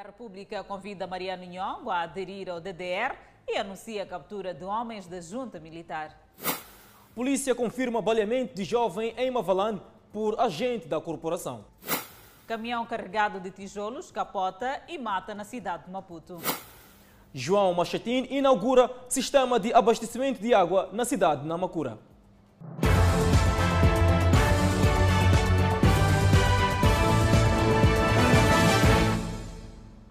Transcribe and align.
da 0.00 0.06
República 0.06 0.64
convida 0.64 1.06
Mariano 1.06 1.44
Nhongo 1.44 1.90
a 1.90 2.00
aderir 2.00 2.48
ao 2.48 2.58
DDR 2.58 3.14
e 3.46 3.58
anuncia 3.58 4.02
a 4.02 4.06
captura 4.06 4.54
de 4.54 4.64
homens 4.64 5.06
da 5.06 5.20
junta 5.20 5.60
militar. 5.60 6.18
Polícia 7.14 7.54
confirma 7.54 8.00
baleamento 8.00 8.54
de 8.54 8.64
jovem 8.64 9.12
em 9.18 9.30
Mavalane 9.30 9.78
por 10.10 10.40
agente 10.40 10.88
da 10.88 10.98
corporação. 11.02 11.66
Caminhão 12.46 12.86
carregado 12.86 13.40
de 13.40 13.50
tijolos 13.50 14.10
capota 14.10 14.82
e 14.88 14.96
mata 14.96 15.34
na 15.34 15.44
cidade 15.44 15.84
de 15.84 15.90
Maputo. 15.90 16.38
João 17.34 17.74
Machatin 17.74 18.26
inaugura 18.30 18.90
sistema 19.06 19.60
de 19.60 19.70
abastecimento 19.74 20.40
de 20.40 20.54
água 20.54 20.88
na 20.94 21.04
cidade 21.04 21.42
de 21.42 21.46
Namacura. 21.46 21.98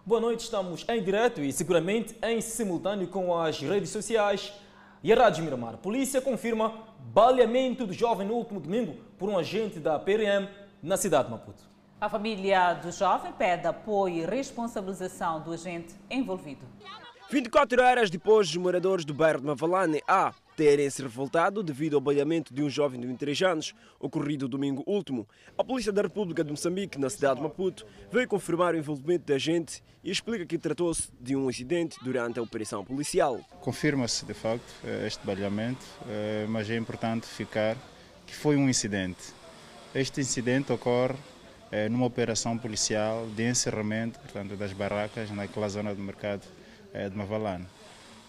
Boa 0.10 0.20
noite, 0.22 0.40
estamos 0.40 0.84
em 0.90 1.04
direto 1.04 1.40
e 1.40 1.54
seguramente 1.54 2.18
em 2.24 2.42
simultâneo 2.42 3.08
com 3.10 3.38
as 3.38 3.60
redes 3.60 3.92
sociais 3.92 4.52
e 5.04 5.14
a 5.14 5.16
Rádio 5.16 5.44
Miramar. 5.44 5.78
Polícia 5.78 6.20
confirma 6.20 6.74
baleamento 7.14 7.86
do 7.86 7.94
jovem 7.94 8.26
no 8.26 8.34
último 8.34 8.60
domingo 8.60 8.96
por 9.20 9.30
um 9.30 9.38
agente 9.38 9.80
da 9.80 10.00
PRM 10.00 10.48
na 10.82 10.98
cidade 10.98 11.26
de 11.26 11.32
Maputo. 11.34 11.62
A 12.02 12.10
família 12.10 12.74
do 12.74 12.92
jovem 12.92 13.32
pede 13.34 13.68
apoio 13.68 14.24
e 14.24 14.26
responsabilização 14.26 15.42
do 15.42 15.54
agente 15.54 15.94
envolvido. 16.10 16.66
24 17.30 17.80
horas 17.80 18.10
depois, 18.10 18.50
os 18.50 18.58
moradores 18.58 19.06
do 19.06 19.14
bairro 19.14 19.42
de 19.42 19.46
Mavalane 19.46 20.02
A 20.08 20.34
terem 20.60 20.90
se 20.90 21.02
revoltado 21.02 21.64
devido 21.64 21.96
ao 21.96 22.02
baleamento 22.02 22.54
de 22.54 22.62
um 22.62 22.70
jovem 22.70 23.00
de 23.00 23.08
23 23.08 23.42
anos, 23.44 23.74
ocorrido 23.98 24.46
domingo 24.46 24.84
último. 24.86 25.26
A 25.58 25.64
Polícia 25.64 25.90
da 25.90 26.02
República 26.02 26.44
de 26.44 26.52
Moçambique, 26.52 27.00
na 27.00 27.10
cidade 27.10 27.38
de 27.38 27.44
Maputo, 27.44 27.86
veio 28.12 28.28
confirmar 28.28 28.74
o 28.74 28.78
envolvimento 28.78 29.26
da 29.26 29.36
agente 29.36 29.82
e 30.04 30.12
explica 30.12 30.46
que 30.46 30.58
tratou-se 30.58 31.10
de 31.18 31.34
um 31.34 31.50
incidente 31.50 31.98
durante 32.04 32.40
a 32.40 32.42
operação 32.42 32.84
policial. 32.84 33.40
Confirma-se, 33.62 34.26
de 34.26 34.34
facto, 34.34 34.70
este 35.08 35.26
baleamento, 35.26 35.86
eh, 36.10 36.46
mas 36.50 36.70
é 36.70 36.76
importante 36.76 37.26
ficar 37.26 37.78
que 38.28 38.36
foi 38.36 38.58
um 38.58 38.68
incidente. 38.68 39.32
Este 39.96 40.20
incidente 40.20 40.74
ocorre 40.74 41.16
eh, 41.72 41.88
numa 41.88 42.06
operação 42.06 42.58
policial 42.58 43.26
de 43.34 43.50
encerramento 43.50 44.20
portanto, 44.20 44.58
das 44.58 44.74
barracas 44.74 45.32
naquela 45.32 45.70
zona 45.70 45.96
do 45.96 46.02
mercado 46.02 46.46
eh, 46.94 47.08
de 47.08 47.16
Mavalane. 47.16 47.66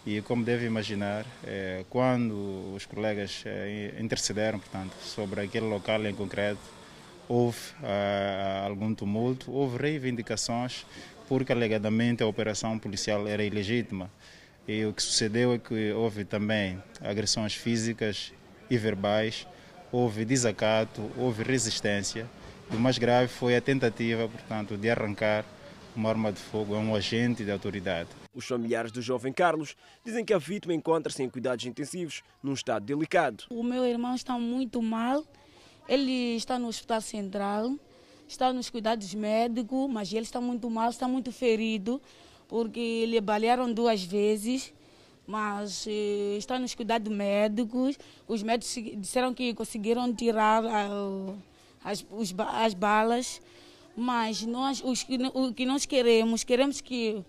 E 0.07 0.23
como 0.23 0.43
deve 0.45 0.65
imaginar, 0.65 1.27
eh, 1.45 1.85
quando 1.91 2.75
os 2.75 2.87
colegas 2.87 3.43
eh, 3.45 3.95
intercederam 4.01 4.59
portanto, 4.59 4.95
sobre 5.03 5.43
aquele 5.43 5.67
local 5.67 6.05
em 6.07 6.15
concreto, 6.15 6.61
houve 7.31 7.59
uh, 7.81 8.67
algum 8.67 8.93
tumulto, 8.93 9.53
houve 9.53 9.79
reivindicações, 9.79 10.85
porque 11.29 11.53
alegadamente 11.53 12.25
a 12.25 12.27
operação 12.27 12.77
policial 12.77 13.29
era 13.29 13.45
ilegítima. 13.45 14.11
E 14.67 14.85
o 14.85 14.93
que 14.93 15.01
sucedeu 15.01 15.55
é 15.55 15.59
que 15.59 15.93
houve 15.93 16.25
também 16.25 16.83
agressões 17.01 17.55
físicas 17.55 18.33
e 18.69 18.77
verbais, 18.77 19.47
houve 19.93 20.25
desacato, 20.25 21.09
houve 21.17 21.45
resistência. 21.45 22.27
E 22.69 22.75
o 22.75 22.81
mais 22.81 22.99
grave 22.99 23.29
foi 23.29 23.55
a 23.55 23.61
tentativa, 23.61 24.29
portanto, 24.29 24.77
de 24.77 24.91
arrancar 24.91 25.45
uma 25.95 26.09
arma 26.09 26.33
de 26.33 26.41
fogo 26.41 26.75
a 26.75 26.79
um 26.79 26.97
agente 26.97 27.45
de 27.45 27.51
autoridade. 27.53 28.09
Os 28.35 28.47
familiares 28.47 28.93
do 28.93 29.03
jovem 29.03 29.33
Carlos 29.33 29.77
dizem 30.05 30.25
que 30.25 30.33
a 30.33 30.39
vítima 30.39 30.73
encontra-se 30.73 31.23
em 31.23 31.29
cuidados 31.29 31.67
intensivos, 31.67 32.23
num 32.43 32.53
estado 32.53 32.85
delicado. 32.85 33.45
O 33.51 33.63
meu 33.63 33.85
irmão 33.85 34.15
está 34.15 34.39
muito 34.39 34.81
mal, 34.81 35.25
ele 35.89 36.37
está 36.37 36.59
no 36.59 36.69
hospital 36.69 37.01
central, 37.01 37.75
está 38.29 38.53
nos 38.53 38.71
cuidados 38.71 39.13
médicos, 39.15 39.91
mas 39.91 40.13
ele 40.13 40.23
está 40.23 40.41
muito 40.41 40.71
mal, 40.71 40.91
está 40.91 41.09
muito 41.09 41.33
ferido, 41.33 42.01
porque 42.47 43.05
lhe 43.07 43.21
balearam 43.21 43.73
duas 43.73 44.05
vezes, 44.05 44.73
mas 45.27 45.87
eh, 45.89 46.37
está 46.39 46.57
nos 46.57 46.75
cuidados 46.75 47.13
médicos. 47.13 47.99
Os 48.29 48.45
médicos 48.45 48.75
disseram 48.99 49.35
que 49.35 49.53
conseguiram 49.55 50.15
tirar 50.15 50.63
as, 51.83 52.07
as 52.39 52.75
balas, 52.75 53.41
mas 53.97 54.43
nós, 54.43 54.81
os, 54.85 55.05
o 55.35 55.53
que 55.53 55.67
nós 55.67 55.85
queremos, 55.85 56.45
queremos 56.45 56.81
que 56.81 57.25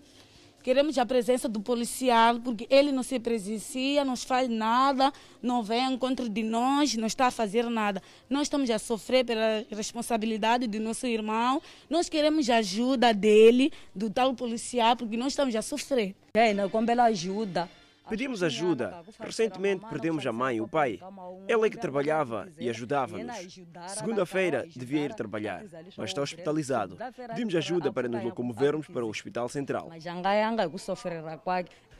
Queremos 0.62 0.96
a 0.96 1.04
presença 1.04 1.48
do 1.48 1.60
policial, 1.60 2.38
porque 2.38 2.66
ele 2.70 2.92
não 2.92 3.02
se 3.02 3.18
presencia, 3.18 4.04
não 4.04 4.16
faz 4.16 4.48
nada, 4.48 5.12
não 5.42 5.62
vem 5.62 5.84
ao 5.84 5.92
encontro 5.92 6.28
de 6.28 6.42
nós, 6.42 6.94
não 6.94 7.06
está 7.06 7.26
a 7.26 7.30
fazer 7.32 7.64
nada. 7.68 8.00
Nós 8.30 8.42
estamos 8.42 8.70
a 8.70 8.78
sofrer 8.78 9.24
pela 9.24 9.64
responsabilidade 9.70 10.68
do 10.68 10.78
nosso 10.78 11.06
irmão. 11.06 11.60
Nós 11.90 12.08
queremos 12.08 12.48
a 12.48 12.56
ajuda 12.56 13.12
dele, 13.12 13.72
do 13.92 14.08
tal 14.08 14.34
policial, 14.34 14.96
porque 14.96 15.16
nós 15.16 15.32
estamos 15.32 15.56
a 15.56 15.62
sofrer. 15.62 16.14
É, 16.34 16.54
como 16.68 16.90
ela 16.90 17.04
ajuda, 17.04 17.68
Pedimos 18.12 18.42
ajuda. 18.42 19.02
Recentemente 19.18 19.86
perdemos 19.88 20.26
a 20.26 20.32
mãe 20.32 20.56
e 20.56 20.60
o 20.60 20.68
pai. 20.68 21.00
Ele 21.48 21.66
é 21.66 21.70
que 21.70 21.78
trabalhava 21.78 22.46
e 22.58 22.68
ajudava-nos. 22.68 23.58
Segunda-feira 23.88 24.66
devia 24.76 25.06
ir 25.06 25.14
trabalhar, 25.14 25.64
mas 25.96 26.10
está 26.10 26.20
hospitalizado. 26.20 26.98
Pedimos 27.28 27.54
ajuda 27.54 27.90
para 27.90 28.10
nos 28.10 28.22
locomovermos 28.22 28.86
para 28.86 29.02
o 29.02 29.08
Hospital 29.08 29.48
Central. 29.48 29.90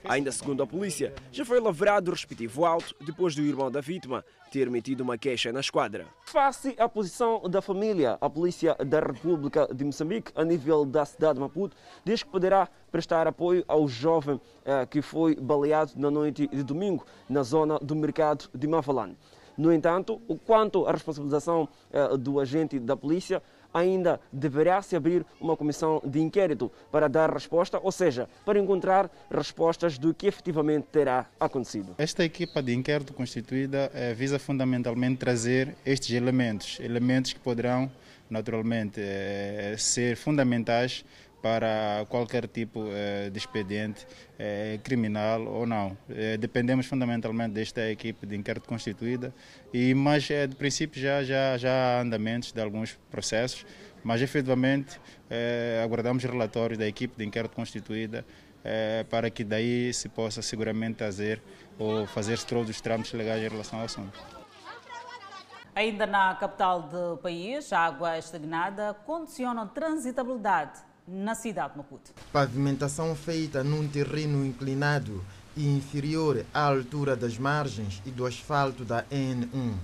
Ainda 0.05 0.33
segundo 0.33 0.63
a 0.63 0.67
polícia, 0.67 1.15
já 1.31 1.45
foi 1.45 1.61
lavrado 1.61 2.11
o 2.11 2.15
respectivo 2.15 2.65
auto 2.65 2.95
depois 3.01 3.35
do 3.35 3.43
irmão 3.43 3.71
da 3.71 3.81
vítima 3.81 4.25
ter 4.51 4.69
metido 4.69 5.03
uma 5.03 5.17
queixa 5.17 5.53
na 5.53 5.61
esquadra. 5.61 6.07
Face 6.27 6.75
à 6.79 6.89
posição 6.89 7.41
da 7.49 7.63
família, 7.63 8.19
a 8.21 8.29
Polícia 8.29 8.75
da 8.75 9.01
República 9.01 9.67
de 9.73 9.85
Moçambique, 9.85 10.33
a 10.35 10.45
nível 10.45 10.85
da 10.85 11.05
cidade 11.05 11.35
de 11.35 11.41
Maputo, 11.41 11.77
diz 12.05 12.23
que 12.23 12.29
poderá 12.29 12.69
prestar 12.91 13.27
apoio 13.27 13.65
ao 13.67 13.89
jovem 13.89 14.41
eh, 14.65 14.85
que 14.87 15.01
foi 15.01 15.37
baleado 15.37 15.93
na 15.97 16.11
noite 16.11 16.47
de 16.49 16.63
domingo 16.63 17.07
na 17.29 17.43
zona 17.43 17.79
do 17.79 17.95
mercado 17.97 18.51
de 18.55 18.67
Mavalane. 18.67 19.17
No 19.57 19.73
entanto, 19.73 20.21
quanto 20.47 20.87
à 20.87 20.93
responsabilização 20.93 21.69
eh, 21.93 22.17
do 22.17 22.41
agente 22.41 22.79
da 22.79 22.97
polícia, 22.97 23.43
ainda 23.72 24.21
deverá 24.33 24.83
se 24.83 24.97
abrir 24.97 25.25
uma 25.41 25.56
comissão 25.56 26.00
de 26.05 26.21
inquérito 26.21 26.71
para 26.91 27.09
dar 27.09 27.33
resposta, 27.33 27.81
ou 27.83 27.93
seja, 27.93 28.28
para 28.44 28.59
encontrar 28.59 29.10
respostas 29.31 29.99
do 29.99 30.12
que 30.12 30.27
efetivamente 30.27 30.87
terá 30.93 31.27
acontecido. 31.38 31.94
Esta 31.99 32.25
equipa 32.25 32.62
de 32.62 32.75
inquérito 32.75 33.12
constituída 33.12 33.91
eh, 33.94 34.15
visa 34.15 34.38
fundamentalmente 34.38 35.19
trazer 35.19 35.75
estes 35.84 36.15
elementos, 36.15 36.78
elementos 36.81 37.33
que 37.33 37.41
poderão 37.41 37.91
naturalmente 38.28 39.00
eh, 39.00 39.75
ser 39.78 40.16
fundamentais 40.16 41.04
para 41.42 42.06
qualquer 42.08 42.47
tipo 42.47 42.84
eh, 42.86 43.28
de 43.28 43.36
expediente 43.36 44.06
eh, 44.38 44.78
criminal 44.84 45.44
ou 45.44 45.66
não. 45.66 45.98
Eh, 46.08 46.36
dependemos 46.36 46.86
fundamentalmente 46.86 47.53
desta 47.53 47.91
equipe 47.91 48.25
de 48.25 48.36
inquérito 48.36 48.69
constituída, 48.69 49.34
e, 49.75 49.92
mas 49.92 50.22
de 50.22 50.54
princípio 50.54 51.03
já, 51.03 51.25
já, 51.25 51.58
já 51.58 51.98
há 51.98 52.00
andamentos 52.00 52.53
de 52.53 52.60
alguns 52.60 52.97
processos, 53.10 53.66
mas 54.04 54.22
efetivamente 54.22 55.00
aguardamos 55.82 56.25
relatórios 56.25 56.78
da 56.78 56.86
equipe 56.86 57.16
de 57.16 57.25
inquérito 57.25 57.54
constituída 57.54 58.24
para 59.09 59.30
que 59.30 59.44
daí 59.44 59.92
se 59.94 60.09
possa 60.09 60.42
seguramente 60.42 60.98
fazer 60.98 61.41
ou 61.78 62.04
fazer 62.06 62.38
todos 62.42 62.69
os 62.69 62.80
trâmites 62.80 63.12
legais 63.12 63.42
em 63.42 63.48
relação 63.48 63.78
ao 63.78 63.84
assunto. 63.84 64.20
Ainda 65.74 66.04
na 66.04 66.34
capital 66.34 66.82
do 66.82 67.16
país, 67.19 67.72
a 67.72 67.78
água 67.78 68.19
estagnada 68.19 68.92
condiciona 69.06 69.62
a 69.62 69.66
transitabilidade 69.66 70.80
na 71.07 71.35
cidade 71.35 71.73
de 71.73 71.79
Maputo. 71.79 72.13
Pavimentação 72.33 73.15
feita 73.15 73.65
num 73.65 73.87
terreno 73.89 74.45
inclinado 74.45 75.25
e 75.57 75.67
inferior 75.67 76.45
à 76.53 76.63
altura 76.67 77.17
das 77.17 77.39
margens 77.39 78.03
e 78.07 78.11
do 78.11 78.27
asfalto 78.27 78.85
da 78.85 79.05
N1. 79.05 79.75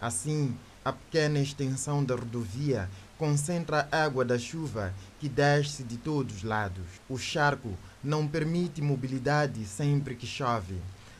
Assim, 0.00 0.56
a 0.84 0.92
pequena 0.92 1.40
extensão 1.40 2.04
da 2.04 2.14
rodovia 2.14 2.88
concentra 3.18 3.86
a 3.92 4.04
água 4.04 4.24
da 4.24 4.38
chuva 4.38 4.94
que 5.18 5.28
desce 5.28 5.82
de 5.82 5.98
todos 5.98 6.36
os 6.36 6.42
lados. 6.42 6.86
O 7.08 7.18
charco 7.18 7.76
não 8.02 8.26
permite 8.26 8.80
mobilidade 8.80 9.64
sempre 9.66 10.14
que 10.14 10.26
chove. 10.26 10.76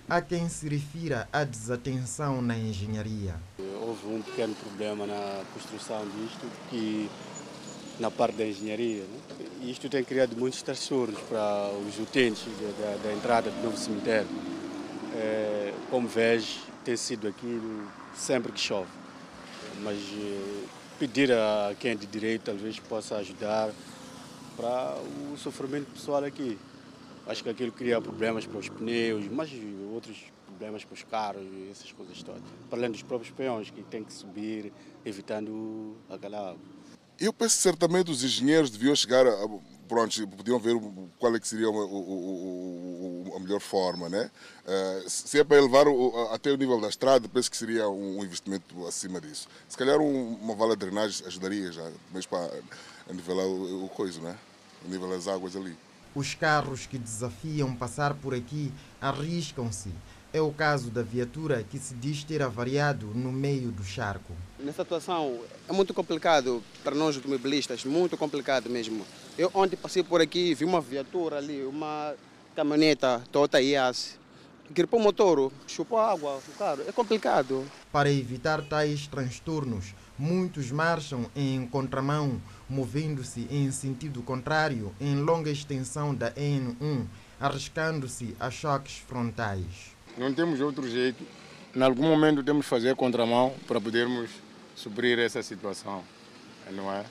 Há 0.08 0.20
quem 0.20 0.48
se 0.48 0.68
refira 0.68 1.28
à 1.32 1.44
desatenção 1.44 2.40
na 2.40 2.56
engenharia. 2.56 3.36
Houve 3.80 4.06
um 4.06 4.22
pequeno 4.22 4.54
problema 4.54 5.06
na 5.06 5.44
construção 5.52 6.04
disto 6.08 6.50
que 6.68 7.08
na 8.00 8.10
parte 8.10 8.36
da 8.36 8.46
engenharia. 8.46 9.02
Né? 9.02 9.46
Isto 9.62 9.88
tem 9.88 10.02
criado 10.02 10.34
muitos 10.36 10.62
transtornos 10.62 11.20
para 11.28 11.70
os 11.86 11.98
utentes 11.98 12.44
da, 12.80 13.08
da 13.08 13.12
entrada 13.12 13.50
do 13.50 13.62
novo 13.62 13.76
cemitério. 13.76 14.28
É, 15.14 15.72
como 15.90 16.08
vês, 16.08 16.60
tem 16.84 16.96
sido 16.96 17.28
aquilo 17.28 17.86
sempre 18.14 18.50
que 18.50 18.60
chove. 18.60 18.88
Mas 19.82 19.98
é, 19.98 20.64
pedir 20.98 21.30
a 21.30 21.74
quem 21.78 21.92
é 21.92 21.94
de 21.94 22.06
direito 22.06 22.44
talvez 22.44 22.78
possa 22.80 23.16
ajudar 23.16 23.70
para 24.56 24.96
o 25.32 25.36
sofrimento 25.36 25.90
pessoal 25.92 26.24
aqui. 26.24 26.58
Acho 27.26 27.44
que 27.44 27.50
aquilo 27.50 27.70
cria 27.70 28.00
problemas 28.00 28.46
para 28.46 28.58
os 28.58 28.68
pneus, 28.68 29.26
mas 29.30 29.50
outros 29.92 30.16
problemas 30.46 30.84
para 30.84 30.94
os 30.94 31.02
carros 31.04 31.42
e 31.42 31.68
essas 31.70 31.92
coisas 31.92 32.22
todas. 32.22 32.42
Para 32.68 32.78
além 32.78 32.90
dos 32.90 33.02
próprios 33.02 33.32
peões 33.32 33.70
que 33.70 33.82
têm 33.82 34.02
que 34.02 34.12
subir, 34.12 34.72
evitando 35.04 35.96
aquela 36.08 36.50
água. 36.50 36.79
Eu 37.20 37.34
penso 37.34 37.56
que 37.56 37.62
certamente 37.62 38.10
os 38.10 38.24
engenheiros 38.24 38.70
deviam 38.70 38.96
chegar 38.96 39.26
a, 39.26 39.46
pronto, 39.86 40.26
podiam 40.28 40.58
ver 40.58 40.74
qual 41.18 41.34
é 41.36 41.40
que 41.40 41.46
seria 41.46 41.68
o, 41.68 41.74
o, 41.74 43.28
o, 43.28 43.36
a 43.36 43.40
melhor 43.40 43.60
forma, 43.60 44.08
né? 44.08 44.30
Uh, 44.64 45.10
se 45.10 45.38
é 45.38 45.44
para 45.44 45.58
elevar 45.58 45.84
até 46.32 46.50
o 46.50 46.56
nível 46.56 46.80
da 46.80 46.88
estrada, 46.88 47.28
penso 47.28 47.50
que 47.50 47.56
seria 47.56 47.88
um 47.88 48.24
investimento 48.24 48.86
acima 48.86 49.20
disso. 49.20 49.48
Se 49.68 49.76
calhar 49.76 49.98
um, 49.98 50.34
uma 50.36 50.54
vala 50.54 50.74
de 50.74 50.86
drenagem 50.86 51.26
ajudaria 51.26 51.70
já, 51.70 51.90
mas 52.10 52.24
para 52.24 52.50
nivelar 53.12 53.46
o, 53.46 53.84
o 53.84 53.88
coisa, 53.88 54.20
né? 54.20 54.38
O 54.86 54.88
nível 54.88 55.10
das 55.10 55.28
águas 55.28 55.56
ali. 55.56 55.76
Os 56.14 56.34
carros 56.34 56.86
que 56.86 56.96
desafiam 56.96 57.74
passar 57.74 58.14
por 58.14 58.34
aqui 58.34 58.72
arriscam-se 59.00 59.92
é 60.32 60.40
o 60.40 60.52
caso 60.52 60.90
da 60.90 61.02
viatura 61.02 61.64
que 61.68 61.78
se 61.78 61.94
diz 61.94 62.22
ter 62.24 62.42
avariado 62.42 63.06
no 63.14 63.32
meio 63.32 63.70
do 63.70 63.84
charco. 63.84 64.32
Nessa 64.58 64.82
situação 64.82 65.40
é 65.68 65.72
muito 65.72 65.92
complicado 65.92 66.62
para 66.84 66.94
nós 66.94 67.16
automobilistas, 67.16 67.84
muito 67.84 68.16
complicado 68.16 68.70
mesmo. 68.70 69.04
Eu 69.36 69.50
ontem 69.54 69.76
passei 69.76 70.02
por 70.02 70.20
aqui, 70.20 70.54
vi 70.54 70.64
uma 70.64 70.80
viatura 70.80 71.38
ali, 71.38 71.64
uma 71.64 72.14
caminhoneta 72.54 73.22
Toyota 73.32 73.60
Yaris, 73.60 74.18
gripou 74.70 75.00
o 75.00 75.02
motor, 75.02 75.50
chupou 75.66 75.98
água, 75.98 76.38
o 76.46 76.58
carro. 76.58 76.82
É 76.86 76.92
complicado. 76.92 77.64
Para 77.90 78.10
evitar 78.10 78.62
tais 78.62 79.06
transtornos, 79.08 79.94
muitos 80.16 80.70
marcham 80.70 81.26
em 81.34 81.66
contramão, 81.66 82.40
movendo-se 82.68 83.48
em 83.50 83.70
sentido 83.72 84.22
contrário 84.22 84.94
em 85.00 85.16
longa 85.16 85.50
extensão 85.50 86.14
da 86.14 86.30
N1, 86.32 87.06
arriscando-se 87.40 88.36
a 88.38 88.50
choques 88.50 88.98
frontais. 88.98 89.98
Não 90.18 90.32
temos 90.34 90.60
outro 90.60 90.88
jeito. 90.88 91.24
Em 91.74 91.82
algum 91.82 92.02
momento 92.02 92.42
temos 92.42 92.66
que 92.66 92.70
fazer 92.70 92.96
contramão 92.96 93.54
para 93.66 93.80
podermos 93.80 94.30
suprir 94.74 95.18
essa 95.18 95.42
situação, 95.42 96.02
não 96.72 96.92
é? 96.92 97.04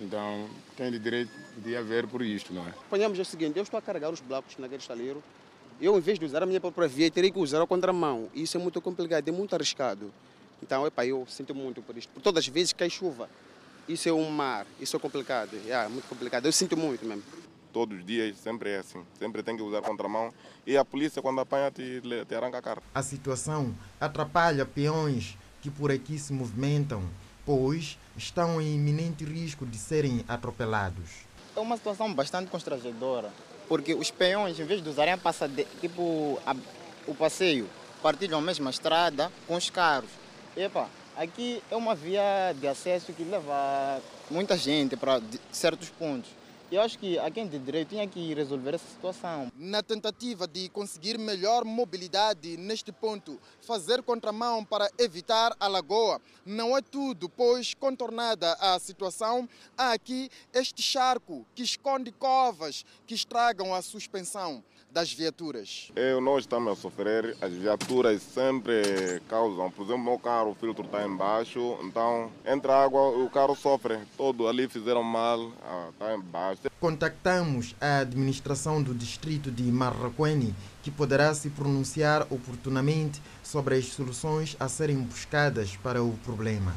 Então, 0.00 0.48
tem 0.76 0.90
de 0.90 0.98
direito 0.98 1.30
de 1.58 1.76
haver 1.76 2.06
por 2.06 2.22
isto, 2.22 2.52
não 2.54 2.66
é? 2.66 2.70
Apanhamos 2.70 3.18
o 3.18 3.24
seguinte, 3.24 3.58
eu 3.58 3.62
estou 3.62 3.76
a 3.76 3.82
carregar 3.82 4.10
os 4.10 4.20
blocos 4.20 4.56
naquele 4.58 4.80
estaleiro, 4.80 5.22
eu, 5.80 5.96
em 5.96 6.00
vez 6.00 6.18
de 6.18 6.24
usar 6.24 6.42
a 6.42 6.46
minha 6.46 6.60
própria 6.60 6.88
via, 6.88 7.10
teria 7.10 7.30
que 7.30 7.38
usar 7.38 7.60
a 7.60 7.66
contramão. 7.66 8.28
Isso 8.34 8.56
é 8.56 8.60
muito 8.60 8.80
complicado, 8.80 9.28
é 9.28 9.32
muito 9.32 9.54
arriscado. 9.54 10.10
Então, 10.62 10.86
epa, 10.86 11.04
eu 11.04 11.26
sinto 11.28 11.54
muito 11.54 11.82
por 11.82 11.96
isto. 11.96 12.10
Por 12.12 12.22
todas 12.22 12.44
as 12.44 12.48
vezes 12.48 12.72
que 12.72 12.78
cai 12.78 12.90
chuva, 12.90 13.28
isso 13.88 14.08
é 14.08 14.12
um 14.12 14.30
mar, 14.30 14.66
isso 14.78 14.96
é 14.96 14.98
complicado, 14.98 15.50
é 15.66 15.88
muito 15.88 16.08
complicado. 16.08 16.46
Eu 16.46 16.52
sinto 16.52 16.76
muito 16.76 17.04
mesmo 17.04 17.22
todos 17.72 17.98
os 17.98 18.04
dias, 18.04 18.36
sempre 18.38 18.70
é 18.70 18.78
assim. 18.78 19.02
Sempre 19.18 19.42
tem 19.42 19.56
que 19.56 19.62
usar 19.62 19.82
contramão 19.82 20.32
e 20.66 20.76
a 20.76 20.84
polícia, 20.84 21.22
quando 21.22 21.40
apanha, 21.40 21.70
te, 21.70 22.02
te 22.28 22.34
arranca 22.34 22.58
a 22.58 22.62
cara. 22.62 22.82
A 22.94 23.02
situação 23.02 23.74
atrapalha 24.00 24.64
peões 24.66 25.36
que 25.60 25.70
por 25.70 25.90
aqui 25.90 26.18
se 26.18 26.32
movimentam, 26.32 27.02
pois 27.44 27.98
estão 28.16 28.60
em 28.60 28.76
iminente 28.76 29.24
risco 29.24 29.66
de 29.66 29.76
serem 29.76 30.24
atropelados. 30.28 31.10
É 31.56 31.60
uma 31.60 31.76
situação 31.76 32.12
bastante 32.12 32.50
constrangedora, 32.50 33.30
porque 33.68 33.94
os 33.94 34.10
peões, 34.10 34.58
em 34.58 34.64
vez 34.64 34.82
de 34.82 34.88
usarem 34.88 35.14
a 35.14 35.18
passade... 35.18 35.66
tipo, 35.80 36.40
a... 36.46 36.54
o 37.06 37.14
passeio, 37.14 37.68
partilham 38.02 38.38
a 38.38 38.42
mesma 38.42 38.70
estrada 38.70 39.30
com 39.46 39.56
os 39.56 39.68
carros. 39.68 40.10
Epa, 40.56 40.88
aqui 41.16 41.62
é 41.70 41.76
uma 41.76 41.94
via 41.94 42.54
de 42.58 42.66
acesso 42.66 43.12
que 43.12 43.24
leva 43.24 44.00
muita 44.30 44.56
gente 44.56 44.96
para 44.96 45.20
certos 45.52 45.90
pontos. 45.90 46.30
Eu 46.70 46.80
acho 46.82 47.00
que 47.00 47.18
a 47.18 47.28
quem 47.32 47.48
de 47.48 47.58
direito 47.58 47.88
tinha 47.88 48.06
que 48.06 48.32
resolver 48.32 48.74
essa 48.74 48.86
situação. 48.86 49.50
Na 49.56 49.82
tentativa 49.82 50.46
de 50.46 50.68
conseguir 50.68 51.18
melhor 51.18 51.64
mobilidade 51.64 52.56
neste 52.56 52.92
ponto, 52.92 53.40
fazer 53.60 54.04
contramão 54.04 54.64
para 54.64 54.88
evitar 54.96 55.52
a 55.58 55.66
lagoa 55.66 56.22
não 56.46 56.76
é 56.76 56.80
tudo, 56.80 57.28
pois 57.28 57.74
contornada 57.74 58.52
a 58.60 58.78
situação, 58.78 59.48
há 59.76 59.90
aqui 59.90 60.30
este 60.54 60.80
charco 60.80 61.44
que 61.56 61.64
esconde 61.64 62.12
covas 62.12 62.84
que 63.04 63.14
estragam 63.14 63.74
a 63.74 63.82
suspensão 63.82 64.62
das 64.90 65.12
viaturas. 65.12 65.90
Eu, 65.94 66.20
nós 66.20 66.40
estamos 66.40 66.72
a 66.72 66.76
sofrer, 66.76 67.36
as 67.40 67.52
viaturas 67.52 68.22
sempre 68.22 69.20
causam, 69.28 69.70
por 69.70 69.84
exemplo, 69.84 70.04
meu 70.04 70.18
carro, 70.18 70.50
o 70.50 70.54
filtro 70.54 70.84
está 70.84 71.06
embaixo, 71.06 71.78
então 71.82 72.30
entra 72.44 72.84
água, 72.84 73.08
o 73.10 73.30
carro 73.30 73.54
sofre, 73.54 73.98
todo 74.16 74.48
ali 74.48 74.68
fizeram 74.68 75.02
mal, 75.02 75.48
está 75.90 76.06
ah, 76.06 76.14
embaixo. 76.14 76.62
Contactamos 76.80 77.74
a 77.80 77.98
administração 77.98 78.82
do 78.82 78.94
distrito 78.94 79.50
de 79.50 79.62
Marraquene, 79.64 80.54
que 80.82 80.90
poderá 80.90 81.32
se 81.34 81.50
pronunciar 81.50 82.22
oportunamente 82.30 83.22
sobre 83.42 83.76
as 83.76 83.86
soluções 83.86 84.56
a 84.58 84.68
serem 84.68 84.98
buscadas 84.98 85.76
para 85.76 86.02
o 86.02 86.12
problema. 86.24 86.74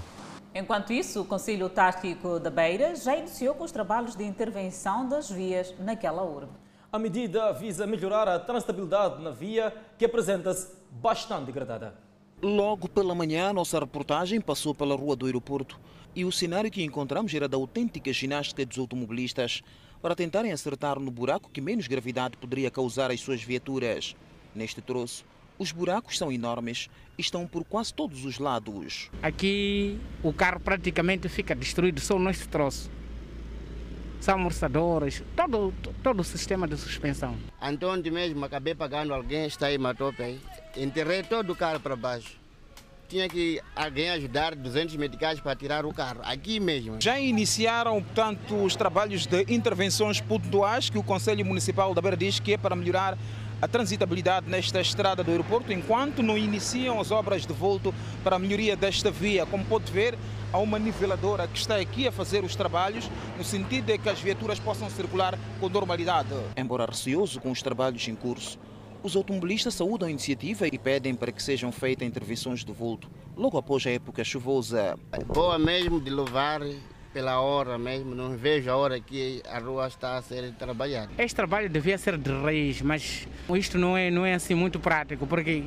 Enquanto 0.56 0.94
isso, 0.94 1.21
o 1.21 1.25
Conselho 1.25 1.68
Tático 1.68 2.39
da 2.39 2.51
Beira 2.51 2.95
já 2.95 3.15
iniciou 3.15 3.56
com 3.56 3.63
os 3.63 3.71
trabalhos 3.71 4.15
de 4.15 4.24
intervenção 4.24 5.10
das 5.10 5.31
vias 5.31 5.74
naquela 5.80 6.21
urbe. 6.24 6.62
A 6.94 7.00
medida 7.00 7.51
visa 7.51 7.88
melhorar 7.88 8.28
a 8.28 8.38
transitabilidade 8.38 9.19
na 9.19 9.31
via, 9.31 9.74
que 9.98 10.06
apresenta-se 10.06 10.75
bastante 10.92 11.48
degradada. 11.48 11.95
Logo 12.40 12.88
pela 12.88 13.16
manhã, 13.16 13.50
a 13.50 13.54
nossa 13.54 13.80
reportagem 13.80 14.40
passou 14.40 14.75
pela 14.75 14.95
rua 14.95 15.16
do 15.16 15.25
aeroporto 15.25 15.80
e 16.16 16.24
o 16.24 16.31
cenário 16.31 16.69
que 16.69 16.84
encontramos 16.84 17.34
era 17.34 17.48
da 17.48 17.57
autêntica 17.57 18.13
ginástica 18.13 18.63
dos 18.63 18.78
automobilistas 18.78 19.63
para 20.04 20.13
tentarem 20.13 20.51
acertar 20.51 21.00
no 21.00 21.10
buraco 21.10 21.50
que 21.50 21.62
menos 21.62 21.88
gravidade 21.88 22.38
poderia 22.38 22.69
causar 22.69 23.10
às 23.10 23.19
suas 23.19 23.42
viaturas. 23.42 24.16
Neste 24.54 24.80
troço, 24.80 25.25
os 25.57 25.72
buracos 25.72 26.16
são 26.16 26.31
enormes 26.31 26.92
e 27.18 27.22
estão 27.22 27.48
por 27.48 27.63
quase 27.63 27.92
todos 27.92 28.24
os 28.24 28.38
lados. 28.38 29.10
Aqui 29.19 30.00
o 30.22 30.31
carro 30.31 30.60
praticamente 30.60 31.28
fica 31.28 31.56
destruído 31.56 32.00
só 32.00 32.19
nesse 32.19 32.48
troço 32.48 32.92
são 34.24 34.36
amortecedores, 34.36 35.22
todo, 35.36 35.74
todo 36.02 36.22
o 36.22 36.24
sistema 36.24 36.66
de 36.66 36.78
suspensão. 36.78 37.36
Antônio 37.62 38.12
mesmo, 38.14 38.46
acabei 38.46 38.74
pagando 38.74 39.14
alguém, 39.14 39.46
está 39.46 39.68
aí, 39.68 39.78
matou 39.78 40.14
aí. 40.18 40.40
Enterrei 40.78 41.24
todo 41.24 41.52
o 41.52 41.56
carro 41.56 41.81
para 41.81 41.94
baixo. 41.94 42.38
Tinha 43.10 43.28
que 43.28 43.60
alguém 43.75 44.10
ajudar 44.12 44.56
200 44.56 44.96
medicais 44.96 45.42
para 45.42 45.54
tirar 45.58 45.86
o 45.86 45.94
carro, 45.94 46.22
aqui 46.24 46.58
mesmo. 46.58 46.96
Já 47.02 47.20
iniciaram, 47.20 48.02
portanto, 48.02 48.56
os 48.64 48.78
trabalhos 48.78 49.25
de 49.25 49.42
intervenções 49.54 50.22
pontuais 50.22 50.90
que 50.90 50.98
o 50.98 51.04
Conselho 51.04 51.46
Municipal 51.46 51.94
da 51.94 52.02
Beira 52.02 52.16
diz 52.16 52.40
que 52.40 52.54
é 52.54 52.58
para 52.58 52.78
melhorar 52.78 53.18
a 53.62 53.68
transitabilidade 53.68 54.50
nesta 54.50 54.80
estrada 54.80 55.22
do 55.22 55.31
aeroporto, 55.31 55.72
enquanto 55.74 56.24
não 56.24 56.38
iniciam 56.38 57.00
as 57.00 57.12
obras 57.12 57.46
de 57.46 57.54
volto 57.54 57.94
para 58.24 58.38
a 58.38 58.40
melhoria 58.40 58.78
desta 58.78 59.12
via. 59.12 59.46
Como 59.46 59.66
pode 59.66 59.92
ver, 59.92 60.18
há 60.53 60.59
uma 60.59 60.77
niveladora 60.77 61.47
que 61.47 61.57
está 61.57 61.77
aqui 61.77 62.07
a 62.07 62.11
fazer 62.11 62.44
os 62.44 62.55
trabalhos 62.55 63.09
no 63.38 63.44
sentido 63.44 63.88
de 63.88 63.97
que 63.97 64.07
as 64.07 64.21
viaturas 64.21 64.59
possam 64.59 64.88
circular 64.89 65.38
com 65.59 65.67
normalidade. 65.67 66.29
Embora 66.55 66.85
receoso 66.85 67.41
com 67.41 67.50
os 67.50 67.61
trabalhos 67.61 68.07
em 68.07 68.15
curso, 68.15 68.60
os 69.01 69.15
automobilistas 69.15 69.74
saúdam 69.74 70.07
a 70.07 70.12
iniciativa 70.12 70.67
e 70.67 70.77
pedem 70.77 71.15
para 71.15 71.31
que 71.31 71.41
sejam 71.41 71.72
feitas 71.72 72.07
intervenções 72.07 72.63
de 72.63 72.72
volto 72.72 73.10
logo 73.36 73.57
após 73.57 73.86
a 73.88 73.89
época 73.89 74.24
chuvosa. 74.24 74.98
Boa 75.25 75.57
mesmo 75.57 76.00
de 76.00 76.12
louvar 76.12 76.62
pela 77.12 77.39
hora 77.41 77.77
mesmo, 77.77 78.15
não 78.15 78.36
vejo 78.38 78.72
a 78.72 78.75
hora 78.75 79.00
que 79.00 79.41
a 79.48 79.60
rua 79.60 79.88
está 79.88 80.17
a 80.17 80.22
ser 80.22 80.51
trabalhada. 80.53 81.12
Este 81.17 81.36
trabalho 81.36 81.69
devia 81.69 81.98
ser 81.98 82.17
de 82.17 82.31
raiz, 82.31 82.81
mas 82.81 83.27
isto 83.55 83.77
não 83.77 83.95
é, 83.95 84.10
não 84.10 84.25
é 84.25 84.33
assim 84.33 84.55
muito 84.55 84.79
prático, 84.79 85.27
porque 85.27 85.63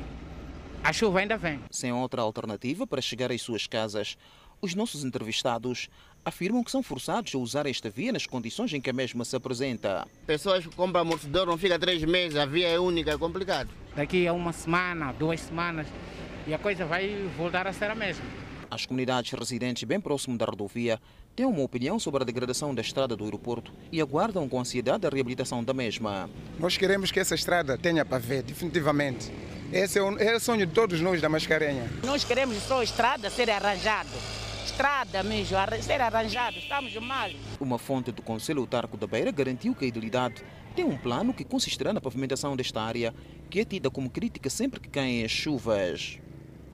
a 0.83 0.91
chuva 0.91 1.19
ainda 1.19 1.37
vem. 1.37 1.59
Sem 1.71 1.93
outra 1.93 2.21
alternativa 2.21 2.85
para 2.85 3.01
chegar 3.01 3.31
às 3.31 3.41
suas 3.41 3.65
casas, 3.65 4.17
os 4.61 4.73
nossos 4.73 5.03
entrevistados 5.03 5.89
afirmam 6.25 6.63
que 6.63 6.71
são 6.71 6.83
forçados 6.83 7.33
a 7.33 7.37
usar 7.37 7.65
esta 7.65 7.89
via 7.89 8.11
nas 8.11 8.25
condições 8.25 8.73
em 8.73 8.81
que 8.81 8.89
a 8.89 8.93
mesma 8.93 9.23
se 9.23 9.35
apresenta. 9.35 10.05
Pessoas 10.25 10.65
que 10.65 10.75
compram 10.75 11.01
amortecedor, 11.01 11.45
não 11.45 11.57
fica 11.57 11.79
três 11.79 12.03
meses, 12.03 12.37
a 12.37 12.45
via 12.45 12.67
é 12.67 12.79
única, 12.79 13.11
é 13.11 13.17
complicado. 13.17 13.69
Daqui 13.95 14.27
a 14.27 14.33
uma 14.33 14.51
semana, 14.51 15.13
duas 15.13 15.39
semanas, 15.39 15.87
e 16.45 16.53
a 16.53 16.59
coisa 16.59 16.85
vai 16.85 17.29
voltar 17.37 17.65
a 17.67 17.73
ser 17.73 17.89
a 17.91 17.95
mesma. 17.95 18.25
As 18.69 18.85
comunidades 18.85 19.31
residentes 19.31 19.83
bem 19.83 19.99
próximo 19.99 20.37
da 20.37 20.45
rodovia 20.45 20.99
têm 21.33 21.45
uma 21.45 21.61
opinião 21.61 21.97
sobre 21.97 22.23
a 22.23 22.25
degradação 22.25 22.75
da 22.75 22.81
estrada 22.81 23.15
do 23.15 23.23
aeroporto 23.23 23.71
e 23.91 24.01
aguardam 24.01 24.49
com 24.49 24.59
ansiedade 24.59 25.07
a 25.07 25.09
reabilitação 25.09 25.63
da 25.63 25.73
mesma. 25.73 26.29
Nós 26.59 26.75
queremos 26.75 27.09
que 27.09 27.19
essa 27.19 27.35
estrada 27.35 27.77
tenha 27.77 28.03
ver, 28.03 28.43
definitivamente. 28.43 29.31
Esse 29.71 29.99
é 29.99 30.01
o, 30.01 30.17
é 30.17 30.35
o 30.35 30.39
sonho 30.39 30.65
de 30.65 30.73
todos 30.73 30.99
nós 30.99 31.21
da 31.21 31.29
Mascarenha. 31.29 31.89
Nós 32.03 32.23
queremos 32.23 32.57
só 32.63 32.81
a 32.81 32.83
estrada 32.83 33.29
ser 33.29 33.49
arranjada. 33.49 34.09
Estrada 34.77 35.23
mesmo, 35.23 35.57
ser 35.81 35.99
arranjada. 35.99 36.55
Estamos 36.55 36.95
mal. 36.97 37.31
Uma 37.59 37.79
fonte 37.79 38.11
do 38.11 38.21
Conselho 38.21 38.61
Autarco 38.61 38.95
da 38.95 39.07
Beira 39.07 39.31
garantiu 39.31 39.73
que 39.73 39.85
a 39.85 39.87
idilidade 39.87 40.45
tem 40.75 40.85
um 40.85 40.95
plano 40.95 41.33
que 41.33 41.43
consistirá 41.43 41.91
na 41.91 41.99
pavimentação 41.99 42.55
desta 42.55 42.79
área, 42.79 43.11
que 43.49 43.59
é 43.59 43.65
tida 43.65 43.89
como 43.89 44.07
crítica 44.07 44.51
sempre 44.51 44.79
que 44.79 44.87
caem 44.87 45.25
as 45.25 45.31
chuvas. 45.31 46.19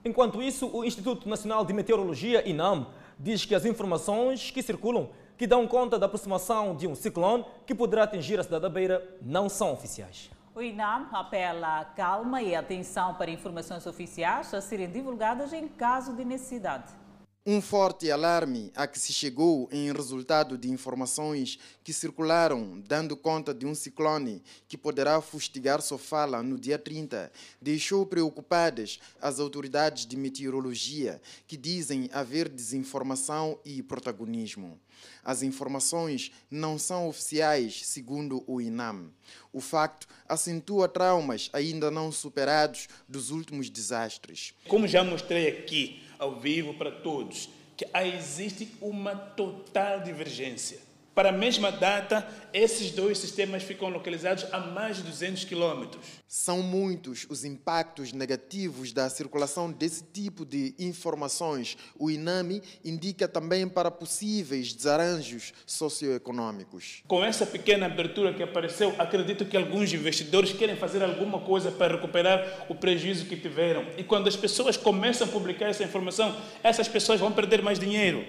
Enquanto 0.03 0.41
isso, 0.41 0.69
o 0.73 0.83
Instituto 0.83 1.29
Nacional 1.29 1.63
de 1.63 1.71
Meteorologia, 1.71 2.45
INAM, 2.45 2.87
diz 3.17 3.45
que 3.45 3.55
as 3.55 3.63
informações 3.63 4.51
que 4.51 4.61
circulam 4.61 5.09
que 5.37 5.47
dão 5.47 5.65
conta 5.65 5.97
da 5.97 6.05
aproximação 6.05 6.75
de 6.75 6.85
um 6.85 6.95
ciclone 6.95 7.45
que 7.65 7.73
poderá 7.73 8.03
atingir 8.03 8.37
a 8.37 8.43
cidade 8.43 8.63
da 8.63 8.69
Beira 8.69 9.01
não 9.21 9.47
são 9.47 9.71
oficiais. 9.71 10.29
O 10.53 10.61
INAM 10.61 11.07
apela 11.13 11.79
a 11.79 11.85
calma 11.85 12.41
e 12.41 12.53
atenção 12.53 13.15
para 13.15 13.31
informações 13.31 13.87
oficiais 13.87 14.53
a 14.53 14.59
serem 14.59 14.91
divulgadas 14.91 15.53
em 15.53 15.69
caso 15.69 16.13
de 16.13 16.25
necessidade. 16.25 17.01
Um 17.45 17.61
forte 17.61 18.09
alarme 18.09 18.71
a 18.73 18.87
que 18.87 18.97
se 18.97 19.11
chegou 19.11 19.67
em 19.69 19.91
resultado 19.91 20.57
de 20.57 20.71
informações 20.71 21.59
que 21.83 21.91
circularam 21.91 22.81
dando 22.87 23.17
conta 23.17 23.53
de 23.53 23.65
um 23.65 23.75
ciclone 23.75 24.41
que 24.65 24.77
poderá 24.77 25.19
fustigar 25.19 25.81
Sofala 25.81 26.41
no 26.41 26.57
dia 26.57 26.79
30 26.79 27.29
deixou 27.61 28.05
preocupadas 28.05 28.97
as 29.21 29.41
autoridades 29.41 30.05
de 30.05 30.15
meteorologia 30.15 31.21
que 31.45 31.57
dizem 31.57 32.09
haver 32.13 32.47
desinformação 32.47 33.59
e 33.65 33.83
protagonismo. 33.83 34.79
As 35.21 35.43
informações 35.43 36.31
não 36.49 36.79
são 36.79 37.09
oficiais, 37.09 37.85
segundo 37.85 38.41
o 38.47 38.61
INAM. 38.61 39.09
O 39.51 39.59
facto 39.59 40.07
acentua 40.29 40.87
traumas 40.87 41.49
ainda 41.51 41.91
não 41.91 42.09
superados 42.09 42.87
dos 43.07 43.31
últimos 43.31 43.69
desastres. 43.69 44.53
Como 44.67 44.87
já 44.87 45.03
mostrei 45.03 45.49
aqui, 45.49 46.02
ao 46.23 46.39
vivo 46.39 46.73
para 46.73 46.91
todos 46.91 47.49
que 47.75 47.85
existe 47.93 48.75
uma 48.81 49.15
total 49.15 49.99
divergência. 49.99 50.79
Para 51.15 51.29
a 51.29 51.31
mesma 51.31 51.71
data, 51.71 52.27
esses 52.51 52.89
dois 52.89 53.19
sistemas 53.19 53.61
ficam 53.61 53.89
localizados 53.89 54.45
a 54.51 54.59
mais 54.59 54.97
de 54.97 55.03
200 55.03 55.45
quilômetros. 55.45 56.03
São 56.27 56.63
muitos 56.63 57.27
os 57.29 57.45
impactos 57.45 58.11
negativos 58.11 58.91
da 58.91 59.07
circulação 59.09 59.71
desse 59.71 60.03
tipo 60.03 60.43
de 60.43 60.73
informações. 60.79 61.77
O 61.99 62.09
INAMI 62.09 62.63
indica 62.83 63.27
também 63.27 63.67
para 63.67 63.91
possíveis 63.91 64.73
desarranjos 64.73 65.53
socioeconômicos. 65.67 67.03
Com 67.07 67.23
essa 67.23 67.45
pequena 67.45 67.85
abertura 67.85 68.33
que 68.33 68.41
apareceu, 68.41 68.95
acredito 68.97 69.45
que 69.45 69.55
alguns 69.55 69.93
investidores 69.93 70.51
querem 70.51 70.75
fazer 70.75 71.03
alguma 71.03 71.41
coisa 71.41 71.71
para 71.71 71.93
recuperar 71.93 72.65
o 72.69 72.73
prejuízo 72.73 73.25
que 73.25 73.37
tiveram. 73.37 73.85
E 73.97 74.03
quando 74.03 74.27
as 74.27 74.35
pessoas 74.35 74.77
começam 74.77 75.27
a 75.27 75.29
publicar 75.29 75.67
essa 75.67 75.83
informação, 75.83 76.35
essas 76.63 76.87
pessoas 76.87 77.19
vão 77.19 77.31
perder 77.31 77.61
mais 77.61 77.77
dinheiro 77.77 78.25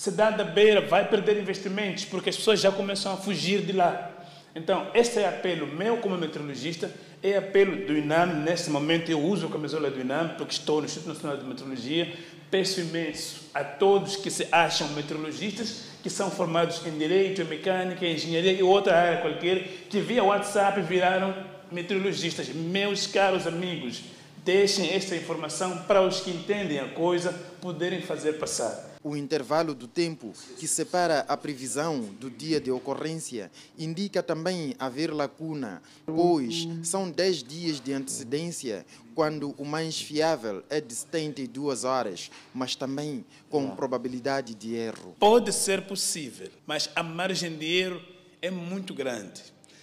cidade 0.00 0.38
da 0.38 0.44
Beira 0.44 0.80
vai 0.80 1.06
perder 1.06 1.36
investimentos 1.36 2.06
porque 2.06 2.30
as 2.30 2.36
pessoas 2.36 2.58
já 2.58 2.72
começam 2.72 3.12
a 3.12 3.18
fugir 3.18 3.60
de 3.60 3.72
lá. 3.72 4.10
Então, 4.54 4.90
este 4.94 5.18
é 5.18 5.28
apelo 5.28 5.66
meu 5.66 5.98
como 5.98 6.16
meteorologista, 6.16 6.90
é 7.22 7.36
apelo 7.36 7.84
do 7.84 7.94
INAM. 7.94 8.40
Neste 8.42 8.70
momento, 8.70 9.10
eu 9.10 9.20
uso 9.20 9.46
a 9.46 9.50
camisola 9.50 9.90
do 9.90 10.00
INAM 10.00 10.36
porque 10.38 10.54
estou 10.54 10.80
no 10.80 10.86
Instituto 10.86 11.12
Nacional 11.12 11.36
de 11.36 11.44
Meteorologia. 11.44 12.14
Peço 12.50 12.80
imenso 12.80 13.42
a 13.52 13.62
todos 13.62 14.16
que 14.16 14.30
se 14.30 14.48
acham 14.50 14.88
meteorologistas, 14.88 15.82
que 16.02 16.08
são 16.08 16.30
formados 16.30 16.80
em 16.86 16.96
Direito, 16.96 17.42
em 17.42 17.44
Mecânica, 17.44 18.06
em 18.06 18.14
Engenharia 18.14 18.52
e 18.52 18.62
outra 18.62 18.96
área 18.96 19.20
qualquer, 19.20 19.84
que 19.90 20.00
via 20.00 20.24
WhatsApp 20.24 20.80
viraram 20.80 21.34
meteorologistas. 21.70 22.48
Meus 22.48 23.06
caros 23.06 23.46
amigos, 23.46 24.00
deixem 24.44 24.90
esta 24.90 25.16
informação 25.16 25.82
para 25.84 26.06
os 26.06 26.20
que 26.20 26.30
entendem 26.30 26.78
a 26.78 26.88
coisa 26.88 27.32
poderem 27.60 28.00
fazer 28.00 28.34
passar. 28.34 28.88
O 29.02 29.16
intervalo 29.16 29.74
do 29.74 29.88
tempo 29.88 30.32
que 30.58 30.68
separa 30.68 31.24
a 31.26 31.34
previsão 31.34 32.00
do 32.00 32.30
dia 32.30 32.60
de 32.60 32.70
ocorrência 32.70 33.50
indica 33.78 34.22
também 34.22 34.74
haver 34.78 35.12
lacuna, 35.12 35.82
pois 36.04 36.68
são 36.82 37.10
10 37.10 37.42
dias 37.42 37.80
de 37.80 37.94
antecedência, 37.94 38.84
quando 39.14 39.54
o 39.56 39.64
mais 39.64 39.98
fiável 40.00 40.62
é 40.68 40.82
de 40.82 40.94
72 40.94 41.84
horas, 41.84 42.30
mas 42.52 42.74
também 42.74 43.24
com 43.48 43.70
probabilidade 43.70 44.54
de 44.54 44.74
erro. 44.74 45.16
Pode 45.18 45.52
ser 45.52 45.82
possível, 45.82 46.48
mas 46.66 46.90
a 46.94 47.02
margem 47.02 47.56
de 47.56 47.66
erro 47.66 48.02
é 48.42 48.50
muito 48.50 48.92
grande. 48.92 49.40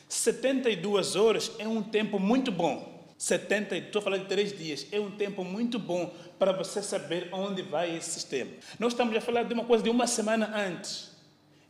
72 0.07 1.15
horas 1.15 1.51
é 1.57 1.67
um 1.67 1.81
tempo 1.81 2.19
muito 2.19 2.51
bom 2.51 2.96
70, 3.17 3.75
estou 3.77 4.01
falando 4.01 4.21
de 4.21 4.27
três 4.27 4.55
dias, 4.55 4.85
é 4.91 4.99
um 4.99 5.09
tempo 5.09 5.43
muito 5.43 5.79
bom 5.79 6.13
para 6.37 6.51
você 6.51 6.83
saber 6.83 7.29
onde 7.31 7.63
vai 7.63 7.97
esse 7.97 8.11
sistema. 8.11 8.51
Nós 8.79 8.93
estamos 8.93 9.15
a 9.15 9.21
falar 9.21 9.43
de 9.43 9.53
uma 9.53 9.65
coisa 9.65 9.83
de 9.83 9.89
uma 9.89 10.05
semana 10.05 10.55
antes. 10.55 11.11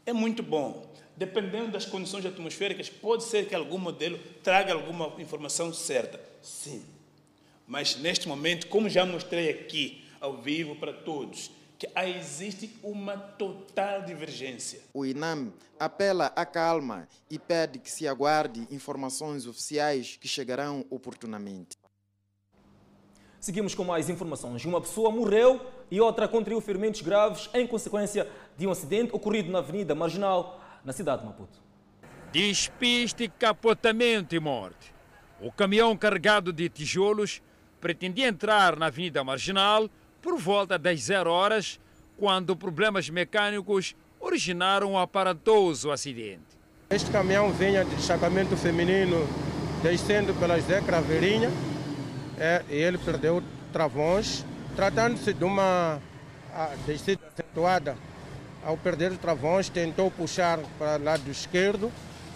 É 0.05 0.11
muito 0.11 0.43
bom. 0.43 0.93
Dependendo 1.15 1.71
das 1.71 1.85
condições 1.85 2.25
atmosféricas, 2.25 2.89
pode 2.89 3.23
ser 3.23 3.47
que 3.47 3.55
algum 3.55 3.77
modelo 3.77 4.19
traga 4.43 4.73
alguma 4.73 5.13
informação 5.19 5.73
certa. 5.73 6.19
Sim. 6.41 6.83
Mas 7.65 7.95
neste 7.95 8.27
momento, 8.27 8.67
como 8.67 8.89
já 8.89 9.05
mostrei 9.05 9.49
aqui, 9.49 10.05
ao 10.19 10.37
vivo 10.37 10.75
para 10.75 10.93
todos, 10.93 11.51
que 11.77 11.87
existe 11.95 12.79
uma 12.81 13.15
total 13.15 14.01
divergência. 14.01 14.81
O 14.93 15.05
INAM 15.05 15.53
apela 15.79 16.31
à 16.35 16.45
calma 16.45 17.07
e 17.29 17.37
pede 17.37 17.77
que 17.79 17.91
se 17.91 18.07
aguarde 18.07 18.67
informações 18.71 19.45
oficiais 19.45 20.17
que 20.19 20.27
chegarão 20.27 20.85
oportunamente. 20.89 21.77
Seguimos 23.39 23.75
com 23.75 23.83
mais 23.83 24.09
informações. 24.09 24.65
Uma 24.65 24.81
pessoa 24.81 25.11
morreu 25.11 25.61
e 25.91 26.01
outra 26.01 26.27
contraiu 26.27 26.59
ferimentos 26.59 27.01
graves 27.01 27.49
em 27.53 27.67
consequência 27.67 28.27
de 28.57 28.65
um 28.65 28.71
acidente 28.71 29.15
ocorrido 29.15 29.51
na 29.51 29.59
Avenida 29.59 29.93
Marginal, 29.93 30.59
na 30.83 30.91
cidade 30.91 31.21
de 31.21 31.27
Maputo. 31.27 31.59
Despiste, 32.31 33.29
capotamento 33.29 34.35
e 34.35 34.39
morte. 34.39 34.93
O 35.39 35.51
caminhão 35.51 35.95
carregado 35.95 36.51
de 36.51 36.67
tijolos 36.67 37.41
pretendia 37.79 38.27
entrar 38.27 38.75
na 38.75 38.87
Avenida 38.87 39.23
Marginal 39.23 39.87
por 40.21 40.37
volta 40.37 40.77
das 40.77 41.01
zero 41.01 41.31
horas, 41.31 41.79
quando 42.17 42.55
problemas 42.55 43.09
mecânicos 43.09 43.95
originaram 44.19 44.93
um 44.93 44.97
aparatoso 44.97 45.91
acidente. 45.91 46.57
Este 46.89 47.11
caminhão 47.11 47.51
vinha 47.51 47.83
de 47.83 47.95
destacamento 47.95 48.55
feminino 48.57 49.27
descendo 49.83 50.33
pela 50.35 50.59
Zé 50.59 50.81
Craveirinha 50.81 51.51
é, 52.39 52.63
e 52.69 52.75
ele 52.75 52.97
perdeu 52.97 53.43
travões, 53.71 54.45
tratando-se 54.75 55.33
de 55.33 55.43
uma 55.43 55.99
descida 56.85 57.21
acentuada. 57.31 57.95
Ao 58.63 58.75
perder 58.75 59.11
os 59.11 59.17
travões, 59.17 59.69
tentou 59.69 60.09
puxar 60.09 60.59
para 60.77 60.99
o 60.99 61.03
lado 61.03 61.29
esquerdo, 61.29 61.91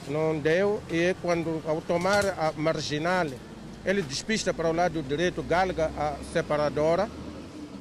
não 0.07 0.37
deu, 0.39 0.81
e 0.89 1.15
quando, 1.21 1.61
ao 1.67 1.81
tomar 1.81 2.25
a 2.25 2.53
marginal, 2.55 3.27
ele 3.85 4.01
despista 4.01 4.53
para 4.53 4.69
o 4.69 4.73
lado 4.73 5.01
direito, 5.01 5.41
galga 5.43 5.91
a 5.97 6.15
separadora, 6.31 7.09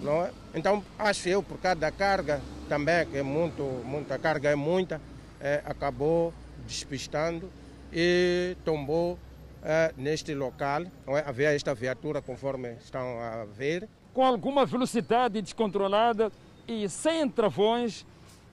não 0.02 0.24
é? 0.24 0.30
Então, 0.54 0.82
acho 0.98 1.28
eu, 1.28 1.42
por 1.42 1.58
causa 1.58 1.80
da 1.80 1.90
carga 1.90 2.40
também, 2.68 3.06
que 3.06 3.18
é 3.18 3.22
muito, 3.22 3.62
muita 3.84 4.18
carga 4.18 4.50
é 4.50 4.54
muita, 4.54 5.00
é, 5.40 5.62
acabou 5.64 6.32
despistando 6.66 7.50
e 7.92 8.56
tombou 8.64 9.18
é, 9.62 9.92
neste 9.96 10.34
local. 10.34 10.84
Não 11.06 11.16
é? 11.16 11.24
Havia 11.26 11.54
esta 11.54 11.74
viatura, 11.74 12.22
conforme 12.22 12.74
estão 12.82 13.20
a 13.20 13.44
ver. 13.44 13.88
Com 14.12 14.24
alguma 14.24 14.66
velocidade 14.66 15.40
descontrolada 15.40 16.32
e 16.66 16.88
sem 16.88 17.28
travões, 17.28 18.06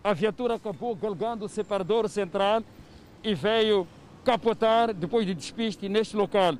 a 0.03 0.13
viatura 0.13 0.55
acabou 0.55 0.95
galgando 0.95 1.45
o 1.45 1.49
separador 1.49 2.07
central 2.09 2.63
e 3.23 3.33
veio 3.33 3.87
capotar 4.23 4.93
depois 4.93 5.25
de 5.25 5.33
despiste 5.33 5.89
neste 5.89 6.15
local. 6.15 6.55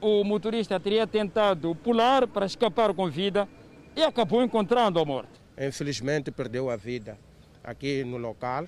O 0.00 0.22
motorista 0.22 0.78
teria 0.78 1.06
tentado 1.06 1.74
pular 1.74 2.26
para 2.26 2.44
escapar 2.44 2.92
com 2.92 3.08
vida, 3.08 3.48
e 3.96 4.02
acabou 4.02 4.42
encontrando 4.42 4.98
a 4.98 5.04
morte. 5.04 5.32
Infelizmente 5.58 6.30
perdeu 6.30 6.68
a 6.70 6.76
vida 6.76 7.18
aqui 7.62 8.04
no 8.04 8.16
local. 8.16 8.66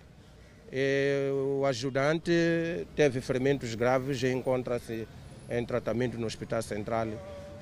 E 0.73 1.31
o 1.33 1.65
ajudante 1.65 2.87
teve 2.97 3.21
ferimentos 3.21 3.75
graves 3.75 4.23
e 4.23 4.33
encontra-se 4.33 5.07
em 5.49 5.65
tratamento 5.65 6.19
no 6.19 6.27
Hospital 6.27 6.63
Central 6.63 7.07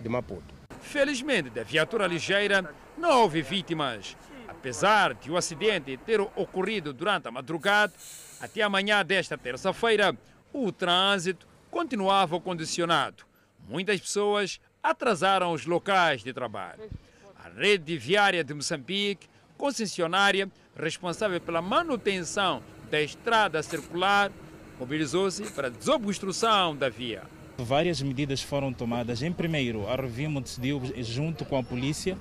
de 0.00 0.08
Maputo. 0.08 0.54
Felizmente, 0.80 1.50
da 1.50 1.62
viatura 1.62 2.06
ligeira 2.06 2.70
não 2.96 3.22
houve 3.22 3.42
vítimas. 3.42 4.16
Apesar 4.48 5.14
de 5.14 5.30
o 5.30 5.36
acidente 5.36 5.96
ter 5.98 6.20
ocorrido 6.20 6.92
durante 6.92 7.28
a 7.28 7.30
madrugada, 7.30 7.92
até 8.40 8.62
amanhã 8.62 9.04
desta 9.04 9.36
terça-feira, 9.36 10.16
o 10.52 10.72
trânsito 10.72 11.46
continuava 11.70 12.40
condicionado. 12.40 13.24
Muitas 13.68 14.00
pessoas 14.00 14.60
atrasaram 14.82 15.52
os 15.52 15.66
locais 15.66 16.22
de 16.22 16.32
trabalho. 16.32 16.88
Rede 17.56 17.96
Viária 17.96 18.42
de 18.42 18.52
Moçambique, 18.52 19.28
concessionária 19.56 20.50
responsável 20.76 21.40
pela 21.40 21.62
manutenção 21.62 22.62
da 22.90 23.00
estrada 23.00 23.62
circular, 23.62 24.30
mobilizou-se 24.78 25.42
para 25.52 25.68
a 25.68 25.70
desobstrução 25.70 26.76
da 26.76 26.88
via. 26.88 27.22
Várias 27.58 28.02
medidas 28.02 28.42
foram 28.42 28.72
tomadas. 28.72 29.22
Em 29.22 29.32
primeiro, 29.32 29.88
a 29.88 29.94
Revimo 29.94 30.40
decidiu, 30.40 30.82
junto 30.98 31.44
com 31.44 31.56
a 31.56 31.62
polícia, 31.62 32.18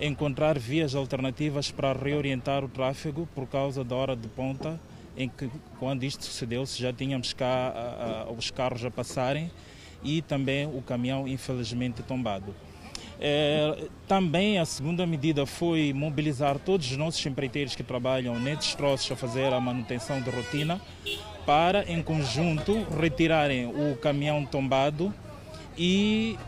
encontrar 0.00 0.58
vias 0.58 0.94
alternativas 0.94 1.70
para 1.70 1.92
reorientar 1.92 2.64
o 2.64 2.68
tráfego 2.68 3.28
por 3.34 3.48
causa 3.48 3.82
da 3.82 3.96
hora 3.96 4.14
de 4.14 4.28
ponta, 4.28 4.78
em 5.16 5.28
que, 5.28 5.50
quando 5.80 6.04
isto 6.04 6.24
sucedeu, 6.24 6.64
já 6.66 6.92
tínhamos 6.92 7.32
cá 7.32 7.46
a, 7.46 8.22
a, 8.28 8.30
os 8.30 8.50
carros 8.50 8.84
a 8.84 8.90
passarem 8.90 9.50
e 10.04 10.22
também 10.22 10.66
o 10.66 10.80
caminhão, 10.82 11.26
infelizmente, 11.26 12.02
tombado. 12.02 12.54
É, 13.18 13.88
também 14.06 14.58
a 14.58 14.64
segunda 14.64 15.06
medida 15.06 15.46
foi 15.46 15.92
mobilizar 15.92 16.58
todos 16.58 16.90
os 16.90 16.96
nossos 16.96 17.24
empreiteiros 17.24 17.74
que 17.74 17.82
trabalham 17.82 18.38
nesses 18.38 18.74
troços 18.74 19.10
a 19.10 19.16
fazer 19.16 19.52
a 19.52 19.60
manutenção 19.60 20.20
de 20.20 20.28
rotina 20.28 20.80
para, 21.46 21.90
em 21.90 22.02
conjunto, 22.02 22.84
retirarem 23.00 23.66
o 23.66 23.96
caminhão 23.96 24.44
tombado 24.44 25.14
e 25.78 26.38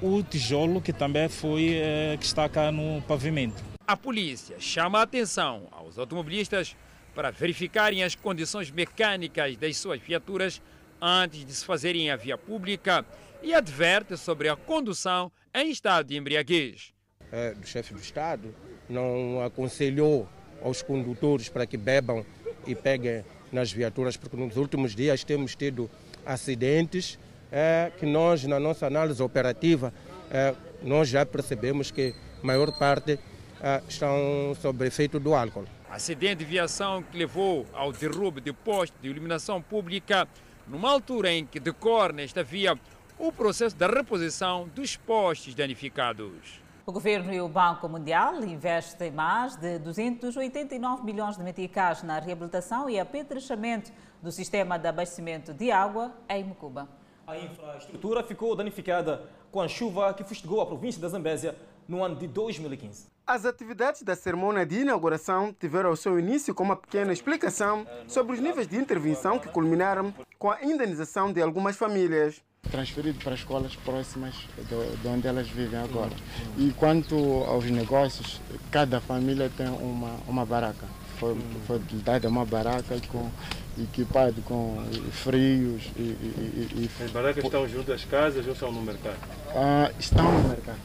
o 0.00 0.22
tijolo 0.22 0.80
que 0.80 0.92
também 0.92 1.28
foi 1.28 1.74
é, 1.74 2.16
que 2.18 2.24
está 2.24 2.48
cá 2.48 2.70
no 2.70 3.02
pavimento. 3.02 3.62
A 3.86 3.96
polícia 3.96 4.56
chama 4.60 5.00
a 5.00 5.02
atenção 5.02 5.66
aos 5.72 5.98
automobilistas 5.98 6.76
para 7.14 7.30
verificarem 7.30 8.04
as 8.04 8.14
condições 8.14 8.70
mecânicas 8.70 9.56
das 9.56 9.76
suas 9.76 10.00
viaturas 10.00 10.62
antes 11.00 11.44
de 11.44 11.52
se 11.52 11.64
fazerem 11.64 12.10
a 12.10 12.16
via 12.16 12.38
pública 12.38 13.04
e 13.42 13.52
adverte 13.52 14.16
sobre 14.16 14.48
a 14.48 14.54
condução 14.54 15.32
em 15.54 15.70
estado 15.70 16.06
de 16.06 16.16
embriaguez. 16.16 16.92
É, 17.32 17.54
do 17.54 17.66
chefe 17.66 17.94
do 17.94 18.00
Estado 18.00 18.54
não 18.88 19.42
aconselhou 19.42 20.28
aos 20.62 20.82
condutores 20.82 21.48
para 21.48 21.66
que 21.66 21.76
bebam 21.76 22.24
e 22.66 22.74
peguem 22.74 23.24
nas 23.52 23.72
viaturas, 23.72 24.16
porque 24.16 24.36
nos 24.36 24.56
últimos 24.56 24.94
dias 24.94 25.24
temos 25.24 25.54
tido 25.54 25.88
acidentes 26.26 27.18
é, 27.50 27.90
que 27.98 28.06
nós, 28.06 28.44
na 28.44 28.60
nossa 28.60 28.86
análise 28.86 29.22
operativa, 29.22 29.92
é, 30.30 30.54
nós 30.82 31.08
já 31.08 31.24
percebemos 31.26 31.90
que 31.90 32.14
a 32.42 32.46
maior 32.46 32.70
parte 32.78 33.18
é, 33.60 33.82
estão 33.88 34.56
sob 34.60 34.86
efeito 34.86 35.18
do 35.18 35.34
álcool. 35.34 35.66
Acidente 35.88 36.36
de 36.36 36.44
viação 36.44 37.02
que 37.02 37.16
levou 37.16 37.66
ao 37.72 37.92
derrubo 37.92 38.40
de 38.40 38.52
postos 38.52 39.00
de 39.00 39.08
iluminação 39.08 39.60
pública 39.60 40.28
numa 40.68 40.90
altura 40.90 41.32
em 41.32 41.44
que 41.44 41.58
decorre 41.58 42.12
nesta 42.12 42.44
via 42.44 42.78
o 43.20 43.30
processo 43.30 43.76
da 43.76 43.86
reposição 43.86 44.66
dos 44.74 44.96
postes 44.96 45.54
danificados. 45.54 46.62
O 46.86 46.90
governo 46.90 47.30
e 47.34 47.38
o 47.38 47.48
Banco 47.48 47.86
Mundial 47.86 48.42
investem 48.42 49.10
mais 49.10 49.56
de 49.56 49.78
289 49.78 51.04
milhões 51.04 51.36
de 51.36 51.42
meticais 51.42 52.02
na 52.02 52.18
reabilitação 52.18 52.88
e 52.88 52.98
apetrechamento 52.98 53.92
do 54.22 54.32
sistema 54.32 54.78
de 54.78 54.88
abastecimento 54.88 55.52
de 55.52 55.70
água 55.70 56.14
em 56.30 56.42
Mucuba. 56.42 56.88
A 57.26 57.36
infraestrutura 57.36 58.22
ficou 58.22 58.56
danificada 58.56 59.28
com 59.52 59.60
a 59.60 59.68
chuva 59.68 60.14
que 60.14 60.24
fustigou 60.24 60.62
a 60.62 60.66
província 60.66 61.00
da 61.00 61.08
Zambésia 61.08 61.54
no 61.86 62.02
ano 62.02 62.16
de 62.16 62.26
2015. 62.26 63.08
As 63.26 63.44
atividades 63.44 64.02
da 64.02 64.16
cerimônia 64.16 64.64
de 64.64 64.80
inauguração 64.80 65.52
tiveram 65.52 65.90
o 65.90 65.96
seu 65.96 66.18
início 66.18 66.54
com 66.54 66.64
uma 66.64 66.74
pequena 66.74 67.12
explicação 67.12 67.86
sobre 68.08 68.32
os 68.32 68.40
níveis 68.40 68.66
de 68.66 68.78
intervenção 68.78 69.38
que 69.38 69.48
culminaram 69.48 70.14
com 70.38 70.50
a 70.50 70.64
indenização 70.64 71.30
de 71.30 71.42
algumas 71.42 71.76
famílias 71.76 72.42
transferido 72.70 73.18
para 73.22 73.34
escolas 73.34 73.74
próximas 73.76 74.34
de, 74.56 74.96
de, 74.96 75.08
onde 75.08 75.26
elas 75.26 75.48
vivem 75.48 75.78
agora. 75.78 76.12
E 76.56 76.72
quanto 76.76 77.16
aos 77.44 77.64
negócios, 77.64 78.40
cada 78.70 79.00
família 79.00 79.50
tem 79.56 79.68
uma, 79.68 80.16
uma 80.26 80.46
barraca. 80.46 80.86
Foi, 81.18 81.36
foi 81.66 81.80
dada 82.02 82.28
uma 82.28 82.46
barraca 82.46 82.96
com, 83.08 83.30
equipada 83.78 84.34
com 84.46 84.82
frios 85.10 85.82
e, 85.96 86.00
e, 86.00 86.88
e, 86.98 87.04
As 87.04 87.10
barracas 87.10 87.44
estão 87.44 87.68
junto 87.68 87.92
às 87.92 88.04
casas 88.04 88.46
ou 88.46 88.52
estão 88.52 88.72
no 88.72 88.80
mercado? 88.80 89.18
Ah, 89.54 89.90
estão 89.98 90.24
no 90.24 90.48
mercado. 90.48 90.78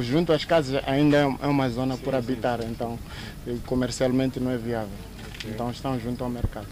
Junto 0.00 0.32
às 0.32 0.44
casas 0.44 0.82
ainda 0.86 1.18
é 1.18 1.46
uma 1.46 1.70
zona 1.70 1.96
por 1.96 2.14
habitar, 2.16 2.60
então 2.64 2.98
comercialmente 3.64 4.40
não 4.40 4.50
é 4.50 4.56
viável. 4.56 4.90
Então 5.46 5.70
estão 5.70 5.98
junto 6.00 6.24
ao 6.24 6.30
mercado. 6.30 6.66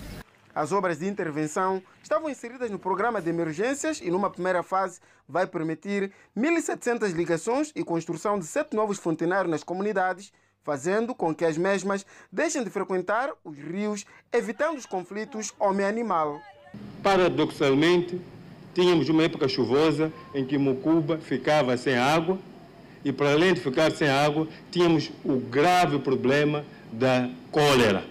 As 0.55 0.71
obras 0.71 0.99
de 0.99 1.07
intervenção 1.07 1.83
estavam 2.03 2.29
inseridas 2.29 2.71
no 2.71 2.79
programa 2.79 3.23
de 3.23 3.31
emergências 3.31 4.03
e, 4.03 4.11
numa 4.11 4.29
primeira 4.29 4.63
fase, 4.63 5.01
vai 5.27 5.47
permitir 5.47 6.13
1.700 6.37 7.13
ligações 7.13 7.73
e 7.75 7.83
construção 7.83 8.39
de 8.39 8.45
sete 8.45 8.77
novos 8.77 8.99
fontenários 8.99 9.51
nas 9.51 9.65
comunidades, 9.65 10.31
fazendo 10.63 11.15
com 11.15 11.35
que 11.35 11.47
as 11.47 11.57
mesmas 11.57 12.05
deixem 12.31 12.63
de 12.63 12.69
frequentar 12.69 13.31
os 13.43 13.57
rios, 13.57 14.05
evitando 14.31 14.77
os 14.77 14.85
conflitos 14.85 15.55
homem-animal. 15.59 16.39
Paradoxalmente, 17.03 18.21
tínhamos 18.75 19.09
uma 19.09 19.23
época 19.23 19.49
chuvosa 19.49 20.13
em 20.35 20.45
que 20.45 20.59
Mucuba 20.59 21.17
ficava 21.17 21.79
sem 21.79 21.97
água 21.97 22.39
e, 23.03 23.11
para 23.11 23.33
além 23.33 23.55
de 23.55 23.61
ficar 23.61 23.91
sem 23.91 24.09
água, 24.09 24.47
tínhamos 24.71 25.11
o 25.25 25.39
grave 25.39 25.99
problema 25.99 26.63
da 26.93 27.31
cólera. 27.51 28.05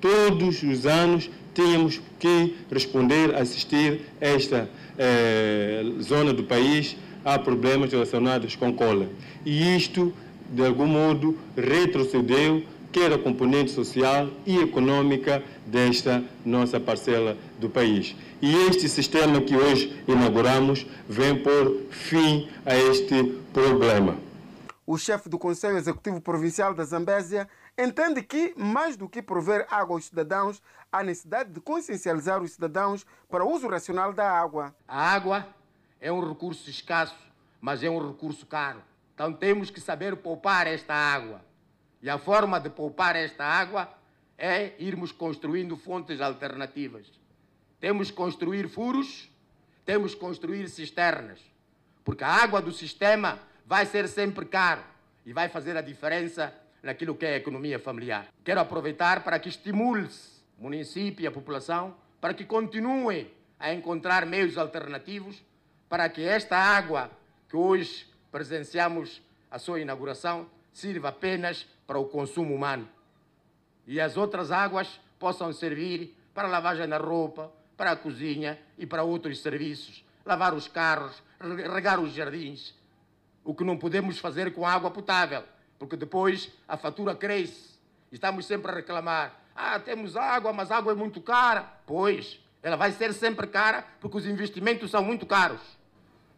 Todos 0.00 0.62
os 0.62 0.86
anos 0.86 1.28
tínhamos 1.58 2.00
que 2.20 2.56
responder, 2.70 3.34
assistir 3.34 4.02
esta 4.20 4.70
eh, 4.96 5.82
zona 6.00 6.32
do 6.32 6.44
país 6.44 6.96
a 7.24 7.36
problemas 7.36 7.90
relacionados 7.90 8.54
com 8.54 8.72
cola. 8.72 9.08
E 9.44 9.76
isto, 9.76 10.14
de 10.50 10.64
algum 10.64 10.86
modo, 10.86 11.36
retrocedeu 11.56 12.62
quer 12.92 13.12
a 13.12 13.18
componente 13.18 13.72
social 13.72 14.28
e 14.46 14.58
econômica 14.58 15.42
desta 15.66 16.22
nossa 16.46 16.78
parcela 16.78 17.36
do 17.58 17.68
país. 17.68 18.14
E 18.40 18.54
este 18.68 18.88
sistema 18.88 19.40
que 19.40 19.56
hoje 19.56 20.00
inauguramos 20.06 20.86
vem 21.08 21.42
pôr 21.42 21.88
fim 21.90 22.48
a 22.64 22.76
este 22.76 23.36
problema. 23.52 24.16
O 24.86 24.96
chefe 24.96 25.28
do 25.28 25.38
Conselho 25.38 25.76
Executivo 25.76 26.20
Provincial 26.20 26.72
da 26.72 26.82
Zambésia 26.82 27.46
entende 27.76 28.22
que, 28.22 28.54
mais 28.56 28.96
do 28.96 29.06
que 29.06 29.20
prover 29.20 29.66
água 29.70 29.96
aos 29.96 30.06
cidadãos, 30.06 30.62
há 30.90 31.02
necessidade 31.02 31.50
de 31.52 31.60
consciencializar 31.60 32.42
os 32.42 32.52
cidadãos 32.52 33.06
para 33.28 33.44
o 33.44 33.52
uso 33.52 33.68
racional 33.68 34.12
da 34.12 34.30
água. 34.30 34.74
A 34.86 35.12
água 35.12 35.46
é 36.00 36.10
um 36.10 36.26
recurso 36.26 36.68
escasso, 36.68 37.16
mas 37.60 37.82
é 37.82 37.90
um 37.90 38.06
recurso 38.06 38.46
caro. 38.46 38.82
Então 39.14 39.32
temos 39.32 39.70
que 39.70 39.80
saber 39.80 40.16
poupar 40.16 40.66
esta 40.66 40.94
água. 40.94 41.44
E 42.00 42.08
a 42.08 42.18
forma 42.18 42.60
de 42.60 42.70
poupar 42.70 43.16
esta 43.16 43.44
água 43.44 43.92
é 44.36 44.74
irmos 44.78 45.10
construindo 45.10 45.76
fontes 45.76 46.20
alternativas. 46.20 47.06
Temos 47.80 48.10
que 48.10 48.16
construir 48.16 48.68
furos, 48.68 49.28
temos 49.84 50.14
que 50.14 50.20
construir 50.20 50.68
cisternas, 50.68 51.40
porque 52.04 52.22
a 52.22 52.28
água 52.28 52.60
do 52.62 52.72
sistema 52.72 53.38
vai 53.66 53.84
ser 53.86 54.08
sempre 54.08 54.44
caro 54.44 54.82
e 55.26 55.32
vai 55.32 55.48
fazer 55.48 55.76
a 55.76 55.80
diferença 55.80 56.54
naquilo 56.82 57.14
que 57.14 57.26
é 57.26 57.34
a 57.34 57.36
economia 57.36 57.78
familiar. 57.78 58.28
Quero 58.44 58.60
aproveitar 58.60 59.24
para 59.24 59.38
que 59.38 59.48
estimule-se 59.48 60.37
município 60.58 61.22
e 61.22 61.26
a 61.26 61.30
população 61.30 61.94
para 62.20 62.34
que 62.34 62.44
continue 62.44 63.32
a 63.58 63.72
encontrar 63.72 64.26
meios 64.26 64.58
alternativos 64.58 65.42
para 65.88 66.08
que 66.08 66.22
esta 66.22 66.56
água 66.56 67.10
que 67.48 67.56
hoje 67.56 68.06
presenciamos 68.30 69.22
a 69.50 69.58
sua 69.58 69.80
inauguração 69.80 70.46
sirva 70.72 71.08
apenas 71.08 71.66
para 71.86 71.98
o 71.98 72.04
consumo 72.04 72.54
humano 72.54 72.88
e 73.86 74.00
as 74.00 74.16
outras 74.16 74.52
águas 74.52 75.00
possam 75.18 75.52
servir 75.52 76.14
para 76.34 76.46
lavagem 76.46 76.86
da 76.86 76.98
roupa, 76.98 77.50
para 77.76 77.92
a 77.92 77.96
cozinha 77.96 78.58
e 78.76 78.86
para 78.86 79.02
outros 79.02 79.40
serviços, 79.40 80.04
lavar 80.26 80.52
os 80.52 80.68
carros, 80.68 81.22
regar 81.40 81.98
os 81.98 82.12
jardins. 82.12 82.74
O 83.42 83.54
que 83.54 83.64
não 83.64 83.78
podemos 83.78 84.18
fazer 84.18 84.52
com 84.52 84.66
água 84.66 84.90
potável 84.90 85.42
porque 85.78 85.96
depois 85.96 86.50
a 86.66 86.76
fatura 86.76 87.14
cresce. 87.14 87.78
Estamos 88.10 88.46
sempre 88.46 88.70
a 88.70 88.74
reclamar. 88.74 89.40
Ah, 89.60 89.80
temos 89.80 90.16
água, 90.16 90.52
mas 90.52 90.70
água 90.70 90.92
é 90.92 90.94
muito 90.94 91.20
cara. 91.20 91.62
Pois, 91.84 92.38
ela 92.62 92.76
vai 92.76 92.92
ser 92.92 93.12
sempre 93.12 93.44
cara 93.48 93.84
porque 93.98 94.16
os 94.16 94.24
investimentos 94.24 94.88
são 94.88 95.02
muito 95.02 95.26
caros. 95.26 95.60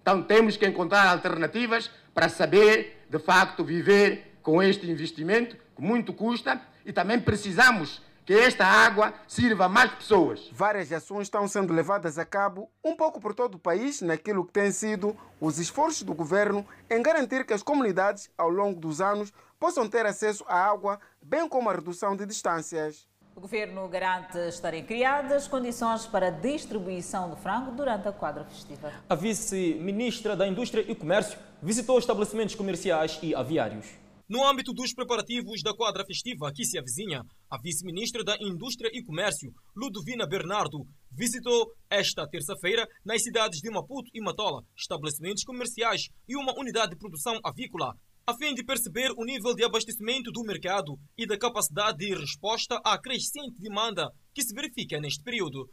Então 0.01 0.23
temos 0.23 0.57
que 0.57 0.67
encontrar 0.67 1.07
alternativas 1.07 1.91
para 2.15 2.31
saber, 2.31 3.05
de 3.11 3.19
facto, 3.19 3.63
viver 3.63 4.39
com 4.43 4.63
este 4.63 4.91
investimento, 4.91 5.55
que 5.77 5.83
muito 5.83 6.15
custa, 6.15 6.63
e 6.83 6.95
também 6.95 7.21
precisamos 7.21 8.01
que 8.25 8.33
esta 8.33 8.65
água 8.65 9.13
sirva 9.29 9.67
a 9.67 9.69
mais 9.69 9.93
pessoas. 9.93 10.49
Várias 10.51 10.91
ações 10.91 11.25
estão 11.25 11.47
sendo 11.47 11.75
levadas 11.75 12.17
a 12.17 12.25
cabo, 12.25 12.71
um 12.83 12.97
pouco 12.97 13.21
por 13.21 13.35
todo 13.35 13.57
o 13.57 13.59
país, 13.59 14.01
naquilo 14.01 14.47
que 14.47 14.53
tem 14.53 14.73
sido 14.73 15.15
os 15.39 15.59
esforços 15.59 16.05
do 16.05 16.15
governo 16.15 16.67
em 16.89 17.03
garantir 17.03 17.45
que 17.45 17.53
as 17.53 17.63
comunidades, 17.63 18.31
ao 18.39 18.49
longo 18.49 18.81
dos 18.81 19.03
anos, 19.03 19.31
possam 19.59 19.87
ter 19.87 20.07
acesso 20.07 20.43
à 20.49 20.57
água, 20.71 20.99
bem 21.21 21.47
como 21.47 21.69
a 21.69 21.75
redução 21.75 22.17
de 22.17 22.25
distâncias. 22.25 23.10
O 23.41 23.49
governo 23.49 23.89
garante 23.89 24.37
estarem 24.51 24.85
criadas 24.85 25.49
condições 25.49 26.07
para 26.07 26.27
a 26.27 26.31
distribuição 26.31 27.31
de 27.31 27.41
frango 27.41 27.73
durante 27.73 28.07
a 28.07 28.13
quadra 28.13 28.45
festiva. 28.45 28.93
A 29.09 29.15
vice-ministra 29.15 30.37
da 30.37 30.47
Indústria 30.47 30.85
e 30.87 30.95
Comércio 30.95 31.39
visitou 31.63 31.99
estabelecimentos 31.99 32.55
comerciais 32.55 33.19
e 33.23 33.35
aviários. 33.35 33.87
No 34.29 34.47
âmbito 34.47 34.75
dos 34.75 34.93
preparativos 34.93 35.63
da 35.63 35.75
quadra 35.75 36.05
festiva 36.05 36.53
que 36.55 36.67
se 36.67 36.79
avizinha, 36.79 37.23
a 37.51 37.59
vice-ministra 37.59 38.23
da 38.23 38.37
Indústria 38.39 38.91
e 38.93 39.03
Comércio, 39.03 39.51
Ludovina 39.75 40.27
Bernardo, 40.27 40.87
visitou 41.11 41.73
esta 41.89 42.29
terça-feira 42.29 42.87
nas 43.03 43.23
cidades 43.23 43.61
de 43.63 43.71
Maputo 43.71 44.11
e 44.13 44.21
Matola 44.21 44.63
estabelecimentos 44.77 45.45
comerciais 45.45 46.11
e 46.29 46.37
uma 46.37 46.53
unidade 46.59 46.91
de 46.91 46.99
produção 46.99 47.41
avícola, 47.43 47.95
a 48.31 48.37
fim 48.37 48.55
de 48.55 48.65
perceber 48.65 49.11
o 49.17 49.25
nível 49.25 49.53
de 49.57 49.65
abastecimento 49.65 50.31
do 50.31 50.45
mercado 50.45 50.97
e 51.19 51.27
da 51.27 51.37
capacidade 51.37 51.99
de 51.99 52.15
resposta 52.15 52.81
à 52.85 52.97
crescente 52.97 53.59
demanda 53.59 54.09
que 54.33 54.41
se 54.41 54.55
verifica 54.55 55.01
neste 55.01 55.21
período. 55.25 55.69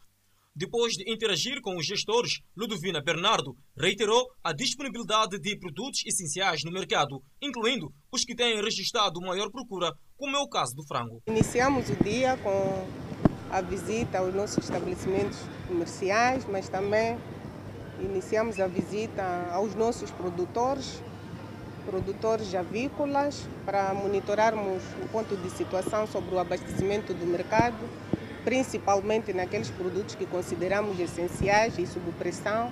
Depois 0.55 0.93
de 0.93 1.07
interagir 1.07 1.61
com 1.61 1.77
os 1.77 1.85
gestores, 1.85 2.39
Ludovina 2.57 2.99
Bernardo 2.99 3.55
reiterou 3.77 4.25
a 4.43 4.53
disponibilidade 4.53 5.39
de 5.39 5.55
produtos 5.59 6.03
essenciais 6.03 6.63
no 6.63 6.71
mercado, 6.71 7.21
incluindo 7.39 7.93
os 8.11 8.25
que 8.25 8.35
têm 8.35 8.59
registrado 8.59 9.21
maior 9.21 9.51
procura, 9.51 9.91
como 10.17 10.35
é 10.35 10.39
o 10.39 10.49
caso 10.49 10.73
do 10.73 10.87
frango. 10.87 11.21
Iniciamos 11.27 11.91
o 11.91 12.03
dia 12.03 12.37
com 12.37 12.87
a 13.51 13.61
visita 13.61 14.17
aos 14.17 14.33
nossos 14.33 14.63
estabelecimentos 14.63 15.37
comerciais, 15.67 16.43
mas 16.45 16.67
também 16.67 17.19
iniciamos 17.99 18.59
a 18.59 18.65
visita 18.65 19.47
aos 19.51 19.75
nossos 19.75 20.09
produtores 20.09 21.03
produtores 21.87 22.53
avícolas 22.53 23.47
para 23.65 23.93
monitorarmos 23.93 24.83
o 25.01 25.07
ponto 25.07 25.37
de 25.37 25.49
situação 25.49 26.05
sobre 26.05 26.35
o 26.35 26.39
abastecimento 26.39 27.13
do 27.13 27.25
mercado, 27.25 27.77
principalmente 28.43 29.31
naqueles 29.31 29.69
produtos 29.69 30.13
que 30.13 30.25
consideramos 30.25 30.99
essenciais 30.99 31.79
e 31.79 31.87
sob 31.87 32.11
pressão, 32.19 32.69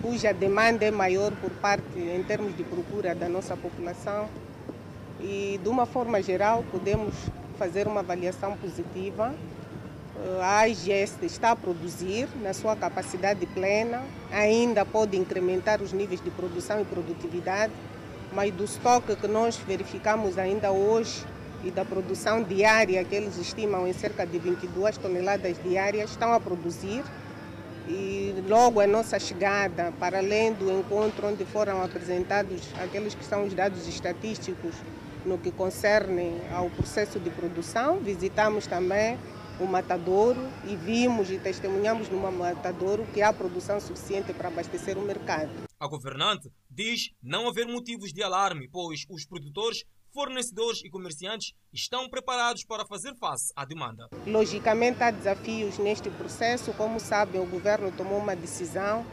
cuja 0.00 0.32
demanda 0.32 0.86
é 0.86 0.90
maior 0.90 1.30
por 1.32 1.50
parte, 1.50 1.98
em 1.98 2.22
termos 2.22 2.56
de 2.56 2.64
procura 2.64 3.14
da 3.14 3.28
nossa 3.28 3.54
população. 3.54 4.28
E, 5.20 5.60
de 5.62 5.68
uma 5.68 5.84
forma 5.84 6.22
geral, 6.22 6.64
podemos 6.70 7.14
fazer 7.58 7.86
uma 7.86 8.00
avaliação 8.00 8.56
positiva. 8.56 9.34
A 10.40 10.58
AIGES 10.60 11.16
está 11.22 11.50
a 11.50 11.56
produzir 11.56 12.28
na 12.40 12.54
sua 12.54 12.74
capacidade 12.74 13.44
plena, 13.46 14.02
ainda 14.30 14.84
pode 14.84 15.16
incrementar 15.18 15.82
os 15.82 15.92
níveis 15.92 16.22
de 16.22 16.30
produção 16.30 16.80
e 16.80 16.84
produtividade, 16.84 17.72
mas 18.34 18.52
do 18.52 18.64
estoque 18.64 19.14
que 19.16 19.28
nós 19.28 19.56
verificamos 19.56 20.36
ainda 20.36 20.72
hoje 20.72 21.24
e 21.62 21.70
da 21.70 21.84
produção 21.84 22.42
diária, 22.42 23.02
que 23.04 23.14
eles 23.14 23.38
estimam 23.38 23.86
em 23.86 23.92
cerca 23.92 24.26
de 24.26 24.38
22 24.38 24.98
toneladas 24.98 25.56
diárias, 25.62 26.10
estão 26.10 26.32
a 26.32 26.40
produzir. 26.40 27.02
E 27.86 28.34
logo 28.48 28.80
a 28.80 28.86
nossa 28.86 29.18
chegada, 29.18 29.92
para 30.00 30.18
além 30.18 30.52
do 30.54 30.70
encontro 30.72 31.28
onde 31.28 31.44
foram 31.44 31.82
apresentados 31.82 32.62
aqueles 32.82 33.14
que 33.14 33.24
são 33.24 33.44
os 33.44 33.54
dados 33.54 33.86
estatísticos 33.86 34.74
no 35.24 35.38
que 35.38 35.50
concerne 35.50 36.40
ao 36.52 36.68
processo 36.70 37.18
de 37.18 37.30
produção, 37.30 37.98
visitamos 37.98 38.66
também 38.66 39.18
o 39.58 39.66
matadouro 39.66 40.40
e 40.64 40.76
vimos 40.76 41.30
e 41.30 41.38
testemunhamos 41.38 42.08
no 42.08 42.18
matadouro 42.18 43.06
que 43.12 43.22
há 43.22 43.32
produção 43.32 43.80
suficiente 43.80 44.32
para 44.32 44.48
abastecer 44.48 44.98
o 44.98 45.02
mercado. 45.02 45.50
A 45.78 45.86
governante 45.86 46.50
diz 46.70 47.10
não 47.22 47.48
haver 47.48 47.66
motivos 47.66 48.12
de 48.12 48.22
alarme, 48.22 48.68
pois 48.70 49.04
os 49.08 49.24
produtores, 49.26 49.84
fornecedores 50.12 50.82
e 50.84 50.90
comerciantes 50.90 51.52
estão 51.72 52.08
preparados 52.08 52.64
para 52.64 52.86
fazer 52.86 53.14
face 53.16 53.52
à 53.54 53.64
demanda. 53.64 54.08
Logicamente 54.26 55.02
há 55.02 55.10
desafios 55.10 55.78
neste 55.78 56.10
processo, 56.10 56.72
como 56.74 56.98
sabem, 57.00 57.40
o 57.40 57.46
governo 57.46 57.92
tomou 57.92 58.18
uma 58.18 58.34
decisão 58.34 59.04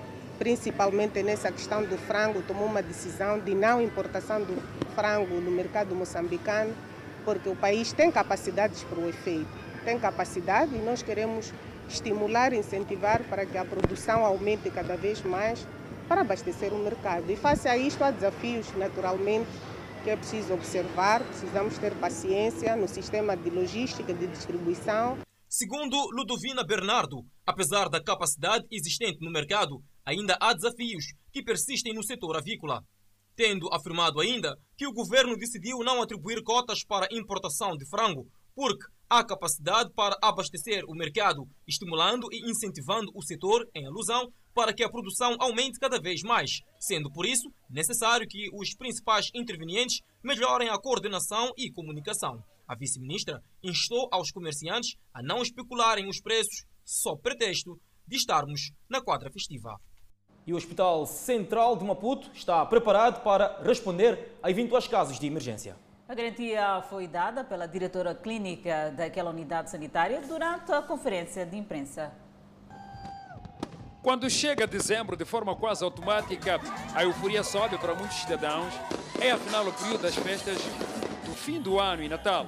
principalmente 0.41 1.21
nessa 1.21 1.51
questão 1.51 1.84
do 1.86 1.95
frango, 1.99 2.41
tomou 2.41 2.65
uma 2.65 2.82
decisão 2.82 3.39
de 3.39 3.54
não 3.54 3.80
importação 3.80 4.41
do 4.41 4.60
frango 4.95 5.39
no 5.39 5.51
mercado 5.51 5.93
moçambicano, 5.93 6.73
porque 7.23 7.47
o 7.47 7.56
país 7.56 7.93
tem 7.93 8.12
capacidades 8.12 8.84
para 8.86 8.97
o 8.97 9.08
efeito. 9.08 9.61
Tem 9.84 10.00
capacidade 10.00 10.76
e 10.76 10.80
nós 10.80 11.02
queremos 11.02 11.52
estimular, 11.89 12.54
incentivar 12.54 13.24
para 13.24 13.46
que 13.46 13.58
a 13.58 13.65
produção 13.65 14.26
aumente 14.26 14.70
cada 14.70 14.96
vez 14.96 15.22
mais 15.24 15.65
para 16.08 16.22
abastecer 16.22 16.74
o 16.74 16.78
mercado. 16.78 17.32
E 17.32 17.36
face 17.36 17.67
a 17.67 17.78
isto, 17.78 18.04
há 18.04 18.12
desafios, 18.12 18.72
naturalmente, 18.76 19.50
que 20.04 20.10
é 20.10 20.15
preciso 20.15 20.54
observar, 20.54 21.24
precisamos 21.24 21.78
ter 21.78 21.94
paciência 21.96 22.76
no 22.76 22.88
sistema 22.88 23.36
de 23.36 23.50
logística, 23.50 24.13
de 24.13 24.28
distribuição. 24.28 25.17
Segundo 25.48 25.98
Ludovina 26.12 26.63
Bernardo, 26.63 27.24
apesar 27.46 27.89
da 27.89 28.04
capacidade 28.04 28.65
existente 28.72 29.20
no 29.22 29.32
mercado, 29.32 29.82
ainda 30.06 30.38
há 30.39 30.54
desafios 30.54 31.06
que 31.32 31.44
persistem 31.44 31.94
no 31.94 32.04
setor 32.04 32.38
avícola. 32.38 32.82
Tendo 33.36 33.67
afirmado 33.74 34.20
ainda 34.20 34.56
que 34.78 34.88
o 34.88 34.94
governo 34.94 35.38
decidiu 35.38 35.80
não 35.80 36.02
atribuir 36.02 36.44
cotas 36.44 36.84
para 36.84 37.08
importação 37.12 37.76
de 37.78 37.88
frango, 37.89 38.28
porque 38.56 38.86
há 39.12 39.26
capacidade 39.26 39.91
para 39.93 40.17
abastecer 40.21 40.86
o 40.88 40.95
mercado, 40.95 41.45
estimulando 41.67 42.30
e 42.32 42.50
incentivando 42.50 43.12
o 43.13 43.21
setor, 43.21 43.67
em 43.76 43.86
alusão, 43.86 44.32
para 44.56 44.74
que 44.74 44.84
a 44.84 44.89
produção 44.89 45.36
aumente 45.38 45.78
cada 45.78 46.00
vez 46.00 46.21
mais, 46.24 46.50
sendo 46.80 47.12
por 47.12 47.26
isso 47.26 47.52
necessário 47.69 48.26
que 48.26 48.47
os 48.54 48.74
principais 48.74 49.30
intervenientes 49.36 50.00
melhorem 50.24 50.69
a 50.69 50.80
coordenação 50.80 51.52
e 51.58 51.69
comunicação. 51.74 52.41
A 52.65 52.74
vice-ministra 52.74 53.41
instou 53.62 54.08
aos 54.13 54.32
comerciantes 54.32 54.95
a 55.13 55.21
não 55.21 55.41
especularem 55.41 56.08
os 56.08 56.21
preços 56.21 56.63
sob 56.86 57.21
pretexto 57.21 57.78
de 58.08 58.15
estarmos 58.15 58.71
na 58.89 59.02
quadra 59.02 59.30
festiva. 59.30 59.76
E 60.47 60.54
o 60.54 60.56
Hospital 60.56 61.06
Central 61.06 61.76
de 61.76 61.84
Maputo 61.84 62.32
está 62.34 62.65
preparado 62.65 63.21
para 63.24 63.62
responder 63.62 64.38
a 64.41 64.50
eventuais 64.50 64.88
casos 64.88 65.19
de 65.19 65.28
emergência. 65.28 65.76
A 66.12 66.13
garantia 66.13 66.84
foi 66.89 67.08
dada 67.08 67.41
pela 67.41 67.65
diretora 67.65 68.13
clínica 68.13 68.91
daquela 68.91 69.30
unidade 69.30 69.71
sanitária 69.71 70.19
durante 70.19 70.69
a 70.69 70.82
conferência 70.82 71.45
de 71.45 71.56
imprensa. 71.56 72.12
Quando 74.04 74.30
chega 74.30 74.67
dezembro, 74.67 75.15
de 75.15 75.24
forma 75.24 75.56
quase 75.56 75.86
automática, 75.86 76.60
a 76.93 77.04
euforia 77.06 77.43
sobe 77.43 77.78
para 77.78 77.95
muitos 77.95 78.17
cidadãos. 78.17 78.74
É 79.21 79.32
afinal 79.32 79.65
o 79.65 79.71
período 79.71 80.02
das 80.02 80.13
festas 80.13 80.58
do 81.26 81.34
fim 81.34 81.62
do 81.62 81.80
ano 81.80 82.04
e 82.04 82.10
Natal. 82.10 82.45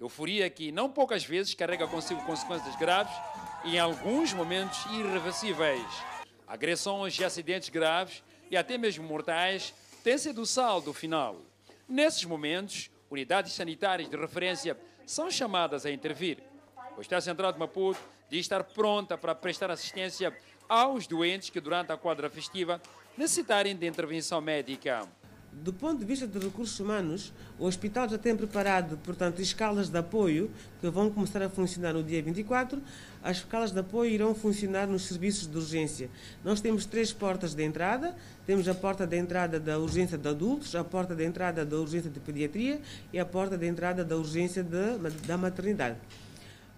Euforia 0.00 0.48
que 0.48 0.72
não 0.72 0.88
poucas 0.88 1.22
vezes 1.22 1.52
carrega 1.52 1.86
consigo 1.86 2.24
consequências 2.24 2.76
graves 2.76 3.14
e 3.66 3.76
em 3.76 3.78
alguns 3.78 4.32
momentos 4.32 4.86
irreversíveis. 4.86 5.84
Agressões 6.48 7.18
e 7.18 7.24
acidentes 7.26 7.68
graves 7.68 8.24
e 8.50 8.56
até 8.56 8.78
mesmo 8.78 9.06
mortais 9.06 9.74
têm 10.02 10.16
sido 10.16 10.40
o 10.40 10.46
saldo 10.46 10.94
final. 10.94 11.36
Nesses 11.88 12.24
momentos, 12.24 12.90
unidades 13.08 13.52
sanitárias 13.52 14.10
de 14.10 14.16
referência 14.16 14.76
são 15.06 15.30
chamadas 15.30 15.86
a 15.86 15.90
intervir. 15.90 16.42
O 16.96 17.00
Estado 17.00 17.22
Central 17.22 17.52
de 17.52 17.58
Maputo 17.60 18.00
diz 18.28 18.40
estar 18.40 18.64
pronta 18.64 19.16
para 19.16 19.36
prestar 19.36 19.70
assistência 19.70 20.36
aos 20.68 21.06
doentes 21.06 21.48
que, 21.48 21.60
durante 21.60 21.92
a 21.92 21.96
quadra 21.96 22.28
festiva, 22.28 22.82
necessitarem 23.16 23.76
de 23.76 23.86
intervenção 23.86 24.40
médica. 24.40 25.06
Do 25.62 25.72
ponto 25.72 25.98
de 26.00 26.04
vista 26.04 26.26
de 26.26 26.38
recursos 26.38 26.78
humanos, 26.78 27.32
o 27.58 27.64
hospital 27.64 28.06
já 28.06 28.18
tem 28.18 28.36
preparado, 28.36 28.98
portanto, 28.98 29.40
escalas 29.40 29.88
de 29.88 29.96
apoio 29.96 30.50
que 30.82 30.90
vão 30.90 31.10
começar 31.10 31.42
a 31.42 31.48
funcionar 31.48 31.94
no 31.94 32.02
dia 32.02 32.22
24. 32.22 32.80
As 33.22 33.38
escalas 33.38 33.72
de 33.72 33.80
apoio 33.80 34.10
irão 34.10 34.34
funcionar 34.34 34.86
nos 34.86 35.06
serviços 35.06 35.46
de 35.46 35.56
urgência. 35.56 36.10
Nós 36.44 36.60
temos 36.60 36.84
três 36.84 37.10
portas 37.10 37.54
de 37.54 37.64
entrada. 37.64 38.14
Temos 38.44 38.68
a 38.68 38.74
porta 38.74 39.06
de 39.06 39.16
entrada 39.16 39.58
da 39.58 39.78
urgência 39.78 40.18
de 40.18 40.28
adultos, 40.28 40.74
a 40.74 40.84
porta 40.84 41.14
de 41.14 41.24
entrada 41.24 41.64
da 41.64 41.76
urgência 41.78 42.10
de 42.10 42.20
pediatria 42.20 42.78
e 43.10 43.18
a 43.18 43.24
porta 43.24 43.56
de 43.56 43.66
entrada 43.66 44.04
da 44.04 44.14
urgência 44.14 44.62
de, 44.62 44.98
da 45.26 45.38
maternidade. 45.38 45.96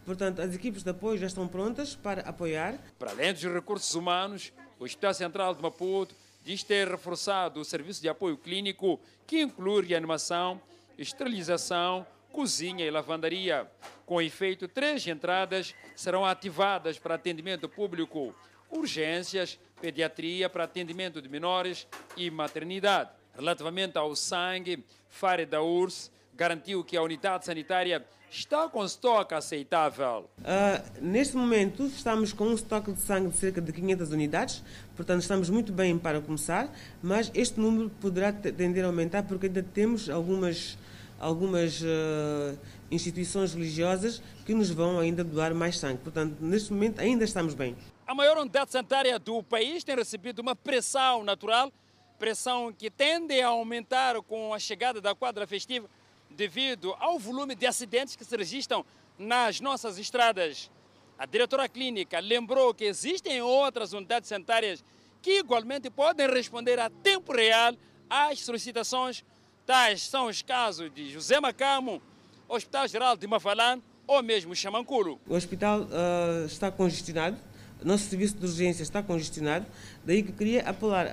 Portanto, 0.06 0.40
as 0.40 0.54
equipes 0.54 0.84
de 0.84 0.90
apoio 0.90 1.18
já 1.18 1.26
estão 1.26 1.48
prontas 1.48 1.96
para 1.96 2.22
apoiar. 2.22 2.78
Para 2.96 3.10
além 3.10 3.32
dos 3.32 3.42
recursos 3.42 3.92
humanos, 3.96 4.52
o 4.78 4.84
Hospital 4.84 5.12
Central 5.14 5.54
de 5.54 5.60
Maputo 5.60 6.14
diz 6.42 6.62
ter 6.62 6.88
reforçado 6.88 7.60
o 7.60 7.64
serviço 7.64 8.00
de 8.00 8.08
apoio 8.08 8.36
clínico, 8.36 9.00
que 9.26 9.40
inclui 9.40 9.86
reanimação, 9.86 10.60
esterilização, 10.96 12.06
cozinha 12.32 12.84
e 12.84 12.90
lavandaria. 12.90 13.70
Com 14.06 14.22
efeito, 14.22 14.66
três 14.66 15.06
entradas 15.06 15.74
serão 15.94 16.24
ativadas 16.24 16.98
para 16.98 17.14
atendimento 17.14 17.68
público, 17.68 18.34
urgências, 18.70 19.58
pediatria 19.80 20.48
para 20.48 20.64
atendimento 20.64 21.20
de 21.20 21.28
menores 21.28 21.86
e 22.16 22.30
maternidade. 22.30 23.10
Relativamente 23.34 23.96
ao 23.96 24.16
sangue, 24.16 24.84
Fare 25.08 25.46
da 25.46 25.62
URSS 25.62 26.10
garantiu 26.38 26.84
que 26.84 26.96
a 26.96 27.02
unidade 27.02 27.44
sanitária 27.44 28.06
está 28.30 28.68
com 28.68 28.84
estoque 28.84 29.34
aceitável? 29.34 30.30
Uh, 30.38 31.02
neste 31.02 31.36
momento 31.36 31.84
estamos 31.86 32.32
com 32.32 32.44
um 32.44 32.54
estoque 32.54 32.92
de 32.92 33.00
sangue 33.00 33.30
de 33.30 33.36
cerca 33.36 33.60
de 33.60 33.72
500 33.72 34.12
unidades, 34.12 34.64
portanto 34.94 35.20
estamos 35.20 35.50
muito 35.50 35.72
bem 35.72 35.98
para 35.98 36.20
começar, 36.20 36.72
mas 37.02 37.28
este 37.34 37.58
número 37.58 37.90
poderá 38.00 38.32
tender 38.32 38.84
a 38.84 38.86
aumentar 38.86 39.24
porque 39.24 39.46
ainda 39.46 39.64
temos 39.64 40.08
algumas, 40.08 40.78
algumas 41.18 41.82
uh, 41.82 42.56
instituições 42.88 43.52
religiosas 43.52 44.22
que 44.46 44.54
nos 44.54 44.70
vão 44.70 45.00
ainda 45.00 45.24
doar 45.24 45.52
mais 45.52 45.76
sangue. 45.76 45.98
Portanto, 45.98 46.36
neste 46.40 46.72
momento 46.72 47.00
ainda 47.00 47.24
estamos 47.24 47.52
bem. 47.52 47.76
A 48.06 48.14
maior 48.14 48.38
unidade 48.38 48.70
sanitária 48.70 49.18
do 49.18 49.42
país 49.42 49.82
tem 49.82 49.96
recebido 49.96 50.38
uma 50.38 50.54
pressão 50.54 51.24
natural, 51.24 51.72
pressão 52.16 52.72
que 52.72 52.88
tende 52.88 53.40
a 53.40 53.48
aumentar 53.48 54.22
com 54.22 54.54
a 54.54 54.58
chegada 54.60 55.00
da 55.00 55.16
quadra 55.16 55.44
festiva 55.44 55.88
devido 56.30 56.94
ao 56.98 57.18
volume 57.18 57.54
de 57.54 57.66
acidentes 57.66 58.16
que 58.16 58.24
se 58.24 58.36
registram 58.36 58.84
nas 59.18 59.60
nossas 59.60 59.98
estradas. 59.98 60.70
A 61.18 61.26
diretora 61.26 61.68
clínica 61.68 62.20
lembrou 62.20 62.72
que 62.72 62.84
existem 62.84 63.42
outras 63.42 63.92
unidades 63.92 64.28
sanitárias 64.28 64.84
que 65.20 65.40
igualmente 65.40 65.90
podem 65.90 66.28
responder 66.28 66.78
a 66.78 66.88
tempo 66.88 67.32
real 67.32 67.74
às 68.08 68.40
solicitações. 68.40 69.24
Tais 69.66 70.02
são 70.02 70.26
os 70.26 70.42
casos 70.42 70.92
de 70.94 71.10
José 71.10 71.40
Macamo, 71.40 72.00
Hospital 72.48 72.86
Geral 72.88 73.16
de 73.16 73.26
Mafalã 73.26 73.80
ou 74.06 74.22
mesmo 74.22 74.54
Chamanculo. 74.54 75.20
O 75.28 75.34
hospital 75.34 75.82
uh, 75.82 76.46
está 76.46 76.70
congestionado, 76.70 77.36
nosso 77.84 78.04
serviço 78.04 78.36
de 78.36 78.46
urgência 78.46 78.82
está 78.82 79.02
congestionado, 79.02 79.66
daí 80.04 80.22
que 80.22 80.32
queria 80.32 80.62
apelar 80.62 81.06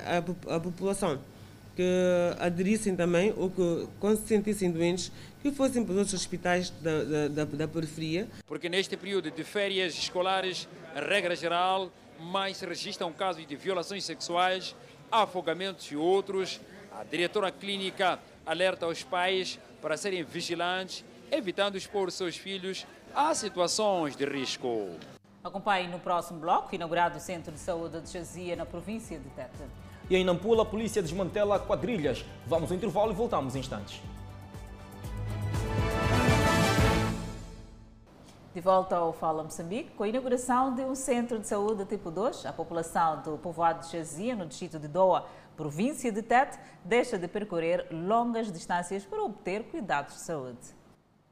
à 0.48 0.60
população 0.60 1.20
que 1.76 2.36
aderissem 2.40 2.96
também 2.96 3.34
ou 3.36 3.50
que, 3.50 3.88
quando 4.00 4.18
se 4.18 4.28
sentissem 4.28 4.72
doentes, 4.72 5.12
que 5.42 5.52
fossem 5.52 5.84
para 5.84 5.92
os 5.92 5.98
outros 5.98 6.14
hospitais 6.14 6.70
da, 6.70 7.28
da, 7.28 7.46
da, 7.46 7.68
periferia. 7.68 8.28
Porque 8.48 8.70
neste 8.70 8.96
período 8.96 9.30
de 9.30 9.44
férias 9.44 9.94
escolares, 9.94 10.68
a 10.96 11.02
regra 11.02 11.36
geral, 11.36 11.92
mais 12.20 12.58
se 12.58 12.66
registram 12.66 13.12
casos 13.12 13.46
de 13.46 13.56
violações 13.56 14.06
sexuais, 14.06 14.76
afogamentos 15.12 15.92
e 15.92 15.96
outros. 15.96 16.60
A 16.92 17.04
diretora 17.04 17.52
clínica 17.52 18.20
alerta 18.46 18.86
aos 18.86 19.04
pais 19.04 19.60
para 19.82 19.98
serem 19.98 20.24
vigilantes, 20.24 21.04
evitando 21.32 21.78
expor 21.78 22.10
seus 22.12 22.38
filhos 22.38 22.88
a 23.14 23.36
situações 23.36 24.16
de 24.16 24.26
risco. 24.26 24.90
Acompanhe 25.44 25.88
no 25.88 26.00
próximo 26.00 26.40
bloco, 26.40 26.74
inaugurado 26.74 27.18
o 27.18 27.22
Centro 27.22 27.52
de 27.52 27.60
Saúde 27.60 28.02
de 28.02 28.12
Jazia, 28.12 28.56
na 28.56 28.66
província 28.66 29.20
de 29.20 29.30
Tete. 29.30 29.85
E 30.10 30.16
em 30.16 30.24
Nampula, 30.24 30.62
a 30.62 30.66
polícia 30.66 31.02
desmantela 31.02 31.60
quadrilhas. 31.60 32.24
Vamos 32.46 32.70
ao 32.72 32.78
intervalo 32.78 33.12
e 33.12 33.16
voltamos 33.16 33.56
em 33.56 33.60
instantes. 33.60 34.00
De 38.54 38.62
volta 38.62 38.96
ao 38.96 39.12
Fala 39.12 39.44
Moçambique, 39.44 39.92
com 39.98 40.04
a 40.04 40.08
inauguração 40.08 40.74
de 40.74 40.82
um 40.84 40.96
centro 40.96 41.40
de 41.40 41.48
saúde 41.48 41.84
tipo 41.86 42.10
2, 42.10 42.46
a 42.46 42.54
população 42.54 43.22
do 43.22 43.38
povoado 43.38 43.86
de 43.86 43.92
Jazia, 43.92 44.36
no 44.36 44.46
distrito 44.46 44.80
de 44.80 44.88
Doa, 44.88 45.26
província 45.58 46.12
de 46.12 46.22
Tete, 46.22 46.58
deixa 46.84 47.18
de 47.18 47.28
percorrer 47.28 47.88
longas 47.92 48.50
distâncias 48.52 49.04
para 49.04 49.22
obter 49.24 49.64
cuidados 49.64 50.14
de 50.14 50.20
saúde. 50.22 50.85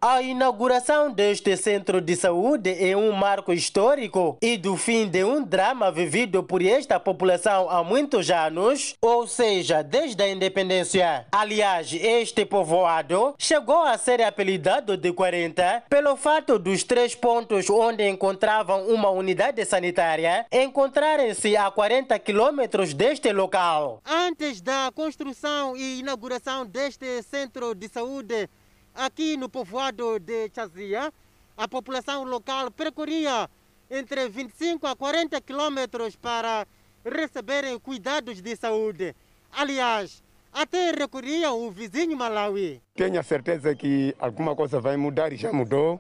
A 0.06 0.22
inauguração 0.22 1.10
deste 1.10 1.56
centro 1.56 2.02
de 2.02 2.18
saúde 2.18 2.76
é 2.78 2.94
um 2.94 3.14
marco 3.14 3.54
histórico 3.54 4.38
e 4.42 4.58
do 4.58 4.76
fim 4.76 5.08
de 5.08 5.24
um 5.24 5.42
drama 5.42 5.90
vivido 5.94 6.44
por 6.44 6.62
esta 6.62 7.00
população 7.00 7.70
há 7.70 7.82
muitos 7.86 8.30
anos, 8.30 8.96
ou 9.02 9.26
seja, 9.26 9.82
desde 9.82 10.22
a 10.22 10.30
independência. 10.30 11.26
Aliás, 11.32 11.94
este 11.94 12.44
povoado 12.44 13.34
chegou 13.40 13.82
a 13.82 13.98
ser 13.98 14.22
apelidado 14.22 14.98
de 14.98 15.14
40 15.14 15.86
pelo 15.90 16.18
fato 16.18 16.60
dos 16.60 16.84
três 16.84 17.16
pontos 17.16 17.70
onde 17.70 18.06
encontravam 18.06 18.86
uma 18.88 19.10
unidade 19.10 19.64
sanitária 19.64 20.46
encontrarem-se 20.52 21.56
a 21.56 21.72
40 21.72 22.20
quilômetros 22.20 22.94
deste 22.94 23.32
local. 23.32 24.02
Antes 24.06 24.60
da 24.60 24.92
construção 24.94 25.78
e 25.78 26.02
inauguração 26.02 26.66
deste 26.66 27.24
centro 27.24 27.74
de 27.74 27.88
saúde, 27.88 28.50
aqui 28.94 29.38
no 29.38 29.50
povoado 29.50 30.20
de 30.20 30.50
Chazia, 30.54 31.12
a 31.58 31.68
população 31.68 32.24
local 32.24 32.72
percorria 32.72 33.50
entre 33.90 34.28
25 34.30 34.88
a 34.88 34.96
40 34.96 35.40
quilômetros 35.42 36.16
para 36.16 36.68
receberem 37.06 37.80
cuidados 37.80 38.42
de 38.42 38.56
saúde. 38.56 39.16
Aliás, 39.52 40.24
até 40.52 40.92
recorriam 40.92 41.60
o 41.66 41.72
vizinho 41.72 42.18
Malawi. 42.18 42.82
Tenho 42.96 43.20
a 43.20 43.24
certeza 43.24 43.76
que 43.76 44.16
alguma 44.20 44.56
coisa 44.56 44.80
vai 44.80 44.98
mudar 44.98 45.32
e 45.34 45.36
já 45.36 45.52
mudou. 45.52 46.00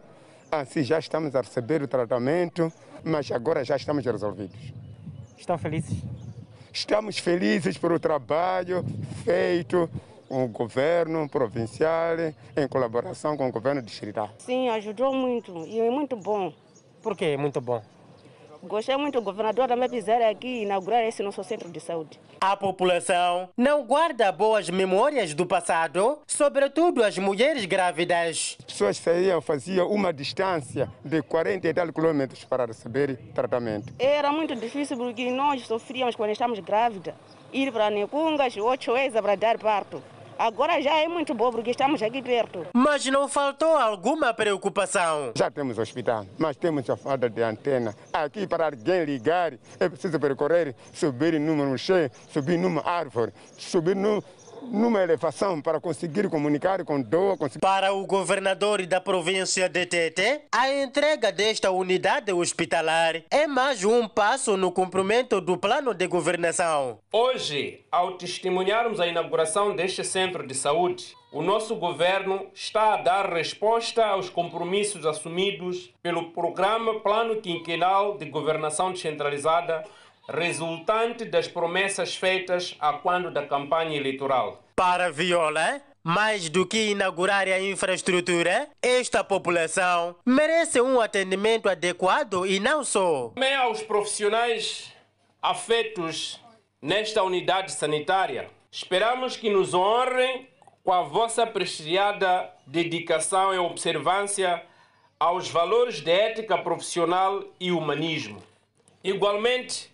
Assim, 0.51 0.84
já 0.84 0.99
estamos 0.99 1.36
a 1.36 1.41
receber 1.41 1.82
o 1.82 1.88
tratamento, 1.88 2.71
mas 3.03 3.32
agora 3.32 3.63
já 3.63 3.75
estamos 3.75 4.06
resolvidos. 4.06 4.73
Estão 5.38 5.58
felizes? 5.58 5.97
Estamos 6.71 7.17
felizes 7.17 7.77
pelo 7.77 7.99
trabalho 7.99 8.86
feito 9.23 9.89
o 10.33 10.47
governo 10.47 11.29
provincial, 11.29 12.15
em 12.57 12.67
colaboração 12.67 13.37
com 13.37 13.47
o 13.47 13.51
governo 13.51 13.81
distrital. 13.81 14.29
Sim, 14.39 14.69
ajudou 14.69 15.13
muito 15.13 15.65
e 15.67 15.79
é 15.79 15.89
muito 15.89 16.15
bom. 16.15 16.51
Por 17.01 17.15
que 17.15 17.25
é 17.25 17.37
muito 17.37 17.59
bom? 17.61 17.81
Gostei 18.65 18.95
muito, 18.95 19.19
o 19.19 19.21
governador 19.21 19.67
também 19.67 19.89
fizeram 19.89 20.29
aqui 20.29 20.61
inaugurar 20.61 21.03
esse 21.03 21.21
nosso 21.21 21.43
centro 21.43 21.69
de 21.69 21.81
saúde. 21.81 22.17
A 22.39 22.55
população 22.55 23.49
não 23.57 23.83
guarda 23.83 24.31
boas 24.31 24.69
memórias 24.69 25.33
do 25.33 25.45
passado, 25.45 26.19
sobretudo 26.25 27.03
as 27.03 27.17
mulheres 27.17 27.65
grávidas. 27.65 28.55
As 28.59 28.65
pessoas 28.65 28.97
saíam, 28.97 29.41
faziam 29.41 29.89
uma 29.89 30.13
distância 30.13 30.89
de 31.03 31.21
40 31.21 31.67
e 31.67 31.73
tal 31.73 31.91
quilômetros 31.91 32.45
para 32.45 32.65
receber 32.65 33.17
tratamento. 33.35 33.93
Era 33.99 34.31
muito 34.31 34.55
difícil 34.55 34.95
porque 34.95 35.29
nós 35.29 35.67
sofríamos 35.67 36.15
quando 36.15 36.31
estávamos 36.31 36.59
grávidas. 36.59 37.13
Ir 37.51 37.69
para 37.69 37.89
Necungas, 37.89 38.55
oito 38.55 38.93
vezes 38.93 39.19
para 39.19 39.35
dar 39.35 39.57
parto. 39.57 40.01
Agora 40.37 40.81
já 40.81 40.95
é 40.97 41.07
muito 41.07 41.33
bom 41.33 41.51
porque 41.51 41.71
estamos 41.71 42.01
aqui 42.01 42.21
perto. 42.21 42.65
Mas 42.73 43.05
não 43.05 43.27
faltou 43.27 43.75
alguma 43.75 44.33
preocupação? 44.33 45.31
Já 45.35 45.49
temos 45.49 45.77
hospital, 45.77 46.25
mas 46.37 46.55
temos 46.55 46.89
a 46.89 46.97
falta 46.97 47.29
de 47.29 47.41
antena. 47.41 47.95
Aqui 48.11 48.47
para 48.47 48.65
alguém 48.65 49.05
ligar 49.05 49.53
é 49.79 49.89
preciso 49.89 50.19
percorrer, 50.19 50.75
subir 50.93 51.39
numa 51.39 51.77
cheio, 51.77 52.09
subir 52.29 52.57
numa 52.57 52.85
árvore, 52.87 53.31
subir 53.57 53.95
no, 53.95 54.23
numa 54.71 55.02
elevação 55.02 55.62
para 55.62 55.80
conseguir 55.80 56.30
comunicar 56.30 56.84
com 56.84 57.02
Doa. 57.02 57.38
Conseguir... 57.38 57.60
Para 57.60 57.93
o 57.93 58.06
governador 58.06 58.86
da 58.86 58.99
província 59.02 59.67
de 59.69 59.86
Tete, 59.86 60.41
a 60.52 60.71
entrega 60.71 61.32
desta 61.32 61.71
unidade 61.71 62.32
hospitalar 62.32 63.21
é 63.30 63.47
mais 63.47 63.84
um 63.84 64.08
passo 64.08 64.58
no 64.58 64.71
cumprimento 64.71 65.41
do 65.41 65.58
plano 65.58 65.93
de 65.93 66.08
governação. 66.08 66.99
Hoje, 67.12 67.86
ao 67.91 68.13
testemunharmos 68.17 68.99
a 68.99 69.08
inauguração 69.08 69.76
deste 69.76 70.04
centro 70.04 70.45
de 70.45 70.56
saúde, 70.56 71.15
o 71.32 71.41
nosso 71.41 71.76
governo 71.76 72.45
está 72.54 72.93
a 72.93 72.97
dar 72.97 73.34
resposta 73.34 74.06
aos 74.06 74.30
compromissos 74.30 75.04
assumidos 75.04 75.91
pelo 76.04 76.30
programa 76.30 76.99
Plano 76.99 77.41
Quinquenal 77.41 78.17
de 78.19 78.26
Governação 78.26 78.91
Descentralizada 78.91 79.84
resultante 80.27 81.25
das 81.25 81.47
promessas 81.47 82.15
feitas 82.15 82.75
a 82.79 82.93
quando 82.93 83.31
da 83.31 83.45
campanha 83.45 83.97
eleitoral. 83.97 84.63
Para 84.75 85.12
Viola, 85.12 85.81
mais 86.03 86.49
do 86.49 86.65
que 86.65 86.91
inaugurar 86.91 87.47
a 87.47 87.62
infraestrutura, 87.62 88.67
esta 88.81 89.23
população 89.23 90.15
merece 90.25 90.81
um 90.81 90.99
atendimento 90.99 91.69
adequado 91.69 92.45
e 92.45 92.59
não 92.59 92.83
só. 92.83 93.29
Também 93.36 93.55
aos 93.55 93.81
profissionais 93.81 94.91
afetos 95.41 96.39
nesta 96.81 97.23
unidade 97.23 97.71
sanitária, 97.71 98.49
esperamos 98.71 99.38
que 99.38 99.49
nos 99.49 99.73
honrem 99.73 100.47
com 100.83 100.91
a 100.91 101.03
vossa 101.03 101.45
prestigiada 101.45 102.49
dedicação 102.67 103.53
e 103.53 103.57
observância 103.57 104.63
aos 105.19 105.49
valores 105.49 106.01
de 106.01 106.12
ética 106.12 106.57
profissional 106.57 107.43
e 107.59 107.71
humanismo. 107.71 108.43
Igualmente, 109.01 109.92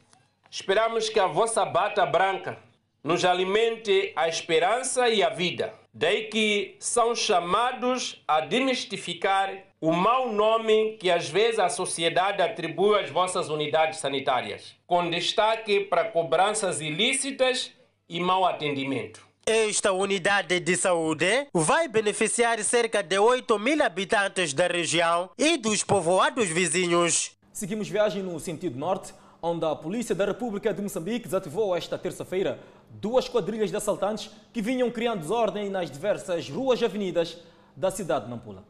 Esperamos 0.51 1.09
que 1.09 1.19
a 1.19 1.27
vossa 1.27 1.63
bata 1.63 2.03
branca 2.07 2.57
nos 3.03 3.23
alimente 3.23 4.11
a 4.15 4.27
esperança 4.27 5.07
e 5.07 5.21
a 5.21 5.29
vida. 5.29 5.73
Daí 5.93 6.23
que 6.23 6.75
são 6.79 7.15
chamados 7.15 8.21
a 8.27 8.41
demistificar 8.41 9.55
o 9.79 9.91
mau 9.91 10.33
nome 10.33 10.97
que 10.99 11.11
às 11.11 11.29
vezes 11.29 11.59
a 11.59 11.69
sociedade 11.69 12.41
atribui 12.41 12.99
às 12.99 13.11
vossas 13.11 13.49
unidades 13.49 13.99
sanitárias, 13.99 14.75
com 14.87 15.07
destaque 15.09 15.81
para 15.81 16.05
cobranças 16.05 16.81
ilícitas 16.81 17.71
e 18.07 18.19
mau 18.19 18.43
atendimento. 18.43 19.21
Esta 19.45 19.91
unidade 19.91 20.59
de 20.59 20.75
saúde 20.75 21.47
vai 21.53 21.87
beneficiar 21.87 22.59
cerca 22.63 23.03
de 23.03 23.17
8 23.17 23.57
mil 23.59 23.83
habitantes 23.83 24.53
da 24.53 24.67
região 24.67 25.29
e 25.37 25.57
dos 25.57 25.83
povoados 25.83 26.49
vizinhos. 26.49 27.31
Seguimos 27.53 27.89
viagem 27.89 28.21
no 28.23 28.39
sentido 28.39 28.77
norte 28.77 29.13
onde 29.41 29.65
a 29.65 29.75
Polícia 29.75 30.13
da 30.13 30.25
República 30.25 30.73
de 30.73 30.81
Moçambique 30.81 31.25
desativou 31.25 31.75
esta 31.75 31.97
terça-feira 31.97 32.59
duas 32.89 33.29
quadrilhas 33.29 33.69
de 33.69 33.77
assaltantes 33.77 34.29
que 34.51 34.61
vinham 34.61 34.91
criando 34.91 35.21
desordem 35.21 35.69
nas 35.69 35.89
diversas 35.89 36.49
ruas 36.49 36.81
e 36.81 36.85
avenidas 36.85 37.37
da 37.75 37.91
cidade 37.91 38.25
de 38.25 38.31
Nampula. 38.31 38.63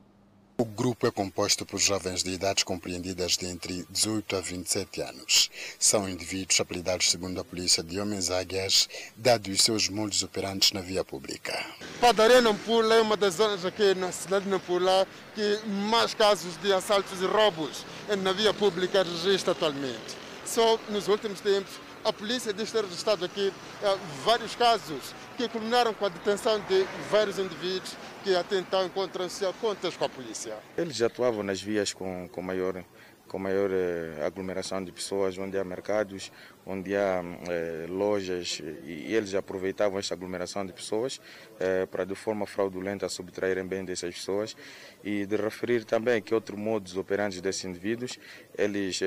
O 0.57 0.65
grupo 0.65 1.07
é 1.07 1.11
composto 1.11 1.65
por 1.65 1.79
jovens 1.79 2.21
de 2.21 2.31
idades 2.31 2.65
compreendidas 2.65 3.37
de 3.37 3.45
entre 3.45 3.85
18 3.89 4.35
a 4.35 4.41
27 4.41 5.01
anos. 5.01 5.49
São 5.79 6.07
indivíduos 6.09 6.59
apelidados, 6.59 7.09
segundo 7.09 7.39
a 7.39 7.45
polícia, 7.45 7.81
de 7.81 7.97
homens 7.97 8.29
águias, 8.29 8.89
dados 9.15 9.53
os 9.53 9.61
seus 9.61 9.87
moldes 9.87 10.21
operantes 10.21 10.73
na 10.73 10.81
via 10.81 11.01
pública. 11.01 11.65
Padaria 12.01 12.41
Nampula 12.41 12.95
é 12.95 13.01
uma 13.01 13.15
das 13.15 13.35
zonas 13.35 13.63
aqui 13.63 13.95
na 13.95 14.11
cidade 14.11 14.43
de 14.43 14.51
Nampula 14.51 15.07
que 15.33 15.65
mais 15.65 16.13
casos 16.13 16.57
de 16.57 16.73
assaltos 16.73 17.21
e 17.21 17.25
roubos 17.25 17.85
na 18.21 18.33
via 18.33 18.53
pública 18.53 19.01
registra 19.01 19.53
atualmente. 19.53 20.18
Só 20.49 20.79
nos 20.89 21.07
últimos 21.07 21.39
tempos 21.41 21.79
a 22.03 22.11
polícia 22.11 22.51
diz 22.51 22.71
ter 22.71 22.83
registrado 22.83 23.23
aqui 23.23 23.53
eh, 23.83 23.97
vários 24.25 24.55
casos 24.55 25.13
que 25.37 25.47
culminaram 25.47 25.93
com 25.93 26.07
a 26.07 26.09
detenção 26.09 26.59
de 26.61 26.87
vários 27.11 27.37
indivíduos 27.37 27.95
que 28.23 28.35
até 28.35 28.57
então 28.57 28.83
encontram-se 28.83 29.45
a 29.45 29.53
contas 29.53 29.95
com 29.95 30.05
a 30.05 30.09
polícia. 30.09 30.57
Eles 30.75 30.99
atuavam 31.03 31.43
nas 31.43 31.61
vias 31.61 31.93
com, 31.93 32.27
com 32.29 32.41
maior 32.41 32.83
com 33.29 33.37
maior 33.37 33.69
eh, 33.71 34.25
aglomeração 34.25 34.83
de 34.83 34.91
pessoas, 34.91 35.37
onde 35.37 35.55
há 35.55 35.63
mercados, 35.63 36.31
onde 36.65 36.95
há 36.95 37.21
eh, 37.47 37.85
lojas, 37.87 38.59
e 38.83 39.13
eles 39.13 39.35
aproveitavam 39.35 39.99
esta 39.99 40.15
aglomeração 40.15 40.65
de 40.65 40.73
pessoas 40.73 41.21
eh, 41.59 41.85
para 41.85 42.05
de 42.05 42.15
forma 42.15 42.47
fraudulenta 42.47 43.07
subtraírem 43.07 43.65
bem 43.65 43.85
dessas 43.85 44.15
pessoas 44.15 44.57
e 45.03 45.27
de 45.27 45.35
referir 45.35 45.85
também 45.85 46.21
que 46.21 46.33
outro 46.33 46.57
modus 46.57 46.97
operandi 46.97 47.39
desses 47.39 47.63
indivíduos, 47.63 48.17
eles 48.57 48.99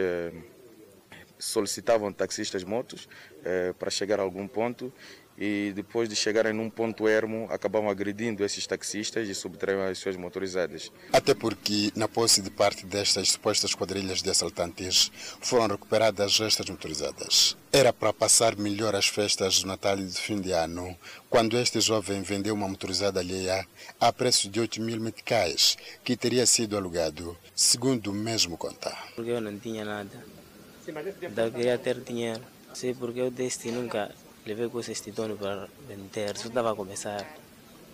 solicitavam 1.43 2.13
taxistas 2.13 2.63
motos 2.63 3.09
eh, 3.45 3.75
para 3.79 3.91
chegar 3.91 4.21
a 4.21 4.23
algum 4.23 4.47
ponto 4.47 4.93
e 5.37 5.73
depois 5.75 6.09
de 6.09 6.15
chegarem 6.15 6.53
num 6.53 6.71
ponto 6.71 7.09
ermo 7.09 7.49
acabavam 7.51 7.89
agredindo 7.89 8.45
esses 8.45 8.67
taxistas 8.67 9.29
e 9.29 9.35
subtraíam 9.35 9.83
as 9.83 9.99
suas 9.99 10.17
motorizadas. 10.17 10.93
Até 11.13 11.35
porque, 11.35 11.91
na 11.97 12.07
posse 12.07 12.43
de 12.43 12.51
parte 12.51 12.87
destas 12.87 13.31
supostas 13.31 13.75
quadrilhas 13.75 14.23
de 14.23 14.31
assaltantes, 14.31 15.11
foram 15.41 15.67
recuperadas 15.69 16.39
estas 16.41 16.69
motorizadas. 16.69 17.57
Era 17.73 17.93
para 17.93 18.13
passar 18.13 18.57
melhor 18.57 18.95
as 18.95 19.09
festas 19.09 19.63
do 19.63 19.67
Natal 19.67 19.99
e 19.99 20.05
do 20.05 20.13
fim 20.13 20.41
de 20.41 20.53
ano, 20.53 20.97
quando 21.31 21.59
este 21.59 21.81
jovem 21.81 22.23
vendeu 22.23 22.55
uma 22.55 22.69
motorizada 22.69 23.19
alheia 23.19 23.67
a 23.99 24.13
preço 24.13 24.49
de 24.49 24.61
8 24.61 24.81
mil 24.81 25.01
meticais, 25.01 25.77
que 26.05 26.17
teria 26.17 26.47
sido 26.47 26.77
alugado, 26.77 27.37
segundo 27.55 28.11
o 28.11 28.15
mesmo 28.15 28.57
conta. 28.59 28.97
Porque 29.17 29.31
eu 29.31 29.41
não 29.41 29.59
tinha 29.59 29.85
nada. 29.85 30.42
Eu 30.87 31.53
queria 31.53 31.79
ter 31.79 32.01
dinheiro. 32.01 32.43
Sei 32.75 32.95
porque 32.95 33.21
eu 33.21 33.31
deste 33.31 33.71
nunca 33.71 34.11
levei 34.45 34.69
com 34.69 34.81
esse 34.81 35.11
dono 35.13 35.37
para 35.37 35.69
vender, 35.87 36.37
só 36.37 36.49
estava 36.49 36.73
a 36.73 36.75
começar. 36.75 37.25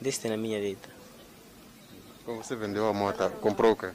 Deste 0.00 0.28
na 0.28 0.36
minha 0.36 0.60
vida. 0.60 0.88
Como 2.24 2.42
você 2.42 2.54
vendeu 2.54 2.86
a 2.86 2.94
moto? 2.94 3.28
Comprou 3.40 3.72
o 3.72 3.76
quê? 3.76 3.90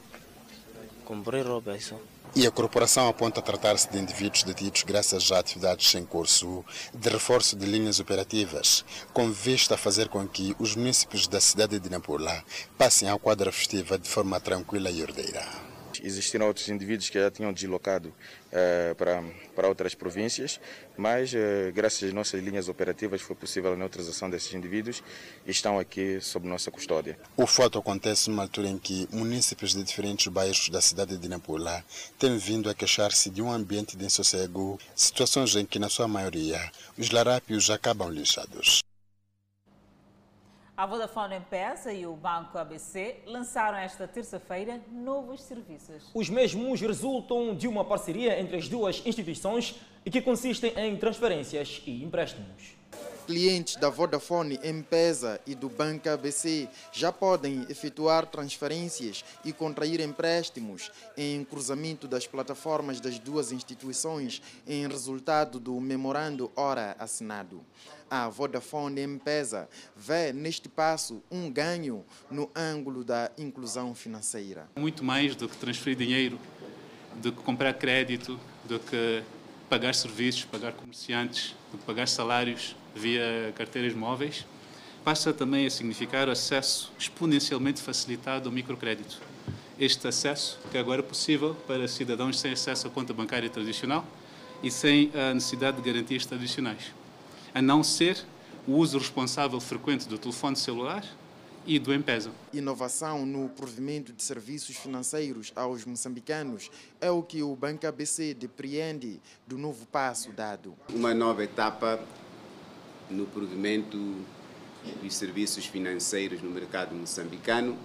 Comprei 1.04 1.42
roupa 1.42 1.78
só. 1.80 1.98
E 2.36 2.46
a 2.46 2.50
corporação 2.50 3.08
aponta 3.08 3.40
a 3.40 3.42
tratar-se 3.42 3.88
de 3.90 3.98
indivíduos 3.98 4.42
detidos 4.42 4.82
graças 4.82 5.30
a 5.30 5.38
atividades 5.38 5.94
em 5.94 6.04
curso 6.04 6.64
de 6.92 7.08
reforço 7.08 7.56
de 7.56 7.64
linhas 7.64 8.00
operativas, 8.00 8.84
com 9.12 9.30
vista 9.30 9.76
a 9.76 9.78
fazer 9.78 10.08
com 10.08 10.26
que 10.28 10.54
os 10.58 10.74
municípios 10.74 11.26
da 11.26 11.40
cidade 11.40 11.78
de 11.78 11.88
Nampula 11.88 12.44
passem 12.76 13.08
à 13.08 13.18
quadra 13.18 13.52
festiva 13.52 13.96
de 13.96 14.08
forma 14.08 14.40
tranquila 14.40 14.90
e 14.90 15.00
ordeira. 15.00 15.73
Existiram 16.02 16.46
outros 16.46 16.68
indivíduos 16.68 17.10
que 17.10 17.18
já 17.18 17.30
tinham 17.30 17.52
deslocado 17.52 18.14
eh, 18.52 18.94
para, 18.96 19.22
para 19.54 19.68
outras 19.68 19.94
províncias, 19.94 20.60
mas 20.96 21.34
eh, 21.34 21.72
graças 21.74 22.02
às 22.04 22.12
nossas 22.12 22.42
linhas 22.42 22.68
operativas 22.68 23.20
foi 23.20 23.34
possível 23.36 23.72
a 23.72 23.76
neutralização 23.76 24.30
desses 24.30 24.52
indivíduos 24.54 25.02
e 25.46 25.50
estão 25.50 25.78
aqui 25.78 26.20
sob 26.20 26.46
nossa 26.46 26.70
custódia. 26.70 27.18
O 27.36 27.46
fato 27.46 27.78
acontece 27.78 28.30
numa 28.30 28.42
altura 28.42 28.68
em 28.68 28.78
que 28.78 29.08
munícipes 29.12 29.74
de 29.74 29.82
diferentes 29.82 30.28
bairros 30.28 30.68
da 30.68 30.80
cidade 30.80 31.18
de 31.18 31.28
Nampula 31.28 31.84
têm 32.18 32.38
vindo 32.38 32.70
a 32.70 32.74
queixar-se 32.74 33.28
de 33.28 33.42
um 33.42 33.50
ambiente 33.50 33.96
de 33.96 34.04
insossego, 34.04 34.78
situações 34.94 35.56
em 35.56 35.66
que, 35.66 35.78
na 35.78 35.88
sua 35.88 36.06
maioria, 36.06 36.60
os 36.96 37.10
larápios 37.10 37.70
acabam 37.70 38.08
lixados. 38.10 38.84
A 40.76 40.86
Vodafone 40.86 41.36
M-Pesa 41.36 41.92
e 41.92 42.04
o 42.04 42.16
Banco 42.16 42.58
ABC 42.58 43.18
lançaram 43.26 43.78
esta 43.78 44.08
terça-feira 44.08 44.80
novos 44.90 45.40
serviços. 45.40 46.10
Os 46.12 46.28
mesmos 46.28 46.80
resultam 46.80 47.54
de 47.54 47.68
uma 47.68 47.84
parceria 47.84 48.40
entre 48.40 48.56
as 48.56 48.68
duas 48.68 49.00
instituições 49.06 49.76
e 50.04 50.10
que 50.10 50.20
consistem 50.20 50.72
em 50.76 50.96
transferências 50.96 51.80
e 51.86 52.02
empréstimos. 52.02 52.74
Clientes 53.26 53.76
da 53.76 53.88
Vodafone 53.88 54.60
M-Pesa 54.62 55.40
e 55.46 55.54
do 55.54 55.70
Banco 55.70 56.10
ABC 56.10 56.68
já 56.92 57.10
podem 57.10 57.64
efetuar 57.70 58.26
transferências 58.26 59.24
e 59.42 59.50
contrair 59.50 60.00
empréstimos 60.00 60.92
em 61.16 61.42
cruzamento 61.42 62.06
das 62.06 62.26
plataformas 62.26 63.00
das 63.00 63.18
duas 63.18 63.50
instituições 63.50 64.42
em 64.66 64.86
resultado 64.86 65.58
do 65.58 65.80
memorando 65.80 66.52
ora 66.54 66.94
assinado. 66.98 67.62
A 68.10 68.28
Vodafone 68.28 69.00
M-Pesa 69.00 69.70
vê 69.96 70.30
neste 70.30 70.68
passo 70.68 71.22
um 71.30 71.50
ganho 71.50 72.04
no 72.30 72.50
ângulo 72.54 73.02
da 73.02 73.30
inclusão 73.38 73.94
financeira. 73.94 74.68
Muito 74.76 75.02
mais 75.02 75.34
do 75.34 75.48
que 75.48 75.56
transferir 75.56 75.96
dinheiro, 75.96 76.38
do 77.14 77.32
que 77.32 77.42
comprar 77.42 77.72
crédito, 77.72 78.38
do 78.64 78.78
que 78.78 79.22
pagar 79.68 79.94
serviços, 79.94 80.44
pagar 80.44 80.72
comerciantes, 80.72 81.54
pagar 81.86 82.06
salários 82.08 82.76
via 82.94 83.52
carteiras 83.56 83.94
móveis, 83.94 84.46
passa 85.04 85.32
também 85.32 85.66
a 85.66 85.70
significar 85.70 86.28
acesso 86.28 86.92
exponencialmente 86.98 87.82
facilitado 87.82 88.48
ao 88.48 88.54
microcrédito. 88.54 89.20
Este 89.78 90.06
acesso 90.06 90.58
que 90.70 90.78
agora 90.78 91.00
é 91.00 91.02
possível 91.02 91.54
para 91.66 91.86
cidadãos 91.88 92.38
sem 92.38 92.52
acesso 92.52 92.86
à 92.86 92.90
conta 92.90 93.12
bancária 93.12 93.50
tradicional 93.50 94.06
e 94.62 94.70
sem 94.70 95.10
a 95.14 95.34
necessidade 95.34 95.76
de 95.76 95.82
garantias 95.82 96.24
tradicionais, 96.24 96.92
a 97.52 97.60
não 97.60 97.82
ser 97.82 98.24
o 98.66 98.72
uso 98.72 98.98
responsável 98.98 99.60
frequente 99.60 100.08
do 100.08 100.16
telefone 100.16 100.56
celular 100.56 101.04
e 101.66 101.78
do 101.78 101.92
M-Pesa. 101.92 102.30
Inovação 102.52 103.24
no 103.24 103.48
provimento 103.48 104.12
de 104.12 104.22
serviços 104.22 104.76
financeiros 104.76 105.52
aos 105.56 105.84
moçambicanos 105.84 106.70
é 107.00 107.10
o 107.10 107.22
que 107.22 107.42
o 107.42 107.56
Banco 107.56 107.86
ABC 107.86 108.34
depreende 108.34 109.20
do 109.46 109.56
novo 109.56 109.86
passo 109.86 110.30
dado. 110.32 110.74
Uma 110.92 111.14
nova 111.14 111.42
etapa 111.42 112.00
no 113.10 113.26
provimento 113.26 113.96
dos 115.02 115.14
serviços 115.14 115.66
financeiros 115.66 116.42
no 116.42 116.50
mercado 116.50 116.94
moçambicano, 116.94 117.76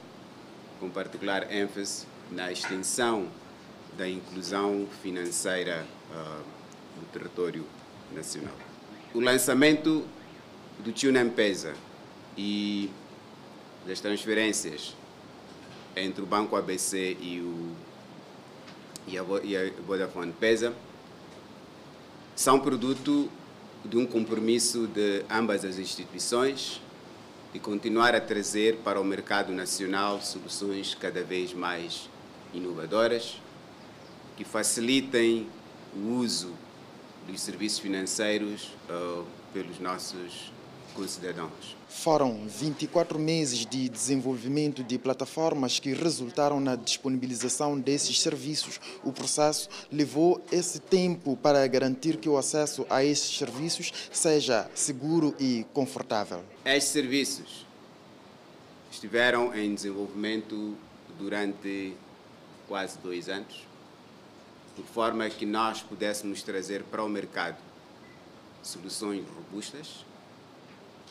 com 0.80 0.89
particular 0.89 1.52
ênfase 1.52 2.06
na 2.32 2.52
extensão 2.52 3.28
da 3.98 4.08
inclusão 4.08 4.88
financeira 5.02 5.86
uh, 6.12 6.44
no 7.00 7.06
território 7.12 7.65
nacional. 8.13 8.56
O 9.13 9.20
lançamento 9.20 10.06
do 10.80 10.92
Tuna 10.94 11.26
Pesa 11.26 11.74
e 12.38 12.89
das 13.86 14.00
transferências 14.00 14.96
entre 15.96 16.22
o 16.22 16.26
Banco 16.26 16.56
ABC 16.56 17.18
e, 17.20 17.39
o, 17.42 17.76
e, 19.08 19.18
a, 19.18 19.24
e 19.44 19.58
a 19.58 19.72
Vodafone 19.86 20.32
Pesa 20.32 20.74
são 22.36 22.60
produto 22.60 23.30
de 23.84 23.98
um 23.98 24.06
compromisso 24.06 24.88
de 24.88 25.24
ambas 25.30 25.65
as 25.65 25.78
instituições 25.78 26.82
de 27.52 27.60
continuar 27.60 28.13
a 28.13 28.22
trazer 28.22 28.78
para 28.78 29.02
o 29.02 29.04
mercado 29.04 29.52
nacional 29.52 30.22
soluções 30.22 30.94
cada 30.94 31.24
vez 31.24 31.54
mais 31.54 32.10
inovadoras 32.54 33.42
que 34.38 34.44
facilitem 34.44 35.48
o 35.96 36.20
uso 36.20 36.54
dos 37.28 37.42
serviços 37.42 37.80
financeiros 37.80 38.72
uh, 38.89 39.26
pelos 39.54 39.80
nossos 39.80 40.52
concidadãos. 41.00 41.78
Foram 41.88 42.46
24 42.46 43.18
meses 43.18 43.66
de 43.66 43.88
desenvolvimento 43.88 44.84
de 44.84 44.98
plataformas 44.98 45.80
que 45.80 45.94
resultaram 45.94 46.60
na 46.60 46.76
disponibilização 46.76 47.80
desses 47.80 48.20
serviços. 48.20 48.80
O 49.04 49.14
processo 49.14 49.70
levou 49.92 50.44
esse 50.52 50.80
tempo 50.80 51.38
para 51.38 51.66
garantir 51.68 52.18
que 52.18 52.28
o 52.28 52.38
acesso 52.38 52.86
a 52.90 53.04
esses 53.04 53.38
serviços 53.38 53.94
seja 54.12 54.70
seguro 54.76 55.34
e 55.40 55.66
confortável. 55.74 56.44
Estes 56.66 56.92
serviços 56.92 57.66
estiveram 58.92 59.56
em 59.56 59.74
desenvolvimento 59.74 60.76
durante 61.18 61.96
quase 62.68 62.98
dois 63.00 63.30
anos, 63.30 63.66
de 64.76 64.84
forma 64.84 65.30
que 65.30 65.46
nós 65.46 65.82
pudéssemos 65.82 66.44
trazer 66.44 66.84
para 66.84 67.04
o 67.04 67.10
mercado 67.10 67.58
soluções 68.62 69.24
robustas 69.36 70.09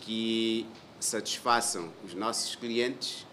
que 0.08 0.64
satisfaçam 0.98 1.90
os 2.02 2.14
nossos 2.14 2.56
clientes, 2.56 3.26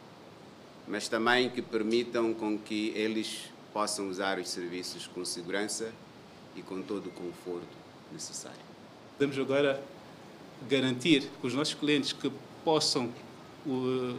mas 0.86 1.08
também 1.08 1.50
que 1.50 1.62
permitam 1.62 2.34
com 2.34 2.58
que 2.60 2.90
eles 2.90 3.44
possam 3.74 4.10
usar 4.10 4.38
os 4.40 4.50
serviços 4.50 5.08
com 5.08 5.24
segurança 5.24 5.94
e 6.54 6.62
com 6.62 6.82
todo 6.82 7.08
o 7.08 7.12
conforto 7.12 7.66
necessário. 8.12 8.60
Podemos 9.18 9.40
agora 9.40 9.82
garantir 10.70 11.30
que 11.40 11.48
os 11.48 11.54
nossos 11.54 11.76
clientes 11.76 12.12
que 12.12 12.30
possam 12.66 13.10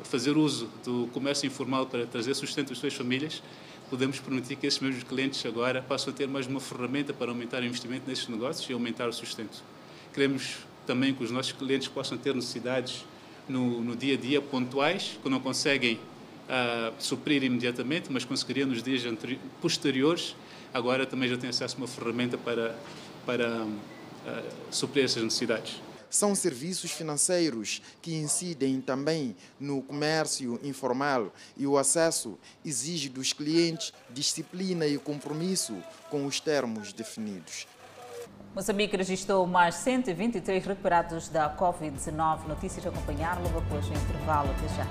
fazer 0.05 0.35
uso 0.39 0.71
do 0.83 1.11
comércio 1.13 1.47
informal 1.47 1.85
para 1.85 2.07
trazer 2.07 2.35
sustento 2.35 2.73
às 2.73 2.79
suas 2.79 2.95
famílias, 2.95 3.43
podemos 3.91 4.19
permitir 4.19 4.57
que 4.57 4.67
esses 4.67 4.81
mesmos 4.81 5.05
clientes 5.05 5.45
agora 5.45 5.83
possam 5.83 6.11
ter 6.11 6.27
mais 6.27 6.47
uma 6.47 6.59
ferramenta 6.59 7.13
para 7.13 7.31
aumentar 7.31 7.61
o 7.61 7.67
investimento 7.67 8.09
nesses 8.09 8.27
negócios 8.29 8.69
e 8.69 8.73
aumentar 8.73 9.09
o 9.09 9.13
sustento. 9.13 9.63
Queremos 10.15 10.66
também 10.87 11.13
que 11.13 11.23
os 11.23 11.31
nossos 11.31 11.53
clientes 11.53 11.89
possam 11.89 12.17
ter 12.17 12.35
necessidades 12.35 13.05
no, 13.49 13.83
no 13.83 13.97
dia 13.97 14.15
a 14.15 14.17
dia 14.17 14.41
pontuais, 14.41 15.19
que 15.23 15.29
não 15.29 15.41
conseguem 15.41 15.95
uh, 15.95 16.95
suprir 16.99 17.43
imediatamente, 17.43 18.11
mas 18.11 18.25
conseguiriam 18.25 18.69
nos 18.69 18.83
dias 18.83 19.03
posteriores. 19.61 20.35
Agora 20.73 21.07
também 21.07 21.29
já 21.29 21.37
têm 21.37 21.51
acesso 21.51 21.77
a 21.77 21.79
uma 21.79 21.87
ferramenta 21.87 22.39
para, 22.39 22.77
para 23.25 23.65
uh, 23.65 23.71
suprir 24.71 25.05
essas 25.05 25.23
necessidades. 25.23 25.81
São 26.09 26.35
serviços 26.35 26.93
financeiros 26.93 27.83
que 28.01 28.15
incidem 28.15 28.81
também 28.81 29.37
no 29.59 29.83
comércio 29.83 30.59
informal 30.63 31.35
e 31.57 31.67
o 31.67 31.77
acesso 31.77 32.39
exige 32.65 33.09
dos 33.09 33.33
clientes 33.33 33.93
disciplina 34.11 34.87
e 34.87 34.97
compromisso 34.99 35.77
com 36.09 36.25
os 36.25 36.39
termos 36.39 36.93
definidos. 36.93 37.67
Moçambique 38.55 38.97
registrou 38.97 39.47
mais 39.47 39.75
123 39.75 40.65
recuperados 40.65 41.29
da 41.29 41.55
Covid-19. 41.55 42.47
Notícias 42.49 42.87
a 42.87 42.89
acompanhar 42.89 43.39
logo 43.43 43.59
após 43.59 43.87
o 43.87 43.93
intervalo. 43.93 44.49
Até 44.51 44.67
já. 44.75 44.87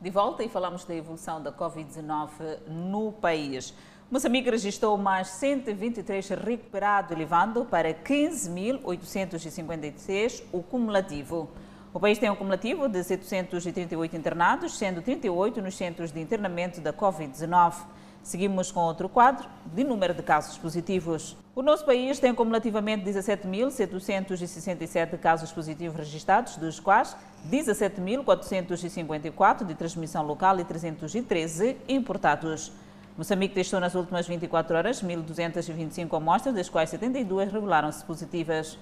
De 0.00 0.10
volta 0.10 0.42
e 0.42 0.48
falamos 0.48 0.84
da 0.84 0.96
evolução 0.96 1.40
da 1.40 1.52
Covid-19 1.52 2.58
no 2.66 3.12
país. 3.12 3.72
Moçambique 4.10 4.50
registrou 4.50 4.98
mais 4.98 5.28
123 5.28 6.28
recuperados, 6.30 7.12
elevando 7.12 7.64
para 7.64 7.94
15.853 7.94 10.42
o 10.52 10.60
cumulativo. 10.60 11.48
O 11.94 12.00
país 12.00 12.18
tem 12.18 12.30
um 12.30 12.34
cumulativo 12.34 12.88
de 12.88 13.04
738 13.04 14.16
internados, 14.16 14.78
sendo 14.78 15.02
38 15.02 15.60
nos 15.60 15.76
centros 15.76 16.10
de 16.10 16.20
internamento 16.20 16.80
da 16.80 16.90
Covid-19. 16.90 17.74
Seguimos 18.22 18.72
com 18.72 18.80
outro 18.80 19.10
quadro 19.10 19.46
de 19.74 19.84
número 19.84 20.14
de 20.14 20.22
casos 20.22 20.56
positivos. 20.56 21.36
O 21.54 21.60
nosso 21.60 21.84
país 21.84 22.18
tem 22.18 22.34
cumulativamente 22.34 23.04
17.767 23.04 25.18
casos 25.18 25.52
positivos 25.52 25.98
registrados, 25.98 26.56
dos 26.56 26.80
quais 26.80 27.14
17.454 27.50 29.66
de 29.66 29.74
transmissão 29.74 30.24
local 30.24 30.58
e 30.60 30.64
313 30.64 31.76
importados. 31.86 32.72
Moçambique 33.18 33.54
testou 33.54 33.80
nas 33.80 33.94
últimas 33.94 34.26
24 34.26 34.74
horas 34.74 35.02
1.225 35.02 36.16
amostras, 36.16 36.54
das 36.54 36.70
quais 36.70 36.88
72 36.88 37.52
revelaram-se 37.52 38.02
positivas. 38.02 38.78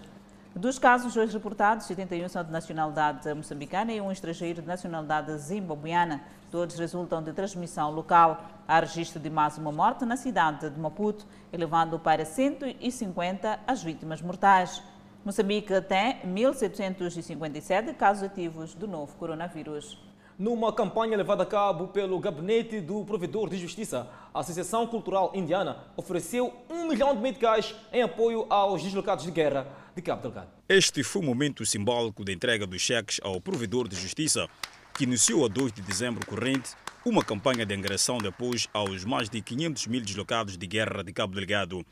Dos 0.55 0.81
casos 0.81 1.17
hoje 1.17 1.33
reportados, 1.33 1.87
71 1.87 2.29
são 2.29 2.43
de 2.43 2.51
nacionalidade 2.51 3.33
moçambicana 3.33 3.93
e 3.93 4.01
um 4.01 4.11
estrangeiro 4.11 4.61
de 4.61 4.67
nacionalidade 4.67 5.33
zimbabuiana. 5.39 6.21
Todos 6.51 6.77
resultam 6.77 7.23
de 7.23 7.33
transmissão 7.33 7.93
local. 7.93 8.45
Há 8.67 8.81
registro 8.81 9.21
de 9.21 9.31
mais 9.31 9.57
uma 9.59 9.71
morte 9.71 10.05
na 10.05 10.17
cidade 10.17 10.69
de 10.69 10.79
Maputo, 10.79 11.25
elevando 11.53 12.01
para 12.01 12.25
150 12.25 13.61
as 13.65 13.81
vítimas 13.81 14.21
mortais. 14.21 14.83
Moçambique 15.25 15.81
tem 15.83 16.21
1.757 16.23 17.95
casos 17.95 18.25
ativos 18.25 18.75
do 18.75 18.89
novo 18.89 19.15
coronavírus. 19.17 20.10
Numa 20.41 20.73
campanha 20.73 21.19
levada 21.19 21.43
a 21.43 21.47
cabo 21.47 21.89
pelo 21.89 22.19
Gabinete 22.19 22.81
do 22.81 23.05
Provedor 23.05 23.51
de 23.51 23.59
Justiça, 23.59 24.09
a 24.33 24.41
Associação 24.41 24.87
Cultural 24.87 25.33
Indiana 25.35 25.85
ofereceu 25.99 26.51
um 26.71 26.89
milhão 26.89 27.15
de 27.15 27.21
meticais 27.21 27.75
em 27.93 28.01
apoio 28.01 28.47
aos 28.49 28.83
deslocados 28.83 29.27
de 29.27 29.31
guerra 29.31 29.67
de 29.95 30.01
Cabo 30.01 30.23
Delgado. 30.23 30.49
Este 30.67 31.03
foi 31.03 31.21
o 31.21 31.25
momento 31.27 31.67
simbólico 31.67 32.25
da 32.25 32.33
entrega 32.33 32.67
dos 32.67 32.81
cheques 32.81 33.21
ao 33.23 33.39
Provedor 33.39 33.87
de 33.87 33.97
Justiça, 33.97 34.49
que 34.97 35.05
iniciou 35.05 35.45
a 35.45 35.49
2 35.49 35.75
de 35.75 35.83
dezembro 35.83 36.25
corrente 36.25 36.71
uma 37.05 37.23
campanha 37.23 37.67
de 37.67 37.75
angariação 37.75 38.17
de 38.17 38.29
apoio 38.29 38.61
aos 38.73 39.05
mais 39.05 39.29
de 39.29 39.43
500 39.43 39.89
mil 39.89 40.01
deslocados 40.01 40.57
de 40.57 40.67
guerra 40.67 41.05
de 41.05 41.13
Cabo 41.13 41.35
Delgado. 41.35 41.85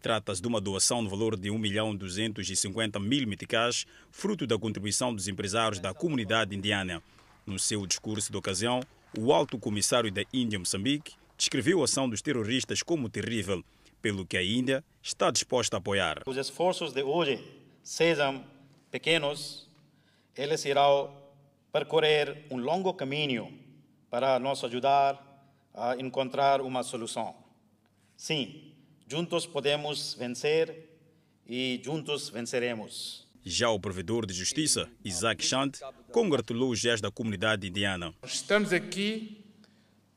Trata-se 0.00 0.40
de 0.40 0.46
uma 0.46 0.60
doação 0.60 1.02
no 1.02 1.10
valor 1.10 1.36
de 1.36 1.50
1 1.50 1.58
milhão 1.58 1.96
250 1.96 3.00
mil 3.00 3.26
meticais, 3.26 3.84
fruto 4.12 4.46
da 4.46 4.56
contribuição 4.56 5.12
dos 5.12 5.26
empresários 5.26 5.80
da 5.80 5.92
comunidade 5.92 6.54
indiana. 6.54 7.02
No 7.46 7.60
seu 7.60 7.86
discurso 7.86 8.32
de 8.32 8.36
ocasião, 8.36 8.80
o 9.16 9.32
alto 9.32 9.56
comissário 9.56 10.10
da 10.10 10.24
Índia 10.32 10.58
Moçambique 10.58 11.14
descreveu 11.38 11.80
a 11.80 11.84
ação 11.84 12.08
dos 12.08 12.20
terroristas 12.20 12.82
como 12.82 13.08
terrível, 13.08 13.64
pelo 14.02 14.26
que 14.26 14.36
a 14.36 14.42
Índia 14.42 14.82
está 15.00 15.30
disposta 15.30 15.76
a 15.76 15.78
apoiar. 15.78 16.22
Os 16.26 16.36
esforços 16.36 16.92
de 16.92 17.04
hoje 17.04 17.38
sejam 17.84 18.44
pequenos, 18.90 19.70
eles 20.34 20.64
irão 20.64 21.16
percorrer 21.72 22.46
um 22.50 22.56
longo 22.56 22.92
caminho 22.92 23.56
para 24.10 24.40
nos 24.40 24.64
ajudar 24.64 25.22
a 25.72 25.94
encontrar 25.98 26.60
uma 26.60 26.82
solução. 26.82 27.32
Sim, 28.16 28.72
juntos 29.06 29.46
podemos 29.46 30.14
vencer 30.14 30.90
e 31.48 31.80
juntos 31.84 32.28
venceremos. 32.28 33.25
Já 33.48 33.70
o 33.70 33.78
provedor 33.78 34.26
de 34.26 34.34
justiça, 34.34 34.88
Isaac 35.04 35.44
Chant, 35.44 35.78
congratulou 36.10 36.72
os 36.72 36.80
gestos 36.80 37.02
da 37.02 37.12
comunidade 37.12 37.68
indiana. 37.68 38.12
Estamos 38.24 38.72
aqui 38.72 39.40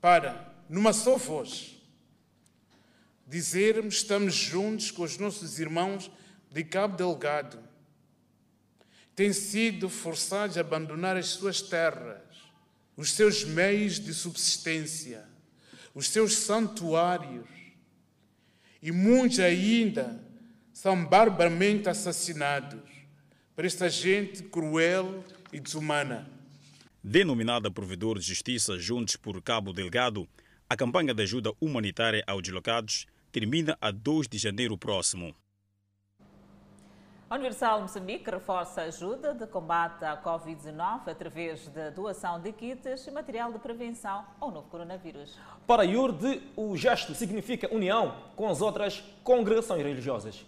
para, 0.01 0.51
numa 0.67 0.93
só 0.93 1.15
voz, 1.15 1.77
dizermos 3.27 3.97
estamos 3.97 4.33
juntos 4.33 4.89
com 4.89 5.03
os 5.03 5.19
nossos 5.19 5.59
irmãos 5.59 6.09
de 6.51 6.63
Cabo 6.63 6.97
Delgado. 6.97 7.59
Têm 9.15 9.31
sido 9.31 9.89
forçados 9.89 10.57
a 10.57 10.61
abandonar 10.61 11.15
as 11.15 11.27
suas 11.27 11.61
terras, 11.61 12.23
os 12.97 13.11
seus 13.11 13.43
meios 13.43 13.99
de 13.99 14.11
subsistência, 14.11 15.23
os 15.93 16.09
seus 16.09 16.35
santuários. 16.35 17.47
E 18.81 18.91
muitos 18.91 19.39
ainda 19.39 20.19
são 20.73 21.05
barbaramente 21.05 21.87
assassinados 21.87 22.98
por 23.59 23.65
esta 23.65 23.89
gente 23.89 24.41
cruel 24.43 25.21
e 25.51 25.59
desumana. 25.59 26.25
Denominada 27.03 27.69
Provedor 27.69 28.17
de 28.17 28.25
Justiça 28.25 28.79
Juntos 28.79 29.17
por 29.17 29.41
Cabo 29.41 29.73
Delgado, 29.73 30.25
a 30.69 30.77
campanha 30.77 31.13
de 31.13 31.23
ajuda 31.23 31.51
humanitária 31.59 32.23
aos 32.25 32.41
deslocados 32.41 33.05
termina 33.33 33.77
a 33.81 33.91
2 33.91 34.29
de 34.29 34.37
janeiro 34.37 34.77
próximo. 34.77 35.35
A 37.29 37.35
Universal 37.35 37.81
Moçambique 37.81 38.31
reforça 38.31 38.79
a 38.79 38.85
ajuda 38.85 39.33
de 39.33 39.45
combate 39.45 40.05
à 40.05 40.15
Covid-19 40.15 41.09
através 41.09 41.67
da 41.67 41.89
doação 41.89 42.39
de 42.41 42.53
kits 42.53 43.07
e 43.07 43.11
material 43.11 43.51
de 43.51 43.59
prevenção 43.59 44.23
ao 44.39 44.51
novo 44.51 44.69
coronavírus. 44.69 45.37
Para 45.67 45.83
Yurde, 45.83 46.41
o 46.55 46.77
gesto 46.77 47.13
significa 47.13 47.67
união 47.75 48.15
com 48.37 48.47
as 48.47 48.61
outras 48.61 49.03
congregações 49.21 49.83
religiosas. 49.83 50.45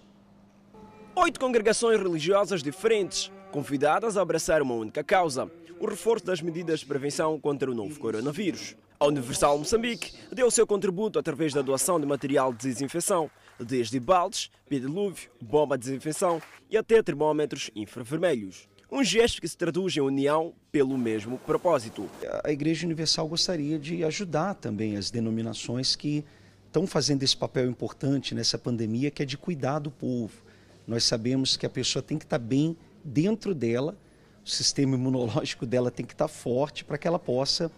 Oito 1.14 1.42
congregações 1.42 2.00
religiosas 2.00 2.64
diferentes, 2.64 3.30
convidadas 3.52 4.16
a 4.16 4.22
abraçar 4.22 4.62
uma 4.62 4.74
única 4.74 5.04
causa: 5.04 5.52
o 5.78 5.86
reforço 5.86 6.26
das 6.26 6.42
medidas 6.42 6.80
de 6.80 6.86
prevenção 6.86 7.38
contra 7.38 7.70
o 7.70 7.76
novo 7.76 8.00
coronavírus. 8.00 8.78
A 8.98 9.08
Universal 9.08 9.58
Moçambique 9.58 10.14
deu 10.32 10.48
o 10.48 10.52
seu 10.52 10.66
contributo 10.66 11.20
através 11.20 11.54
da 11.54 11.62
doação 11.62 12.00
de 12.00 12.06
material 12.06 12.54
de 12.54 12.60
desinfecção, 12.60 13.30
desde 13.60 14.00
baldes, 14.00 14.50
pedilúvio, 14.70 15.30
bomba 15.42 15.78
de 15.78 15.86
desinfecção 15.86 16.42
e 16.70 16.78
até 16.78 17.04
termômetros 17.04 17.70
infravermelhos. 17.76 18.70
Um 18.90 19.04
gesto 19.04 19.42
que 19.42 19.48
se 19.48 19.58
traduz 19.58 19.98
em 19.98 20.02
união 20.02 20.54
pelo 20.72 20.98
mesmo 20.98 21.38
propósito. 21.40 22.10
A 22.44 22.52
Igreja 22.52 22.86
Universal 22.86 23.28
gostaria 23.28 23.78
de 23.78 24.04
ajudar 24.06 24.54
também 24.54 24.96
as 24.96 25.12
denominações 25.12 25.96
que 25.96 26.24
estão 26.68 26.88
fazendo 26.88 27.24
esse 27.24 27.36
papel 27.36 27.70
importante 27.70 28.34
nessa 28.34 28.58
pandemia, 28.58 29.12
que 29.12 29.24
é 29.24 29.26
de 29.26 29.38
cuidar 29.38 29.80
do 29.80 29.92
povo. 29.92 30.51
Nós 30.88 31.04
sabemos 31.04 31.56
que 31.56 31.66
a 31.66 31.70
pessoa 31.70 32.02
tem 32.02 32.18
que 32.18 32.26
estar 32.26 32.40
bem 32.40 32.76
dentro 33.04 33.54
dela, 33.54 33.98
o 34.46 34.50
sistema 34.50 34.96
imunológico 34.96 35.66
dela 35.66 35.92
tem 35.92 36.06
que 36.06 36.14
estar 36.14 36.28
forte 36.28 36.84
para 36.84 36.98
que 36.98 37.08
ela 37.08 37.20
possa 37.20 37.72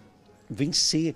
vencer 0.50 1.16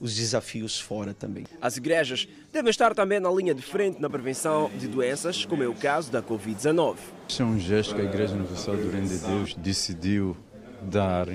os 0.00 0.14
desafios 0.14 0.78
fora 0.78 1.14
também. 1.14 1.44
As 1.60 1.76
igrejas 1.76 2.28
devem 2.52 2.70
estar 2.70 2.94
também 2.94 3.18
na 3.18 3.30
linha 3.30 3.54
de 3.54 3.62
frente 3.62 4.00
na 4.00 4.10
prevenção 4.10 4.70
de 4.78 4.86
doenças, 4.86 5.44
como 5.44 5.62
é 5.62 5.68
o 5.68 5.74
caso 5.74 6.10
da 6.10 6.22
Covid-19. 6.22 6.96
Este 7.28 7.42
é 7.42 7.44
um 7.44 7.58
gesto 7.58 7.94
que 7.94 8.00
a 8.00 8.04
Igreja 8.04 8.34
Universal 8.34 8.76
do 8.76 8.90
Reino 8.90 9.08
de 9.08 9.18
Deus 9.18 9.54
decidiu 9.54 10.36
dar. 10.82 11.26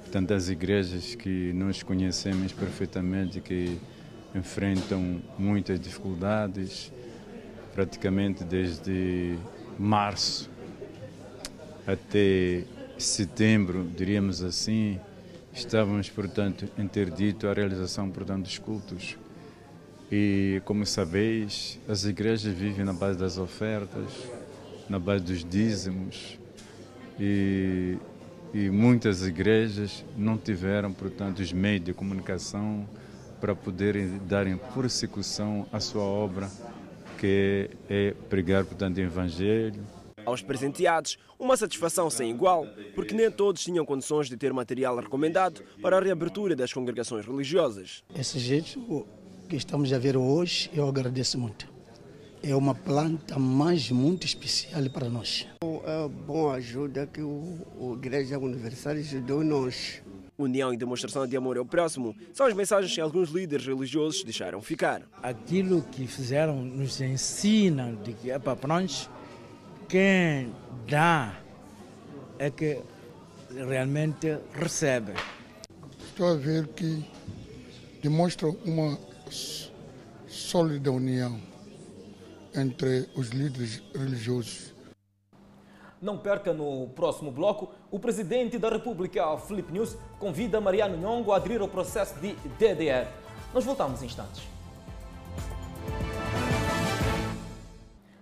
Portanto, 0.00 0.32
as 0.32 0.48
igrejas 0.48 1.14
que 1.14 1.52
nós 1.52 1.82
conhecemos 1.82 2.52
perfeitamente, 2.52 3.40
que 3.40 3.78
enfrentam 4.34 5.20
muitas 5.38 5.78
dificuldades, 5.78 6.90
praticamente 7.74 8.44
desde 8.44 9.36
março 9.78 10.50
até 11.86 12.64
setembro, 12.98 13.88
diríamos 13.96 14.42
assim, 14.42 15.00
estávamos, 15.52 16.08
portanto, 16.08 16.68
interdito 16.78 17.48
a 17.48 17.52
realização, 17.52 18.10
portanto, 18.10 18.44
dos 18.44 18.58
cultos. 18.58 19.16
E, 20.12 20.60
como 20.64 20.84
sabeis, 20.84 21.78
as 21.88 22.04
igrejas 22.04 22.52
vivem 22.52 22.84
na 22.84 22.92
base 22.92 23.18
das 23.18 23.38
ofertas, 23.38 24.10
na 24.88 24.98
base 24.98 25.24
dos 25.24 25.44
dízimos, 25.44 26.38
e, 27.18 27.96
e 28.52 28.70
muitas 28.70 29.26
igrejas 29.26 30.04
não 30.16 30.36
tiveram, 30.36 30.92
portanto, 30.92 31.40
os 31.40 31.52
meios 31.52 31.84
de 31.84 31.92
comunicação 31.92 32.88
para 33.40 33.54
poderem 33.54 34.18
darem 34.28 34.56
persecução 34.74 35.66
à 35.72 35.80
sua 35.80 36.02
obra, 36.02 36.50
que 37.20 37.68
é 37.90 38.14
pregar, 38.30 38.64
portanto, 38.64 38.96
o 38.96 39.00
Evangelho, 39.00 39.84
aos 40.24 40.40
presenteados, 40.40 41.18
uma 41.38 41.54
satisfação 41.54 42.08
sem 42.08 42.30
igual, 42.30 42.66
porque 42.94 43.14
nem 43.14 43.30
todos 43.30 43.62
tinham 43.62 43.84
condições 43.84 44.28
de 44.28 44.36
ter 44.38 44.52
material 44.54 44.96
recomendado 44.96 45.62
para 45.82 45.98
a 45.98 46.00
reabertura 46.00 46.56
das 46.56 46.72
congregações 46.72 47.26
religiosas. 47.26 48.02
Esse 48.18 48.38
jeito 48.38 49.06
que 49.48 49.56
estamos 49.56 49.92
a 49.92 49.98
ver 49.98 50.16
hoje, 50.16 50.70
eu 50.72 50.88
agradeço 50.88 51.38
muito. 51.38 51.68
É 52.42 52.54
uma 52.56 52.74
planta 52.74 53.38
mais 53.38 53.90
muito 53.90 54.26
especial 54.26 54.88
para 54.88 55.10
nós. 55.10 55.46
É 55.62 56.08
boa 56.08 56.54
ajuda 56.54 57.06
que 57.06 57.20
o, 57.20 57.58
o 57.78 57.94
Igreja 57.98 58.38
Universal 58.38 58.94
ajudou 58.94 59.44
nós. 59.44 60.02
União 60.42 60.72
e 60.72 60.76
demonstração 60.76 61.26
de 61.26 61.36
amor 61.36 61.58
ao 61.58 61.64
próximo 61.64 62.16
são 62.32 62.46
as 62.46 62.54
mensagens 62.54 62.94
que 62.94 63.00
alguns 63.00 63.30
líderes 63.30 63.66
religiosos 63.66 64.24
deixaram 64.24 64.62
ficar. 64.62 65.02
Aquilo 65.22 65.82
que 65.82 66.06
fizeram 66.06 66.62
nos 66.62 67.00
ensina 67.00 67.92
de 68.04 68.12
que 68.14 68.30
é 68.30 68.38
para 68.38 68.66
nós 68.66 69.08
quem 69.88 70.52
dá 70.88 71.38
é 72.38 72.50
que 72.50 72.80
realmente 73.54 74.38
recebe. 74.54 75.12
estou 76.08 76.28
a 76.28 76.34
ver 76.36 76.68
que 76.68 77.04
demonstra 78.02 78.48
uma 78.64 78.98
sólida 80.28 80.90
união 80.90 81.40
entre 82.54 83.08
os 83.14 83.28
líderes 83.30 83.82
religiosos. 83.94 84.74
Não 86.00 86.16
perca 86.16 86.52
no 86.54 86.88
próximo 86.88 87.30
bloco, 87.30 87.70
o 87.90 87.98
presidente 87.98 88.58
da 88.58 88.70
República, 88.70 89.36
Felipe 89.38 89.72
News, 89.72 89.96
convida 90.18 90.60
Mariano 90.60 90.96
Nhongo 90.96 91.32
a 91.32 91.36
aderir 91.36 91.60
ao 91.60 91.68
processo 91.68 92.18
de 92.18 92.32
DDR. 92.58 93.06
Nós 93.52 93.64
voltamos 93.64 94.02
em 94.02 94.06
instantes. 94.06 94.42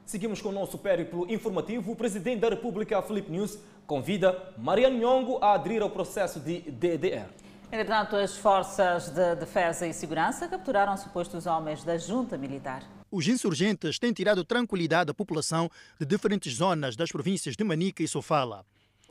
Seguimos 0.05 0.41
com 0.41 0.49
o 0.49 0.53
nosso 0.53 0.79
périplo 0.79 1.31
informativo. 1.31 1.93
O 1.93 1.97
presidente 1.97 2.41
da 2.41 2.49
República, 2.49 3.01
Felipe 3.03 3.31
News, 3.31 3.59
convida 3.87 4.55
Mariano 4.57 4.97
Nhongo 4.97 5.39
a 5.41 5.53
aderir 5.53 5.83
ao 5.83 5.91
processo 5.91 6.41
de 6.41 6.61
DDR. 6.63 7.29
Entretanto, 7.71 8.17
as 8.17 8.37
forças 8.37 9.11
de 9.11 9.35
defesa 9.37 9.87
e 9.87 9.93
segurança 9.93 10.49
capturaram 10.49 10.97
supostos 10.97 11.47
homens 11.47 11.85
da 11.85 11.99
junta 11.99 12.39
militar. 12.39 12.83
Os 13.11 13.27
insurgentes 13.27 13.99
têm 13.99 14.13
tirado 14.13 14.45
tranquilidade 14.45 15.11
à 15.11 15.15
população 15.15 15.71
de 15.99 16.05
diferentes 16.05 16.55
zonas 16.55 16.95
das 16.95 17.11
províncias 17.11 17.57
de 17.57 17.65
Manica 17.65 18.03
e 18.03 18.09
Sofala. 18.09 18.67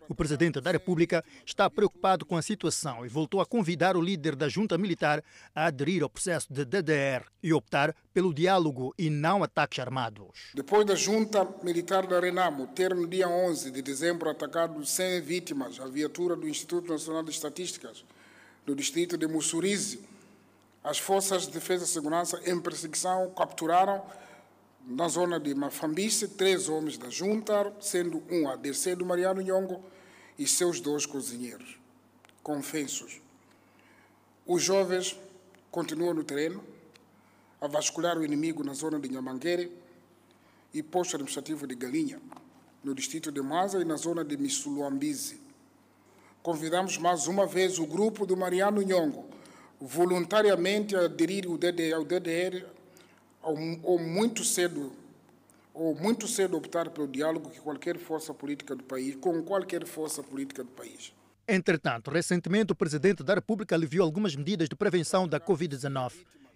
O 0.08 0.16
presidente 0.16 0.62
da 0.62 0.72
República 0.72 1.26
está 1.46 1.70
preocupado 1.70 2.26
com 2.26 2.38
a 2.38 2.42
situação 2.42 3.06
e 3.06 3.10
voltou 3.10 3.42
a 3.42 3.46
convidar 3.46 3.98
o 3.98 4.02
líder 4.02 4.36
da 4.36 4.48
junta 4.48 4.78
militar 4.78 5.22
a 5.54 5.66
aderir 5.66 6.02
ao 6.02 6.10
processo 6.10 6.54
de 6.54 6.64
DDR 6.64 7.26
e 7.44 7.52
optar 7.52 7.94
pelo 8.14 8.34
diálogo 8.34 8.94
e 8.98 9.10
não 9.10 9.44
ataques 9.44 9.80
armados. 9.80 10.52
Depois 10.54 10.86
da 10.86 10.96
junta 10.96 11.46
militar 11.62 12.08
da 12.08 12.20
Renamo 12.20 12.68
ter 12.68 12.96
no 12.96 13.06
dia 13.06 13.28
11 13.28 13.72
de 13.72 13.82
dezembro 13.82 14.30
atacado 14.30 14.86
100 14.86 15.22
vítimas 15.22 15.80
a 15.80 15.88
viatura 15.88 16.36
do 16.38 16.48
Instituto 16.48 16.90
Nacional 16.90 17.24
de 17.24 17.32
Estatísticas 17.32 18.06
no 18.66 18.76
distrito 18.76 19.18
de 19.18 19.28
Mussurize, 19.28 20.00
as 20.88 21.00
forças 21.00 21.46
de 21.46 21.52
defesa 21.52 21.84
e 21.84 21.88
segurança 21.88 22.42
em 22.46 22.58
perseguição 22.62 23.30
capturaram 23.32 24.02
na 24.86 25.10
zona 25.10 25.38
de 25.38 25.54
Mafambice 25.54 26.30
três 26.30 26.70
homens 26.70 26.98
da 26.98 27.10
junta, 27.10 27.74
sendo 27.82 28.24
um 28.32 28.48
a 28.48 28.56
Dercedo 28.56 29.06
Mariano 29.06 29.42
Nhongo 29.42 29.84
e 30.40 30.48
seus 30.48 30.80
dois 30.80 31.06
cozinheiros, 31.06 31.78
confessos. 32.42 33.20
Os 34.46 34.64
jovens 34.64 35.20
continuam 35.70 36.14
no 36.14 36.24
terreno, 36.24 36.64
a 37.60 37.68
vasculhar 37.68 38.18
o 38.18 38.24
inimigo 38.24 38.64
na 38.64 38.74
zona 38.74 38.98
de 38.98 39.10
Nhamanguere 39.10 39.70
e 40.74 40.82
posto 40.82 41.18
administrativo 41.18 41.68
de 41.68 41.76
Galinha, 41.76 42.22
no 42.82 42.96
distrito 42.96 43.30
de 43.30 43.42
Maza 43.42 43.82
e 43.82 43.84
na 43.84 43.98
zona 43.98 44.24
de 44.24 44.38
Missuluambize. 44.38 45.42
Convidamos 46.42 46.98
mais 46.98 47.28
uma 47.28 47.46
vez 47.46 47.78
o 47.78 47.86
grupo 47.86 48.26
do 48.26 48.38
Mariano 48.38 48.82
Nhongo, 48.82 49.36
voluntariamente 49.80 50.96
aderir 50.96 51.48
ao 51.48 51.58
DDR, 51.58 51.94
ao 51.96 52.04
DDR 52.04 52.66
ou 53.42 54.00
muito 54.00 54.44
cedo 54.44 54.92
ou 55.74 55.96
muito 55.96 56.28
cedo 56.28 56.58
optar 56.58 56.90
pelo 56.90 57.08
diálogo 57.08 57.52
que 57.52 57.60
qualquer 57.60 58.00
força 58.00 58.34
política 58.34 58.76
do 58.76 58.84
país, 58.84 59.16
com 59.16 59.44
qualquer 59.44 59.86
força 59.86 60.24
política 60.24 60.64
do 60.64 60.72
país. 60.72 61.14
Entretanto, 61.48 62.10
recentemente 62.10 62.72
o 62.72 62.76
presidente 62.76 63.24
da 63.24 63.36
República 63.36 63.76
aliviou 63.76 64.04
algumas 64.04 64.36
medidas 64.36 64.68
de 64.68 64.76
prevenção 64.76 65.28
da 65.28 65.40
Covid-19 65.40 66.14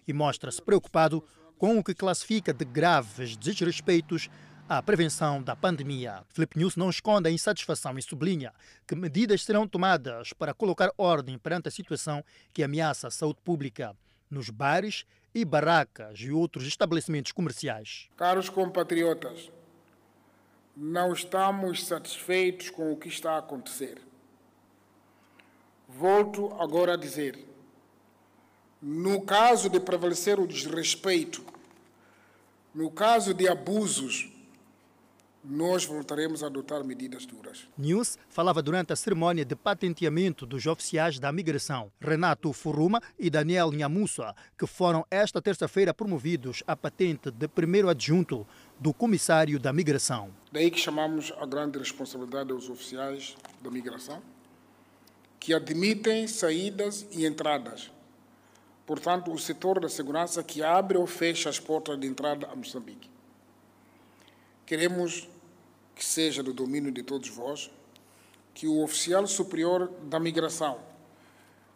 e 0.08 0.12
mostra-se 0.12 0.60
preocupado 0.60 1.22
com 1.56 1.78
o 1.78 1.84
que 1.84 1.94
classifica 1.94 2.52
de 2.52 2.64
graves 2.64 3.36
desrespeitos 3.36 4.28
à 4.78 4.82
prevenção 4.82 5.42
da 5.42 5.54
pandemia. 5.54 6.24
Felipe 6.30 6.58
News 6.58 6.76
não 6.76 6.88
esconde 6.88 7.28
a 7.28 7.30
insatisfação 7.30 7.98
e 7.98 8.02
sublinha 8.02 8.54
que 8.86 8.94
medidas 8.94 9.44
serão 9.44 9.68
tomadas 9.68 10.32
para 10.32 10.54
colocar 10.54 10.90
ordem 10.96 11.36
perante 11.36 11.68
a 11.68 11.70
situação 11.70 12.24
que 12.54 12.62
ameaça 12.62 13.08
a 13.08 13.10
saúde 13.10 13.38
pública 13.44 13.94
nos 14.30 14.48
bares 14.48 15.04
e 15.34 15.44
barracas 15.44 16.20
e 16.20 16.30
outros 16.30 16.66
estabelecimentos 16.66 17.32
comerciais. 17.32 18.08
Caros 18.16 18.48
compatriotas, 18.48 19.50
não 20.74 21.12
estamos 21.12 21.84
satisfeitos 21.84 22.70
com 22.70 22.92
o 22.92 22.96
que 22.96 23.08
está 23.08 23.32
a 23.32 23.38
acontecer. 23.40 24.00
Volto 25.86 26.50
agora 26.58 26.94
a 26.94 26.96
dizer: 26.96 27.46
no 28.80 29.20
caso 29.20 29.68
de 29.68 29.78
prevalecer 29.78 30.40
o 30.40 30.46
desrespeito, 30.46 31.44
no 32.74 32.90
caso 32.90 33.34
de 33.34 33.46
abusos, 33.46 34.32
nós 35.44 35.84
voltaremos 35.84 36.42
a 36.42 36.46
adotar 36.46 36.84
medidas 36.84 37.26
duras. 37.26 37.66
News 37.76 38.16
falava 38.28 38.62
durante 38.62 38.92
a 38.92 38.96
cerimônia 38.96 39.44
de 39.44 39.56
patenteamento 39.56 40.46
dos 40.46 40.66
oficiais 40.66 41.18
da 41.18 41.32
migração, 41.32 41.90
Renato 42.00 42.52
Furuma 42.52 43.02
e 43.18 43.28
Daniel 43.28 43.72
Nhamussa, 43.72 44.34
que 44.56 44.66
foram 44.66 45.04
esta 45.10 45.42
terça-feira 45.42 45.92
promovidos 45.92 46.62
à 46.66 46.76
patente 46.76 47.30
de 47.30 47.48
primeiro 47.48 47.88
adjunto 47.88 48.46
do 48.78 48.94
comissário 48.94 49.58
da 49.58 49.72
migração. 49.72 50.30
Daí 50.52 50.70
que 50.70 50.78
chamamos 50.78 51.32
a 51.38 51.46
grande 51.46 51.78
responsabilidade 51.78 52.52
aos 52.52 52.68
oficiais 52.68 53.36
da 53.60 53.70
migração, 53.70 54.22
que 55.40 55.52
admitem 55.52 56.28
saídas 56.28 57.06
e 57.10 57.26
entradas. 57.26 57.90
Portanto, 58.86 59.32
o 59.32 59.38
setor 59.38 59.80
da 59.80 59.88
segurança 59.88 60.42
que 60.42 60.62
abre 60.62 60.96
ou 60.96 61.06
fecha 61.06 61.48
as 61.48 61.58
portas 61.58 61.98
de 61.98 62.06
entrada 62.06 62.46
a 62.46 62.54
Moçambique. 62.54 63.10
Queremos 64.64 65.28
que 65.94 66.04
seja 66.04 66.42
do 66.42 66.52
domínio 66.52 66.90
de 66.90 67.02
todos 67.02 67.28
vós 67.28 67.70
que 68.54 68.66
o 68.66 68.82
oficial 68.82 69.26
superior 69.26 69.90
da 70.04 70.20
migração 70.20 70.78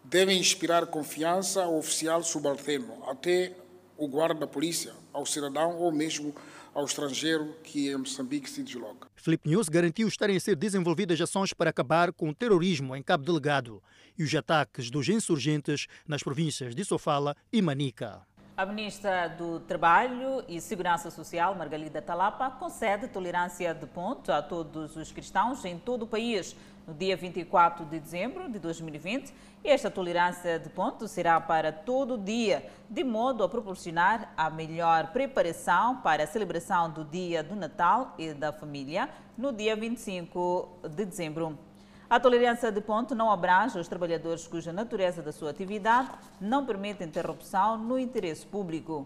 deve 0.05 0.33
inspirar 0.33 0.87
confiança 0.87 1.65
ao 1.65 1.79
oficial 1.79 2.23
subalterno, 2.23 3.03
até 3.09 3.55
o 3.97 4.07
guarda 4.07 4.41
da 4.41 4.47
polícia, 4.47 4.93
ao 5.13 5.27
cidadão 5.27 5.79
ou 5.79 5.91
mesmo 5.91 6.35
ao 6.75 6.85
estrangeiro 6.85 7.57
que 7.65 7.89
em 7.89 7.97
Moçambique 7.97 8.49
se 8.49 8.63
desloca. 8.63 9.09
Felipe 9.17 9.49
News 9.49 9.69
garantiu 9.69 10.07
estarem 10.07 10.37
a 10.37 10.41
ser 10.41 10.55
desenvolvidas 10.55 11.21
ações 11.21 11.55
para 11.55 11.71
acabar 11.71 12.13
com 12.13 12.29
o 12.29 12.35
terrorismo 12.35 12.95
em 12.95 13.03
Cabo 13.03 13.25
Delegado 13.25 13.83
e 14.17 14.23
os 14.23 14.35
ataques 14.35 14.91
dos 14.91 15.09
insurgentes 15.09 15.87
nas 16.07 16.23
províncias 16.23 16.75
de 16.75 16.85
Sofala 16.85 17.35
e 17.51 17.63
Manica. 17.63 18.27
A 18.57 18.65
ministra 18.65 19.29
do 19.29 19.61
Trabalho 19.61 20.43
e 20.49 20.63
Segurança 20.63 21.11
Social, 21.11 21.55
Margalida 21.55 22.01
Talapa, 22.01 22.49
concede 22.49 23.07
tolerância 23.07 23.75
de 23.75 23.85
ponto 23.85 24.33
a 24.33 24.41
todos 24.41 24.97
os 24.97 25.13
cristãos 25.13 25.63
em 25.67 25.79
todo 25.79 26.05
o 26.05 26.07
país 26.07 26.57
no 26.87 26.95
dia 26.95 27.15
24 27.19 27.85
de 27.85 28.01
dezembro 28.01 28.51
de 28.51 28.59
2020. 28.59 29.31
E 29.63 29.69
esta 29.69 29.91
tolerância 29.91 30.59
de 30.59 30.71
ponto 30.71 31.07
será 31.07 31.39
para 31.39 31.71
todo 31.71 32.15
o 32.15 32.19
dia, 32.19 32.67
de 32.89 33.05
modo 33.05 33.45
a 33.45 33.49
proporcionar 33.49 34.33
a 34.35 34.49
melhor 34.49 35.09
preparação 35.09 35.99
para 35.99 36.25
a 36.25 36.27
celebração 36.27 36.91
do 36.91 37.05
Dia 37.05 37.43
do 37.43 37.55
Natal 37.55 38.15
e 38.17 38.33
da 38.33 38.55
Família 38.55 39.11
no 39.37 39.53
dia 39.53 39.77
25 39.77 40.79
de 40.95 41.05
dezembro. 41.05 41.66
A 42.09 42.21
tolerância 42.21 42.71
de 42.71 42.81
ponto 42.81 43.17
não 43.17 43.33
abrange 43.33 43.81
os 43.81 43.89
trabalhadores 43.89 44.47
cuja 44.47 44.73
natureza 44.73 45.21
da 45.23 45.33
sua 45.33 45.51
atividade 45.51 46.09
não 46.41 46.65
permite 46.65 47.03
interrupção 47.03 47.77
no 47.77 47.99
interesse 47.99 48.47
público. 48.47 49.05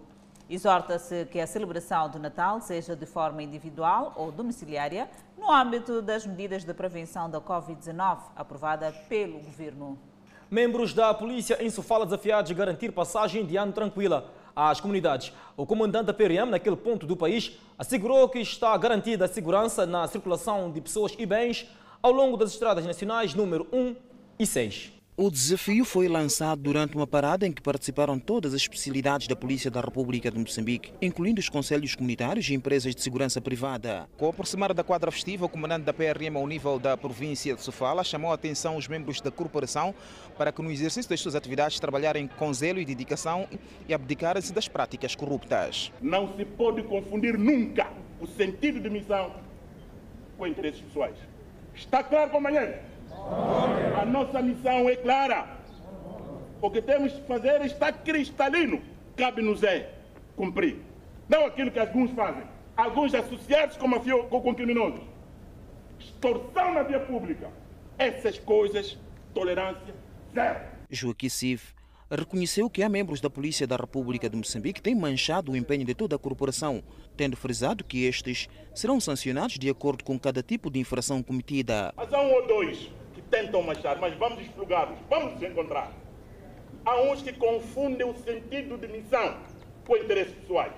Exorta-se 0.50 1.24
que 1.24 1.40
a 1.40 1.46
celebração 1.46 2.10
do 2.10 2.18
Natal 2.18 2.60
seja 2.60 2.94
de 2.94 3.06
forma 3.06 3.42
individual 3.42 4.12
ou 4.16 4.30
domiciliária, 4.30 5.08
no 5.38 5.50
âmbito 5.50 6.02
das 6.02 6.26
medidas 6.26 6.62
de 6.62 6.74
prevenção 6.74 7.30
da 7.30 7.40
Covid-19 7.40 8.18
aprovada 8.36 8.92
pelo 9.08 9.38
Governo. 9.38 9.98
Membros 10.50 10.92
da 10.92 11.14
polícia 11.14 11.56
em 11.64 11.70
Sofala 11.70 12.04
desafiados 12.04 12.50
a 12.50 12.54
garantir 12.54 12.92
passagem 12.92 13.46
de 13.46 13.56
ano 13.56 13.72
tranquila 13.72 14.30
às 14.54 14.78
comunidades. 14.78 15.32
O 15.56 15.64
comandante 15.64 16.06
da 16.06 16.12
PRM 16.12 16.50
naquele 16.50 16.76
ponto 16.76 17.06
do 17.06 17.16
país 17.16 17.58
assegurou 17.78 18.28
que 18.28 18.40
está 18.40 18.76
garantida 18.76 19.24
a 19.24 19.28
segurança 19.28 19.86
na 19.86 20.06
circulação 20.06 20.70
de 20.70 20.82
pessoas 20.82 21.14
e 21.18 21.24
bens 21.24 21.66
ao 22.02 22.12
longo 22.12 22.36
das 22.36 22.52
estradas 22.52 22.86
nacionais 22.86 23.34
número 23.34 23.66
1 23.72 23.96
e 24.38 24.46
6. 24.46 24.92
O 25.16 25.30
desafio 25.30 25.84
foi 25.84 26.08
lançado 26.08 26.62
durante 26.62 26.96
uma 26.96 27.06
parada 27.06 27.46
em 27.46 27.52
que 27.52 27.60
participaram 27.60 28.18
todas 28.18 28.54
as 28.54 28.62
especialidades 28.62 29.28
da 29.28 29.36
Polícia 29.36 29.70
da 29.70 29.82
República 29.82 30.30
de 30.30 30.38
Moçambique, 30.38 30.94
incluindo 31.02 31.38
os 31.40 31.48
conselhos 31.50 31.94
comunitários 31.94 32.48
e 32.48 32.54
empresas 32.54 32.94
de 32.94 33.02
segurança 33.02 33.38
privada. 33.38 34.08
Com 34.16 34.24
o 34.24 34.28
aproximar 34.30 34.72
da 34.72 34.82
quadra 34.82 35.10
festiva, 35.10 35.44
o 35.44 35.48
comandante 35.48 35.84
da 35.84 35.92
PRM 35.92 36.34
ao 36.36 36.46
nível 36.46 36.78
da 36.78 36.96
província 36.96 37.54
de 37.54 37.60
Sofala 37.60 38.02
chamou 38.02 38.30
a 38.30 38.34
atenção 38.34 38.78
os 38.78 38.88
membros 38.88 39.20
da 39.20 39.30
corporação 39.30 39.94
para 40.38 40.50
que 40.50 40.62
no 40.62 40.70
exercício 40.70 41.10
das 41.10 41.20
suas 41.20 41.34
atividades 41.34 41.78
trabalharem 41.78 42.26
com 42.26 42.50
zelo 42.54 42.80
e 42.80 42.84
dedicação 42.86 43.46
e 43.86 43.92
abdicarem-se 43.92 44.54
das 44.54 44.68
práticas 44.68 45.14
corruptas. 45.14 45.92
Não 46.00 46.34
se 46.34 46.46
pode 46.46 46.82
confundir 46.84 47.36
nunca 47.36 47.92
o 48.18 48.26
sentido 48.26 48.80
de 48.80 48.88
missão 48.88 49.34
com 50.38 50.46
interesses 50.46 50.80
pessoais. 50.80 51.29
Está 51.80 52.04
claro, 52.04 52.30
companheiro? 52.30 52.74
A 53.98 54.04
nossa 54.04 54.42
missão 54.42 54.88
é 54.88 54.96
clara. 54.96 55.48
O 56.60 56.70
que 56.70 56.82
temos 56.82 57.10
que 57.10 57.22
fazer 57.22 57.62
está 57.62 57.90
cristalino. 57.90 58.82
Cabe-nos 59.16 59.62
é 59.62 59.90
cumprir. 60.36 60.76
Não 61.26 61.46
aquilo 61.46 61.70
que 61.70 61.78
alguns 61.78 62.10
fazem. 62.10 62.42
Alguns 62.76 63.14
associados 63.14 63.78
com, 63.78 63.88
mafio, 63.88 64.24
com 64.24 64.54
criminosos. 64.54 65.00
Extorsão 65.98 66.74
na 66.74 66.82
via 66.82 67.00
pública. 67.00 67.48
Essas 67.98 68.38
coisas, 68.38 68.98
tolerância 69.32 69.94
zero. 70.34 70.60
Joaquim 70.90 71.30
Siv 71.30 71.62
reconheceu 72.16 72.68
que 72.68 72.82
há 72.82 72.88
membros 72.88 73.20
da 73.20 73.30
Polícia 73.30 73.66
da 73.66 73.76
República 73.76 74.28
de 74.28 74.36
Moçambique 74.36 74.80
que 74.80 74.82
têm 74.82 74.94
manchado 74.94 75.52
o 75.52 75.56
empenho 75.56 75.84
de 75.84 75.94
toda 75.94 76.16
a 76.16 76.18
corporação, 76.18 76.82
tendo 77.16 77.36
frisado 77.36 77.84
que 77.84 78.04
estes 78.04 78.48
serão 78.74 78.98
sancionados 78.98 79.58
de 79.58 79.70
acordo 79.70 80.02
com 80.02 80.18
cada 80.18 80.42
tipo 80.42 80.70
de 80.70 80.80
infração 80.80 81.22
cometida. 81.22 81.92
Mas 81.96 82.12
há 82.12 82.20
um 82.20 82.32
ou 82.32 82.46
dois 82.46 82.90
que 83.14 83.22
tentam 83.22 83.62
manchar, 83.62 84.00
mas 84.00 84.16
vamos 84.18 84.40
explugá-los, 84.42 84.98
vamos 85.08 85.34
nos 85.34 85.42
encontrar. 85.42 85.92
Há 86.84 87.00
uns 87.02 87.22
que 87.22 87.32
confundem 87.32 88.06
o 88.06 88.14
sentido 88.14 88.76
de 88.76 88.88
missão 88.88 89.38
com 89.86 89.96
interesses 89.96 90.34
pessoais. 90.34 90.72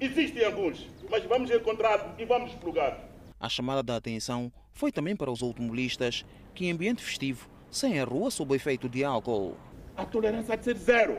Existem 0.00 0.44
alguns, 0.44 0.86
mas 1.10 1.24
vamos 1.24 1.50
encontrar 1.50 2.14
e 2.18 2.24
vamos 2.24 2.50
explorar. 2.50 3.08
A 3.38 3.48
chamada 3.48 3.82
da 3.82 3.96
atenção 3.96 4.52
foi 4.72 4.92
também 4.92 5.16
para 5.16 5.30
os 5.30 5.42
automobilistas 5.42 6.24
que, 6.54 6.66
em 6.66 6.72
ambiente 6.72 7.02
festivo, 7.02 7.48
saem 7.70 8.00
à 8.00 8.04
rua 8.04 8.30
sob 8.30 8.54
efeito 8.54 8.88
de 8.88 9.04
álcool. 9.04 9.56
A 9.96 10.04
tolerância 10.04 10.54
há 10.54 10.56
de 10.56 10.64
ser 10.64 10.76
zero. 10.76 11.18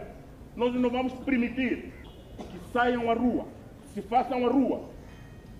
Nós 0.56 0.74
não 0.74 0.90
vamos 0.90 1.14
permitir 1.26 1.94
que 2.38 2.72
saiam 2.72 3.10
à 3.10 3.14
rua, 3.14 3.48
se 3.94 4.02
façam 4.02 4.46
à 4.46 4.50
rua, 4.50 4.90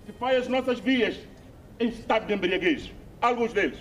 se 0.06 0.12
façam 0.12 0.38
as 0.38 0.48
nossas 0.48 0.78
vias 0.80 1.18
em 1.78 1.88
estado 1.88 2.26
de 2.26 2.34
embriaguez. 2.34 2.92
Alguns 3.20 3.52
deles. 3.52 3.78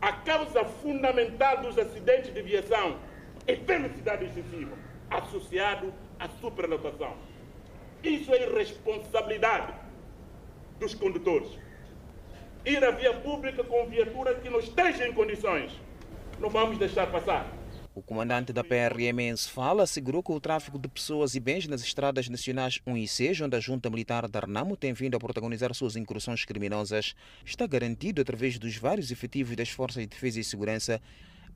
A 0.00 0.12
causa 0.12 0.64
fundamental 0.64 1.62
dos 1.62 1.76
acidentes 1.78 2.32
de 2.32 2.42
viação 2.42 2.96
é 3.46 3.54
velocidade 3.54 4.26
excessiva, 4.26 4.76
associado 5.10 5.92
à 6.20 6.28
superlotação. 6.28 7.14
Isso 8.02 8.32
é 8.32 8.42
irresponsabilidade 8.44 9.72
dos 10.78 10.94
condutores. 10.94 11.48
Ir 12.64 12.84
à 12.84 12.90
via 12.92 13.14
pública 13.14 13.64
com 13.64 13.86
viatura 13.86 14.34
que 14.36 14.48
não 14.48 14.60
esteja 14.60 15.08
em 15.08 15.12
condições, 15.12 15.72
não 16.38 16.48
vamos 16.48 16.78
deixar 16.78 17.10
passar. 17.10 17.57
O 17.98 18.02
comandante 18.02 18.52
da 18.52 18.62
PRM 18.62 19.18
em 19.18 19.36
Sefala 19.36 19.82
assegurou 19.82 20.22
que 20.22 20.30
o 20.30 20.38
tráfico 20.38 20.78
de 20.78 20.86
pessoas 20.86 21.34
e 21.34 21.40
bens 21.40 21.66
nas 21.66 21.82
estradas 21.82 22.28
nacionais 22.28 22.80
1 22.86 22.96
e 22.96 23.08
6, 23.08 23.40
onde 23.40 23.56
a 23.56 23.60
junta 23.60 23.90
militar 23.90 24.28
da 24.28 24.38
Renamo 24.38 24.76
tem 24.76 24.92
vindo 24.92 25.16
a 25.16 25.18
protagonizar 25.18 25.74
suas 25.74 25.96
incursões 25.96 26.44
criminosas, 26.44 27.16
está 27.44 27.66
garantido 27.66 28.22
através 28.22 28.56
dos 28.56 28.76
vários 28.76 29.10
efetivos 29.10 29.56
das 29.56 29.70
Forças 29.70 30.00
de 30.04 30.06
Defesa 30.06 30.38
e 30.38 30.44
Segurança 30.44 31.02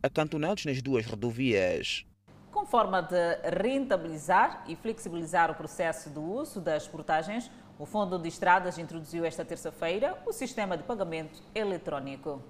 acantonados 0.02 0.64
nas 0.64 0.82
duas 0.82 1.06
rodovias. 1.06 2.04
Com 2.50 2.66
forma 2.66 3.00
de 3.02 3.36
rentabilizar 3.62 4.64
e 4.66 4.74
flexibilizar 4.74 5.48
o 5.48 5.54
processo 5.54 6.10
do 6.10 6.24
uso 6.24 6.60
das 6.60 6.88
portagens, 6.88 7.48
o 7.78 7.86
Fundo 7.86 8.18
de 8.18 8.26
Estradas 8.26 8.78
introduziu 8.78 9.24
esta 9.24 9.44
terça-feira 9.44 10.20
o 10.26 10.32
sistema 10.32 10.76
de 10.76 10.82
pagamento 10.82 11.40
eletrónico. 11.54 12.42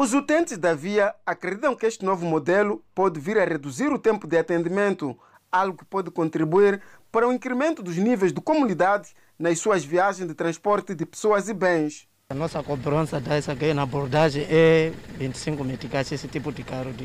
Os 0.00 0.14
utentes 0.14 0.56
da 0.56 0.74
via 0.74 1.12
acreditam 1.26 1.74
que 1.74 1.84
este 1.84 2.04
novo 2.04 2.24
modelo 2.24 2.84
pode 2.94 3.18
vir 3.18 3.36
a 3.36 3.44
reduzir 3.44 3.88
o 3.88 3.98
tempo 3.98 4.28
de 4.28 4.38
atendimento, 4.38 5.18
algo 5.50 5.76
que 5.76 5.84
pode 5.84 6.08
contribuir 6.08 6.80
para 7.10 7.26
o 7.26 7.32
incremento 7.32 7.82
dos 7.82 7.96
níveis 7.96 8.32
de 8.32 8.40
comunidade 8.40 9.08
nas 9.36 9.58
suas 9.58 9.84
viagens 9.84 10.28
de 10.28 10.34
transporte 10.34 10.94
de 10.94 11.04
pessoas 11.04 11.48
e 11.48 11.52
bens. 11.52 12.06
A 12.30 12.34
nossa 12.34 12.62
cobrança 12.62 13.18
dessa 13.18 13.50
aqui 13.50 13.74
na 13.74 13.82
abordagem 13.82 14.46
é 14.48 14.92
25 15.16 15.64
meticais, 15.64 16.12
esse 16.12 16.28
tipo 16.28 16.52
de 16.52 16.62
carro. 16.62 16.92
De, 16.92 17.02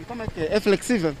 E 0.00 0.04
como 0.06 0.22
é 0.22 0.28
que 0.28 0.40
é? 0.40 0.54
É 0.54 0.60
flexível? 0.60 1.16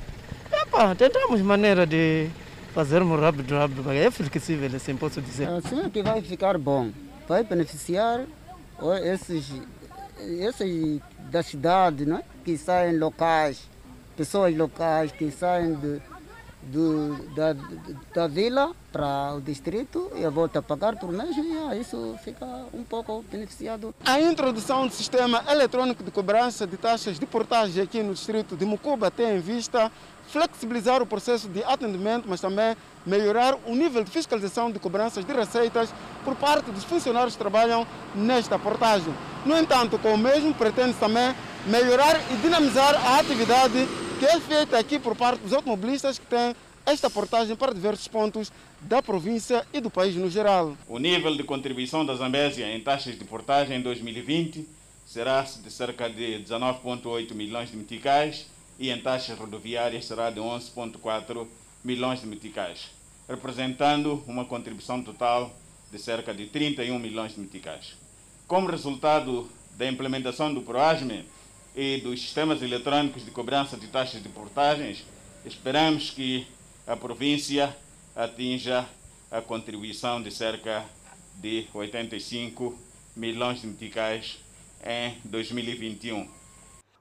Epa, 0.52 0.94
tentamos 0.94 1.40
maneira 1.40 1.84
de 1.84 2.30
fazermos 2.72 3.18
rápido, 3.18 3.52
rápido, 3.52 3.82
mas 3.84 3.96
é 3.96 4.12
flexível, 4.12 4.70
assim 4.76 4.94
posso 4.96 5.20
dizer. 5.20 5.48
Assim 5.48 5.84
é 5.84 5.90
que 5.90 6.04
vai 6.04 6.22
ficar 6.22 6.56
bom. 6.56 6.92
Vai 7.26 7.42
beneficiar 7.42 8.24
esses, 9.02 9.52
esses 10.20 11.00
da 11.30 11.42
cidade, 11.42 12.06
né? 12.06 12.22
que 12.44 12.56
saem 12.56 12.98
locais, 12.98 13.68
pessoas 14.16 14.56
locais 14.56 15.12
que 15.12 15.30
saem 15.30 15.74
de, 15.74 16.00
do, 16.62 17.34
da, 17.34 17.54
da 18.14 18.26
vila 18.26 18.74
para 18.90 19.34
o 19.34 19.40
distrito 19.40 20.10
e 20.16 20.26
volta 20.28 20.58
a 20.58 20.62
pagar 20.62 20.96
por 20.96 21.12
mês 21.12 21.36
e 21.36 21.80
isso 21.80 22.16
fica 22.24 22.46
um 22.72 22.82
pouco 22.82 23.24
beneficiado. 23.30 23.94
A 24.04 24.20
introdução 24.20 24.86
do 24.86 24.92
sistema 24.92 25.44
eletrônico 25.48 26.02
de 26.02 26.10
cobrança 26.10 26.66
de 26.66 26.76
taxas 26.76 27.18
de 27.18 27.26
portagem 27.26 27.82
aqui 27.82 28.02
no 28.02 28.14
distrito 28.14 28.56
de 28.56 28.64
Mucuba 28.64 29.10
tem 29.10 29.36
em 29.36 29.40
vista 29.40 29.92
flexibilizar 30.28 31.02
o 31.02 31.06
processo 31.06 31.48
de 31.48 31.62
atendimento, 31.64 32.28
mas 32.28 32.40
também 32.40 32.76
melhorar 33.08 33.56
o 33.66 33.74
nível 33.74 34.04
de 34.04 34.10
fiscalização 34.10 34.70
de 34.70 34.78
cobranças 34.78 35.24
de 35.24 35.32
receitas 35.32 35.92
por 36.24 36.36
parte 36.36 36.70
dos 36.70 36.84
funcionários 36.84 37.34
que 37.34 37.38
trabalham 37.38 37.86
nesta 38.14 38.58
portagem. 38.58 39.12
No 39.46 39.56
entanto, 39.56 39.98
com 39.98 40.14
o 40.14 40.18
mesmo, 40.18 40.52
pretende 40.54 40.94
também 40.94 41.34
melhorar 41.66 42.20
e 42.30 42.36
dinamizar 42.36 42.94
a 42.94 43.18
atividade 43.18 43.88
que 44.18 44.26
é 44.26 44.38
feita 44.38 44.78
aqui 44.78 44.98
por 44.98 45.16
parte 45.16 45.40
dos 45.40 45.52
automobilistas 45.52 46.18
que 46.18 46.26
têm 46.26 46.54
esta 46.84 47.08
portagem 47.08 47.54
para 47.54 47.72
diversos 47.72 48.08
pontos 48.08 48.52
da 48.80 49.02
província 49.02 49.66
e 49.72 49.80
do 49.80 49.90
país 49.90 50.14
no 50.14 50.30
geral. 50.30 50.76
O 50.88 50.98
nível 50.98 51.36
de 51.36 51.44
contribuição 51.44 52.04
da 52.04 52.14
Zambésia 52.14 52.66
em 52.74 52.80
taxas 52.80 53.18
de 53.18 53.24
portagem 53.24 53.78
em 53.78 53.82
2020 53.82 54.66
será 55.06 55.42
de 55.42 55.70
cerca 55.70 56.08
de 56.08 56.42
19,8 56.42 57.34
milhões 57.34 57.70
de 57.70 57.76
meticais 57.76 58.46
e 58.78 58.90
em 58.90 59.00
taxas 59.00 59.38
rodoviárias 59.38 60.04
será 60.04 60.30
de 60.30 60.40
11,4 60.40 61.46
milhões 61.84 62.20
de 62.20 62.26
meticais, 62.26 62.90
representando 63.28 64.24
uma 64.26 64.44
contribuição 64.44 65.02
total 65.02 65.54
de 65.92 65.98
cerca 65.98 66.32
de 66.32 66.46
31 66.46 66.98
milhões 66.98 67.34
de 67.34 67.40
meticais. 67.40 67.94
Como 68.46 68.68
resultado 68.68 69.48
da 69.76 69.86
implementação 69.86 70.52
do 70.52 70.62
PROASME 70.62 71.24
e 71.76 71.98
dos 71.98 72.20
sistemas 72.22 72.62
eletrônicos 72.62 73.24
de 73.24 73.30
cobrança 73.30 73.76
de 73.76 73.86
taxas 73.88 74.22
de 74.22 74.28
portagens, 74.28 75.04
esperamos 75.44 76.10
que 76.10 76.46
a 76.86 76.96
província 76.96 77.76
atinja 78.16 78.86
a 79.30 79.42
contribuição 79.42 80.22
de 80.22 80.30
cerca 80.30 80.84
de 81.36 81.66
85 81.72 82.76
milhões 83.14 83.60
de 83.60 83.66
meticais 83.66 84.38
em 84.82 85.16
2021. 85.24 86.28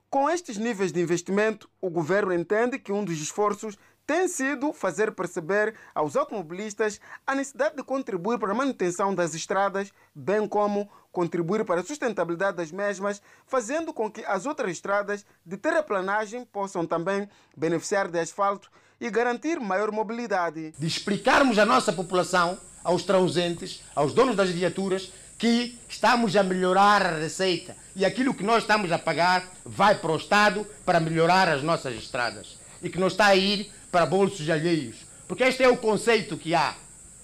Com 0.10 0.30
estes 0.30 0.58
níveis 0.58 0.92
de 0.92 1.02
investimento, 1.02 1.70
o 1.82 1.90
governo 1.90 2.34
entende 2.34 2.80
que 2.80 2.92
um 2.92 3.04
dos 3.04 3.20
esforços 3.20 3.78
tem 4.08 4.30
sido 4.30 4.72
fazer 4.72 5.12
perceber 5.12 5.76
aos 5.94 6.16
automobilistas 6.16 7.00
a 7.28 7.36
necessidade 7.36 7.76
de 7.76 7.84
contribuir 7.84 8.40
para 8.40 8.54
a 8.54 8.56
manutenção 8.56 9.14
das 9.14 9.36
estradas, 9.36 9.92
bem 10.16 10.48
como 10.48 10.90
contribuir 11.12 11.66
para 11.66 11.82
a 11.82 11.84
sustentabilidade 11.84 12.56
das 12.56 12.72
mesmas, 12.72 13.22
fazendo 13.46 13.94
com 13.94 14.10
que 14.10 14.24
as 14.24 14.46
outras 14.46 14.72
estradas 14.72 15.26
de 15.46 15.58
terraplanagem 15.58 16.46
possam 16.46 16.86
também 16.86 17.28
beneficiar 17.56 18.08
de 18.08 18.18
asfalto 18.18 18.72
e 19.00 19.10
garantir 19.10 19.60
maior 19.60 19.92
mobilidade. 19.92 20.74
De 20.80 20.88
explicarmos 20.88 21.60
à 21.60 21.66
nossa 21.66 21.92
população, 21.92 22.58
aos 22.84 23.04
transeuntes, 23.04 23.84
aos 23.94 24.14
donos 24.14 24.38
das 24.38 24.50
viaturas, 24.50 25.12
que 25.38 25.78
estamos 25.90 26.36
a 26.36 26.44
melhorar 26.44 27.06
a 27.06 27.18
receita 27.18 27.76
e 27.94 28.06
aquilo 28.06 28.34
que 28.34 28.44
nós 28.44 28.64
estamos 28.64 28.90
a 28.92 28.98
pagar 28.98 29.44
vai 29.66 29.96
para 29.96 30.12
o 30.14 30.18
Estado 30.18 30.66
para 30.86 31.00
melhorar 31.00 31.50
as 31.50 31.62
nossas 31.62 31.96
estradas 31.96 32.58
e 32.82 32.90
que 32.90 33.00
não 33.00 33.08
está 33.08 33.28
a 33.28 33.36
ir 33.36 33.72
para 33.92 34.06
bolsos 34.06 34.50
alheios. 34.50 34.98
Porque 35.28 35.44
este 35.44 35.64
é 35.64 35.70
o 35.70 35.78
conceito 35.78 36.38
que 36.38 36.56
há. 36.56 36.76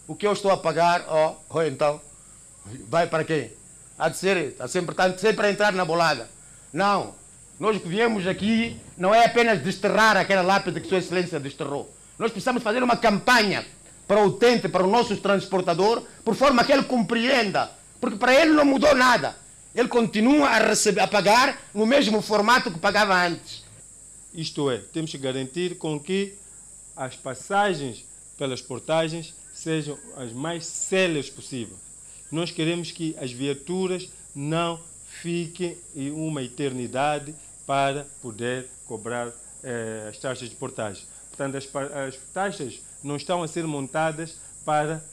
O 0.08 0.16
que 0.16 0.28
eu 0.28 0.34
estou 0.34 0.52
a 0.52 0.58
pagar, 0.58 1.06
ó, 1.08 1.30
oh, 1.32 1.58
oh, 1.58 1.62
então, 1.64 2.02
vai 2.90 3.08
para 3.08 3.24
quem? 3.24 3.52
Há 3.98 4.10
de 4.10 4.18
ser, 4.18 4.38
está 4.38 4.68
sempre, 4.68 4.92
está 4.92 5.18
sempre 5.18 5.48
a 5.48 5.52
entrar 5.52 5.72
na 5.72 5.86
bolada. 5.86 6.30
Não, 6.72 7.16
nós 7.60 7.82
que 7.82 7.88
viemos 7.88 8.28
aqui 8.28 8.78
não 8.98 9.16
é 9.16 9.26
apenas 9.26 9.62
desterrar 9.62 10.18
aquela 10.18 10.42
lápide 10.42 10.82
que 10.82 10.90
Sua 10.90 10.98
Excelência 10.98 11.40
desterrou. 11.40 11.94
Nós 12.20 12.32
precisamos 12.32 12.62
fazer 12.62 12.84
uma 12.84 12.98
campanha 12.98 13.66
para 14.08 14.20
o 14.20 14.26
utente, 14.26 14.68
para 14.68 14.84
o 14.84 14.90
nosso 14.90 15.16
transportador, 15.18 16.04
por 16.26 16.36
forma 16.36 16.64
que 16.64 16.72
ele 16.72 16.84
compreenda 16.84 17.72
porque 18.04 18.18
para 18.18 18.36
ele 18.36 18.52
não 18.52 18.66
mudou 18.66 18.94
nada. 18.94 19.34
Ele 19.74 19.88
continua 19.88 20.50
a, 20.50 20.58
receber, 20.58 21.00
a 21.00 21.08
pagar 21.08 21.58
no 21.74 21.86
mesmo 21.86 22.22
formato 22.22 22.70
que 22.70 22.78
pagava 22.78 23.16
antes. 23.16 23.64
Isto 24.34 24.70
é, 24.70 24.80
temos 24.80 25.10
que 25.10 25.18
garantir 25.18 25.78
com 25.78 25.98
que 25.98 26.34
as 26.96 27.16
passagens 27.16 28.06
pelas 28.38 28.62
portagens 28.62 29.34
sejam 29.54 29.98
as 30.16 30.32
mais 30.32 30.66
céleres 30.66 31.30
possível. 31.30 31.78
Nós 32.32 32.52
queremos 32.52 32.92
que 32.92 33.16
as 33.20 33.32
viaturas 33.32 34.10
não 34.36 34.82
fiquem 35.06 35.78
uma 36.12 36.42
eternidade 36.42 37.36
para 37.66 38.08
poder 38.22 38.68
cobrar 38.86 39.32
eh, 39.64 40.08
as 40.10 40.18
taxas 40.18 40.50
de 40.50 40.56
portagem. 40.56 41.06
Portanto, 41.30 41.56
as, 41.56 41.70
as 41.94 42.18
taxas 42.34 42.82
não 43.04 43.16
estão 43.16 43.44
a 43.44 43.48
ser 43.48 43.66
montadas 43.66 44.36
para 44.66 45.04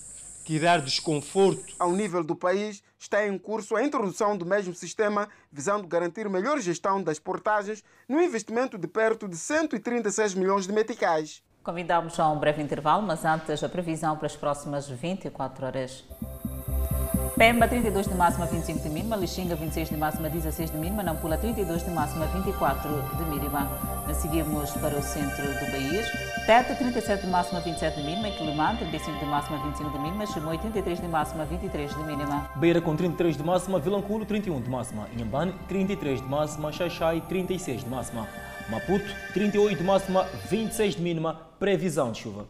criar 0.44 0.80
desconforto. 0.80 1.74
Ao 1.78 1.92
nível 1.92 2.24
do 2.24 2.34
país, 2.34 2.82
está 2.98 3.26
em 3.26 3.38
curso 3.38 3.76
a 3.76 3.84
introdução 3.84 4.36
do 4.36 4.44
mesmo 4.44 4.74
sistema, 4.74 5.28
visando 5.52 5.86
garantir 5.86 6.28
melhor 6.28 6.58
gestão 6.60 7.02
das 7.02 7.18
portagens, 7.18 7.84
no 8.08 8.20
investimento 8.20 8.76
de 8.76 8.88
perto 8.88 9.28
de 9.28 9.36
136 9.36 10.34
milhões 10.34 10.66
de 10.66 10.72
meticais. 10.72 11.42
Convidamos 11.62 12.18
a 12.18 12.26
um 12.30 12.38
breve 12.38 12.62
intervalo, 12.62 13.02
mas 13.02 13.22
antes 13.22 13.62
a 13.62 13.68
previsão 13.68 14.16
para 14.16 14.26
as 14.26 14.34
próximas 14.34 14.88
24 14.88 15.66
horas. 15.66 16.04
Pemba 17.36 17.68
32 17.68 18.08
de 18.08 18.14
máxima, 18.14 18.46
25 18.46 18.80
de 18.80 18.88
mínima. 18.88 19.14
Lixinga 19.14 19.54
26 19.54 19.90
de 19.90 19.96
máxima, 19.96 20.30
16 20.30 20.70
de 20.70 20.78
mínima. 20.78 21.02
Nampula 21.02 21.36
32 21.36 21.84
de 21.84 21.90
máxima, 21.90 22.26
24 22.26 22.90
de 23.16 23.24
mínima. 23.24 23.68
Seguimos 24.14 24.70
para 24.72 24.98
o 24.98 25.02
centro 25.02 25.42
do 25.42 25.70
país. 25.70 26.06
Teta 26.46 26.74
37 26.74 27.26
de 27.26 27.30
máxima, 27.30 27.60
27 27.60 27.96
de 27.96 28.06
mínima. 28.06 28.30
Quilimã 28.30 28.76
35 28.76 29.18
de 29.18 29.26
máxima, 29.26 29.58
25 29.58 29.90
de 29.90 29.98
mínima. 29.98 30.26
Chimoio 30.26 30.58
33 30.60 31.00
de 31.00 31.08
máxima, 31.08 31.44
23 31.44 31.94
de 31.94 32.02
mínima. 32.04 32.50
Beira 32.56 32.80
com 32.80 32.96
33 32.96 33.36
de 33.36 33.42
máxima. 33.42 33.78
Vilanculo 33.78 34.24
31 34.24 34.60
de 34.62 34.70
máxima. 34.70 35.06
Inhambane 35.14 35.54
33 35.68 36.22
de 36.22 36.26
máxima. 36.26 36.72
Xaixai 36.72 37.20
36 37.20 37.84
de 37.84 37.90
máxima. 37.90 38.26
Maputo 38.70 39.04
38 39.34 39.78
de 39.78 39.82
máxima, 39.82 40.22
26 40.48 40.94
de 40.94 41.02
mínima. 41.02 41.34
Previsão 41.58 42.12
de 42.12 42.20
chuva. 42.20 42.46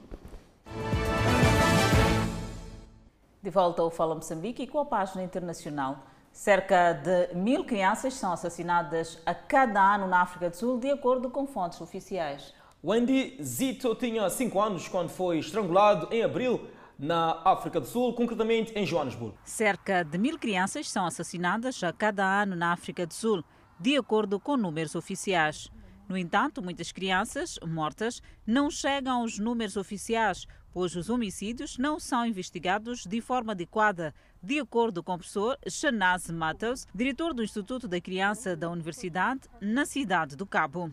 De 3.43 3.49
volta 3.49 3.81
ao 3.81 3.91
Fala 3.91 4.15
Moçambique 4.15 4.65
e 4.65 4.67
com 4.67 4.79
a 4.81 4.85
página 4.85 5.23
internacional. 5.23 6.05
Cerca 6.31 6.93
de 6.93 7.35
mil 7.35 7.65
crianças 7.65 8.13
são 8.13 8.35
assassinadas 8.35 9.19
a 9.25 9.35
cada 9.35 9.95
ano 9.95 10.07
na 10.07 10.21
África 10.21 10.51
do 10.51 10.57
Sul, 10.57 10.79
de 10.79 10.91
acordo 10.91 11.31
com 11.31 11.47
fontes 11.47 11.81
oficiais. 11.81 12.53
Wendy 12.85 13.43
Zito 13.43 13.95
tinha 13.95 14.29
5 14.29 14.61
anos 14.61 14.89
quando 14.89 15.09
foi 15.09 15.39
estrangulado 15.39 16.07
em 16.15 16.23
abril 16.23 16.69
na 16.99 17.41
África 17.47 17.81
do 17.81 17.87
Sul, 17.87 18.13
concretamente 18.13 18.75
em 18.77 18.85
Joanesburgo. 18.85 19.39
Cerca 19.43 20.05
de 20.05 20.19
mil 20.19 20.39
crianças 20.39 20.87
são 20.91 21.07
assassinadas 21.07 21.83
a 21.83 21.95
cada 21.95 22.27
ano 22.43 22.55
na 22.55 22.73
África 22.73 23.07
do 23.07 23.15
Sul, 23.15 23.43
de 23.79 23.97
acordo 23.97 24.39
com 24.39 24.59
números 24.59 24.95
oficiais. 24.95 25.71
No 26.11 26.19
entanto, 26.19 26.61
muitas 26.61 26.91
crianças 26.91 27.57
mortas 27.65 28.21
não 28.45 28.69
chegam 28.69 29.21
aos 29.21 29.39
números 29.39 29.77
oficiais, 29.77 30.45
pois 30.73 30.97
os 30.97 31.09
homicídios 31.09 31.79
não 31.79 32.01
são 32.01 32.27
investigados 32.27 33.07
de 33.07 33.21
forma 33.21 33.53
adequada, 33.53 34.13
de 34.43 34.59
acordo 34.59 35.05
com 35.05 35.13
o 35.13 35.19
professor 35.19 35.57
Shanaz 35.69 36.29
Matheus, 36.29 36.85
diretor 36.93 37.33
do 37.33 37.45
Instituto 37.45 37.87
da 37.87 38.01
Criança 38.01 38.57
da 38.57 38.69
Universidade, 38.69 39.43
na 39.61 39.87
cidade 39.87 40.35
do 40.35 40.45
Cabo. 40.45 40.91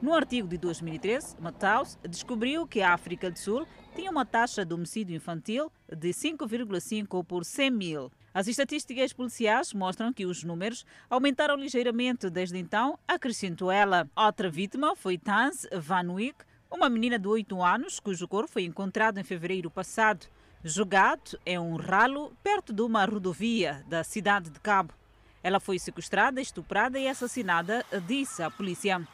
No 0.00 0.14
artigo 0.14 0.48
de 0.48 0.56
2013, 0.56 1.36
Matheus 1.38 1.98
descobriu 2.08 2.66
que 2.66 2.80
a 2.80 2.94
África 2.94 3.30
do 3.30 3.38
Sul 3.38 3.66
tinha 3.94 4.10
uma 4.10 4.24
taxa 4.24 4.64
de 4.64 4.72
homicídio 4.72 5.14
infantil 5.14 5.70
de 5.86 6.08
5,5 6.14 7.22
por 7.26 7.44
100 7.44 7.70
mil. 7.70 8.10
As 8.32 8.46
estatísticas 8.46 9.12
policiais 9.12 9.74
mostram 9.74 10.12
que 10.12 10.24
os 10.24 10.44
números 10.44 10.86
aumentaram 11.08 11.56
ligeiramente 11.56 12.30
desde 12.30 12.58
então, 12.58 12.96
acrescentou 13.06 13.72
ela. 13.72 14.08
Outra 14.14 14.48
vítima 14.48 14.94
foi 14.94 15.18
Tans 15.18 15.66
Van 15.72 16.12
Wyk, 16.12 16.44
uma 16.70 16.88
menina 16.88 17.18
de 17.18 17.26
8 17.26 17.60
anos 17.60 17.98
cujo 17.98 18.28
corpo 18.28 18.52
foi 18.52 18.62
encontrado 18.62 19.18
em 19.18 19.24
fevereiro 19.24 19.68
passado, 19.68 20.26
jogado 20.62 21.40
em 21.44 21.58
um 21.58 21.74
ralo 21.74 22.32
perto 22.40 22.72
de 22.72 22.82
uma 22.82 23.04
rodovia 23.04 23.84
da 23.88 24.04
cidade 24.04 24.48
de 24.48 24.60
Cabo. 24.60 24.94
Ela 25.42 25.58
foi 25.58 25.80
sequestrada, 25.80 26.40
estuprada 26.40 27.00
e 27.00 27.08
assassinada, 27.08 27.84
disse 28.06 28.44
a 28.44 28.50
polícia. 28.50 29.04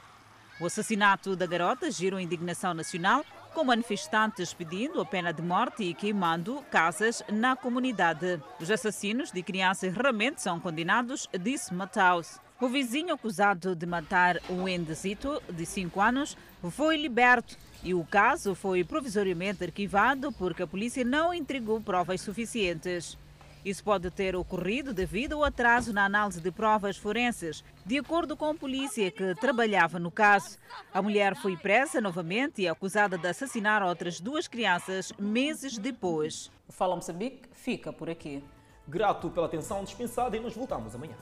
O 0.60 0.66
assassinato 0.66 1.34
da 1.34 1.46
garota 1.46 1.90
gerou 1.90 2.20
indignação 2.20 2.74
nacional, 2.74 3.24
com 3.56 3.64
manifestantes 3.64 4.52
pedindo 4.52 5.00
a 5.00 5.04
pena 5.06 5.32
de 5.32 5.40
morte 5.40 5.82
e 5.82 5.94
queimando 5.94 6.62
casas 6.70 7.22
na 7.32 7.56
comunidade. 7.56 8.38
Os 8.60 8.70
assassinos 8.70 9.32
de 9.32 9.42
crianças 9.42 9.94
raramente 9.94 10.42
são 10.42 10.60
condenados, 10.60 11.26
disse 11.40 11.72
Mataus. 11.72 12.38
O 12.60 12.68
vizinho 12.68 13.14
acusado 13.14 13.74
de 13.74 13.86
matar 13.86 14.36
o 14.50 14.68
Endezito, 14.68 15.42
de 15.50 15.64
5 15.64 15.98
anos, 15.98 16.36
foi 16.70 16.98
liberto 16.98 17.56
e 17.82 17.94
o 17.94 18.04
caso 18.04 18.54
foi 18.54 18.84
provisoriamente 18.84 19.64
arquivado 19.64 20.30
porque 20.32 20.62
a 20.62 20.66
polícia 20.66 21.02
não 21.02 21.32
entregou 21.32 21.80
provas 21.80 22.20
suficientes. 22.20 23.16
Isso 23.66 23.82
pode 23.82 24.08
ter 24.12 24.36
ocorrido 24.36 24.94
devido 24.94 25.32
ao 25.32 25.42
atraso 25.42 25.92
na 25.92 26.04
análise 26.04 26.40
de 26.40 26.52
provas 26.52 26.96
forenses. 26.96 27.64
De 27.84 27.98
acordo 27.98 28.36
com 28.36 28.44
a 28.44 28.54
polícia 28.54 29.10
que 29.10 29.34
trabalhava 29.34 29.98
no 29.98 30.08
caso, 30.08 30.56
a 30.94 31.02
mulher 31.02 31.34
foi 31.34 31.56
presa 31.56 32.00
novamente 32.00 32.62
e 32.62 32.68
acusada 32.68 33.18
de 33.18 33.26
assassinar 33.26 33.82
outras 33.82 34.20
duas 34.20 34.46
crianças 34.46 35.12
meses 35.18 35.78
depois. 35.78 36.48
O 36.68 36.72
Fala 36.72 36.94
Moçambique 36.94 37.48
fica 37.50 37.92
por 37.92 38.08
aqui. 38.08 38.40
Grato 38.86 39.28
pela 39.30 39.46
atenção 39.46 39.82
dispensada 39.82 40.36
e 40.36 40.40
nos 40.40 40.54
voltamos 40.54 40.94
amanhã. 40.94 41.16